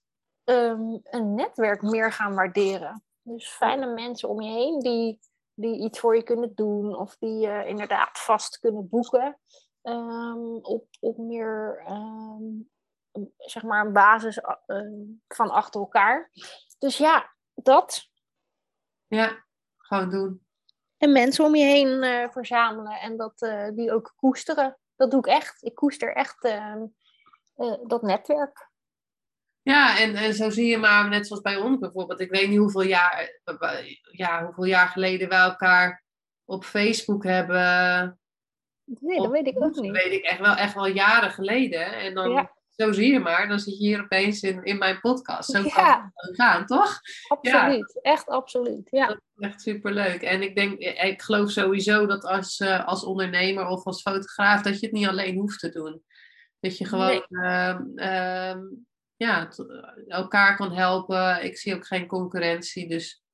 um, 0.51 1.01
een 1.03 1.35
netwerk 1.35 1.83
meer 1.83 2.13
gaan 2.13 2.35
waarderen. 2.35 3.05
Dus 3.23 3.49
fijne 3.49 3.87
mensen 3.87 4.29
om 4.29 4.41
je 4.41 4.51
heen 4.51 4.79
die, 4.79 5.21
die 5.55 5.85
iets 5.85 5.99
voor 5.99 6.17
je 6.17 6.23
kunnen 6.23 6.55
doen. 6.55 6.97
Of 6.97 7.17
die 7.17 7.39
je 7.39 7.65
inderdaad 7.67 8.19
vast 8.19 8.59
kunnen 8.59 8.89
boeken. 8.89 9.39
Um, 9.83 10.57
op, 10.57 10.87
op 11.01 11.17
meer, 11.17 11.85
um, 11.89 12.71
zeg 13.37 13.63
maar, 13.63 13.87
een 13.87 13.93
basis 13.93 14.41
van 15.29 15.51
achter 15.51 15.81
elkaar. 15.81 16.31
Dus 16.79 16.97
ja, 16.97 17.35
dat. 17.55 18.09
Ja, 19.07 19.45
gewoon 19.77 20.11
doen. 20.11 20.47
En 20.97 21.13
mensen 21.13 21.45
om 21.45 21.55
je 21.55 21.65
heen 21.65 22.03
uh, 22.03 22.31
verzamelen 22.31 23.01
en 23.01 23.17
dat, 23.17 23.43
uh, 23.43 23.69
die 23.71 23.93
ook 23.93 24.13
koesteren. 24.17 24.79
Dat 24.97 25.11
doe 25.11 25.19
ik 25.21 25.27
echt. 25.27 25.63
Ik 25.63 25.75
koester 25.75 26.15
echt 26.15 26.45
uh, 26.45 26.85
dat 27.87 28.03
netwerk. 28.03 28.71
Ja, 29.67 29.99
en, 29.99 30.15
en 30.15 30.35
zo 30.35 30.51
zie 30.51 30.67
je 30.67 30.79
maar, 30.79 31.09
net 31.09 31.27
zoals 31.27 31.43
bij 31.43 31.57
ons 31.57 31.79
bijvoorbeeld. 31.79 32.21
Ik 32.21 32.31
weet 32.31 32.49
niet 32.49 32.59
hoeveel 32.59 32.83
jaar, 32.83 33.41
ja, 34.11 34.45
hoeveel 34.45 34.65
jaar 34.65 34.89
geleden 34.89 35.29
wij 35.29 35.39
elkaar 35.39 36.05
op 36.45 36.65
Facebook 36.65 37.25
hebben. 37.25 38.19
Nee, 38.85 39.19
dat 39.19 39.31
weet 39.31 39.47
ik 39.47 39.63
ook 39.63 39.75
niet. 39.75 39.95
Dat 39.95 40.03
weet 40.03 40.13
ik 40.13 40.25
echt 40.25 40.41
wel, 40.41 40.55
echt 40.55 40.75
wel 40.75 40.87
jaren 40.87 41.31
geleden. 41.31 41.93
En 41.93 42.15
dan 42.15 42.31
ja 42.31 42.55
zo 42.77 42.93
zie 42.93 43.13
je 43.13 43.19
maar, 43.19 43.49
dan 43.49 43.59
zit 43.59 43.79
je 43.79 43.85
hier 43.85 44.03
opeens 44.03 44.43
in, 44.43 44.65
in 44.65 44.79
mijn 44.79 45.01
podcast. 45.01 45.51
Zo 45.51 45.63
kan 45.63 46.13
het 46.15 46.37
gaan, 46.37 46.67
toch? 46.67 47.01
Absoluut, 47.29 48.01
ja. 48.03 48.13
echt 48.13 48.27
absoluut. 48.27 48.89
Ja. 48.91 49.07
Dat 49.07 49.21
is 49.37 49.47
echt 49.49 49.61
superleuk. 49.61 50.23
En 50.23 50.43
ik 50.43 50.55
denk, 50.55 50.79
ik 50.79 51.23
geloof 51.23 51.51
sowieso 51.51 52.07
dat 52.07 52.25
als, 52.25 52.61
uh, 52.61 52.87
als 52.87 53.05
ondernemer 53.05 53.67
of 53.67 53.85
als 53.85 54.03
fotograaf, 54.03 54.63
dat 54.63 54.81
je 54.81 54.87
het 54.87 54.95
niet 54.95 55.07
alleen 55.07 55.37
hoeft 55.37 55.59
te 55.59 55.71
doen. 55.71 56.03
Dat 56.61 56.79
je 56.79 56.85
gewoon 56.85 57.23
nee. 57.29 57.49
uh, 57.51 57.79
uh, 57.95 58.57
ja, 59.17 59.49
elkaar 60.07 60.57
kan 60.57 60.73
helpen. 60.73 61.45
Ik 61.45 61.57
zie 61.57 61.75
ook 61.75 61.87
geen 61.87 62.07
concurrentie. 62.07 62.89
Dus 62.89 63.25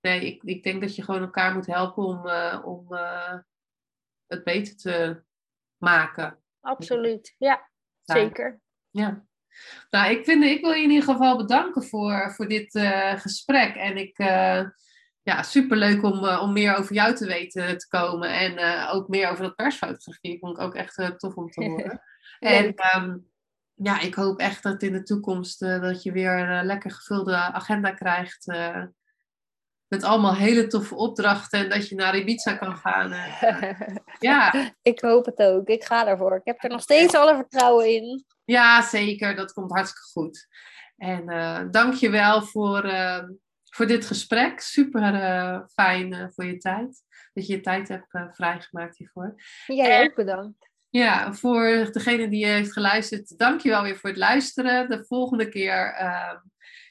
nee, 0.00 0.26
ik, 0.26 0.42
ik 0.42 0.62
denk 0.62 0.80
dat 0.80 0.94
je 0.94 1.02
gewoon 1.02 1.20
elkaar 1.20 1.54
moet 1.54 1.66
helpen 1.66 2.04
om, 2.04 2.26
eh, 2.28 2.62
om 2.64 2.94
eh, 2.94 3.38
het 4.26 4.44
beter 4.44 4.76
te 4.76 5.22
maken. 5.76 6.38
Absoluut, 6.60 7.34
ja, 7.38 7.70
zeker. 8.02 8.60
Ja. 8.90 9.26
Nou, 9.90 10.10
ik, 10.10 10.24
vind, 10.24 10.44
ik 10.44 10.60
wil 10.60 10.72
je 10.72 10.82
in 10.82 10.90
ieder 10.90 11.08
geval 11.08 11.36
bedanken 11.36 11.82
voor, 11.82 12.32
voor 12.34 12.48
dit 12.48 12.74
uh, 12.74 13.18
gesprek. 13.18 13.74
En 13.74 13.96
ik, 13.96 14.18
ja, 15.22 15.42
superleuk 15.42 16.02
om, 16.02 16.28
om 16.28 16.52
meer 16.52 16.76
over 16.76 16.94
jou 16.94 17.14
te 17.14 17.26
weten 17.26 17.78
te 17.78 17.88
komen. 17.88 18.28
En 18.30 18.58
ook 18.90 19.08
meer 19.08 19.30
over 19.30 19.44
dat 19.44 19.56
persfotografie. 19.56 20.38
Vond 20.38 20.56
ik 20.56 20.62
ook 20.62 20.74
echt 20.74 21.14
tof 21.16 21.34
om 21.34 21.50
te 21.50 21.64
horen. 21.68 22.02
en 22.38 22.74
um, 22.96 23.28
ja, 23.78 24.00
ik 24.00 24.14
hoop 24.14 24.38
echt 24.38 24.62
dat 24.62 24.82
in 24.82 24.92
de 24.92 25.02
toekomst 25.02 25.60
dat 25.60 26.02
je 26.02 26.12
weer 26.12 26.38
een 26.38 26.66
lekker 26.66 26.90
gevulde 26.90 27.36
agenda 27.36 27.90
krijgt. 27.90 28.46
met 29.88 30.02
allemaal 30.02 30.34
hele 30.34 30.66
toffe 30.66 30.94
opdrachten. 30.94 31.58
En 31.58 31.68
dat 31.68 31.88
je 31.88 31.94
naar 31.94 32.16
Ibiza 32.16 32.56
kan 32.56 32.76
gaan. 32.76 33.14
ja. 34.18 34.72
Ik 34.82 35.00
hoop 35.00 35.24
het 35.24 35.38
ook. 35.38 35.68
Ik 35.68 35.84
ga 35.84 36.06
ervoor. 36.06 36.36
Ik 36.36 36.44
heb 36.44 36.62
er 36.62 36.70
nog 36.70 36.80
steeds 36.80 37.14
alle 37.14 37.34
vertrouwen 37.34 37.94
in. 37.94 38.24
Ja, 38.44 38.82
zeker. 38.82 39.36
Dat 39.36 39.52
komt 39.52 39.72
hartstikke 39.72 40.08
goed. 40.08 40.46
En 40.96 41.26
dank 41.70 41.94
je 41.94 42.10
wel 42.10 42.42
voor, 42.42 42.82
voor 43.70 43.86
dit 43.86 44.06
gesprek. 44.06 44.60
Super 44.60 45.66
fijn 45.72 46.32
voor 46.34 46.44
je 46.44 46.58
tijd. 46.58 47.02
Dat 47.32 47.46
je 47.46 47.52
je 47.52 47.60
tijd 47.60 47.88
hebt 47.88 48.18
vrijgemaakt 48.30 48.98
hiervoor. 48.98 49.34
Jij 49.66 50.02
ook 50.02 50.14
bedankt. 50.14 50.67
Ja, 50.90 51.32
voor 51.32 51.88
degene 51.92 52.28
die 52.28 52.46
heeft 52.46 52.72
geluisterd, 52.72 53.38
dank 53.38 53.60
je 53.60 53.68
wel 53.68 53.82
weer 53.82 53.96
voor 53.96 54.10
het 54.10 54.18
luisteren. 54.18 54.88
De 54.88 55.04
volgende 55.04 55.48
keer 55.48 55.94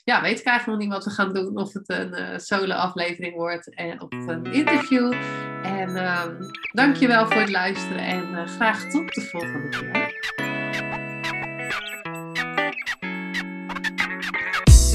ja, 0.04 0.22
weet 0.22 0.40
ik 0.40 0.46
eigenlijk 0.46 0.66
nog 0.66 0.78
niet 0.78 0.90
wat 0.90 1.06
we 1.06 1.22
gaan 1.22 1.34
doen. 1.34 1.58
Of 1.58 1.74
het 1.74 1.90
een 1.90 2.40
solo 2.40 2.74
aflevering 2.74 3.36
wordt 3.36 3.76
en, 3.76 4.02
of 4.02 4.28
een 4.28 4.46
interview. 4.46 5.14
En 5.64 5.96
ehm, 5.96 6.36
dank 6.72 6.96
je 6.96 7.08
wel 7.08 7.26
voor 7.26 7.42
het 7.42 7.52
luisteren 7.52 8.00
en 8.00 8.48
graag 8.48 8.90
tot 8.90 9.14
de 9.14 9.22
volgende 9.22 9.70
keer. 9.70 10.47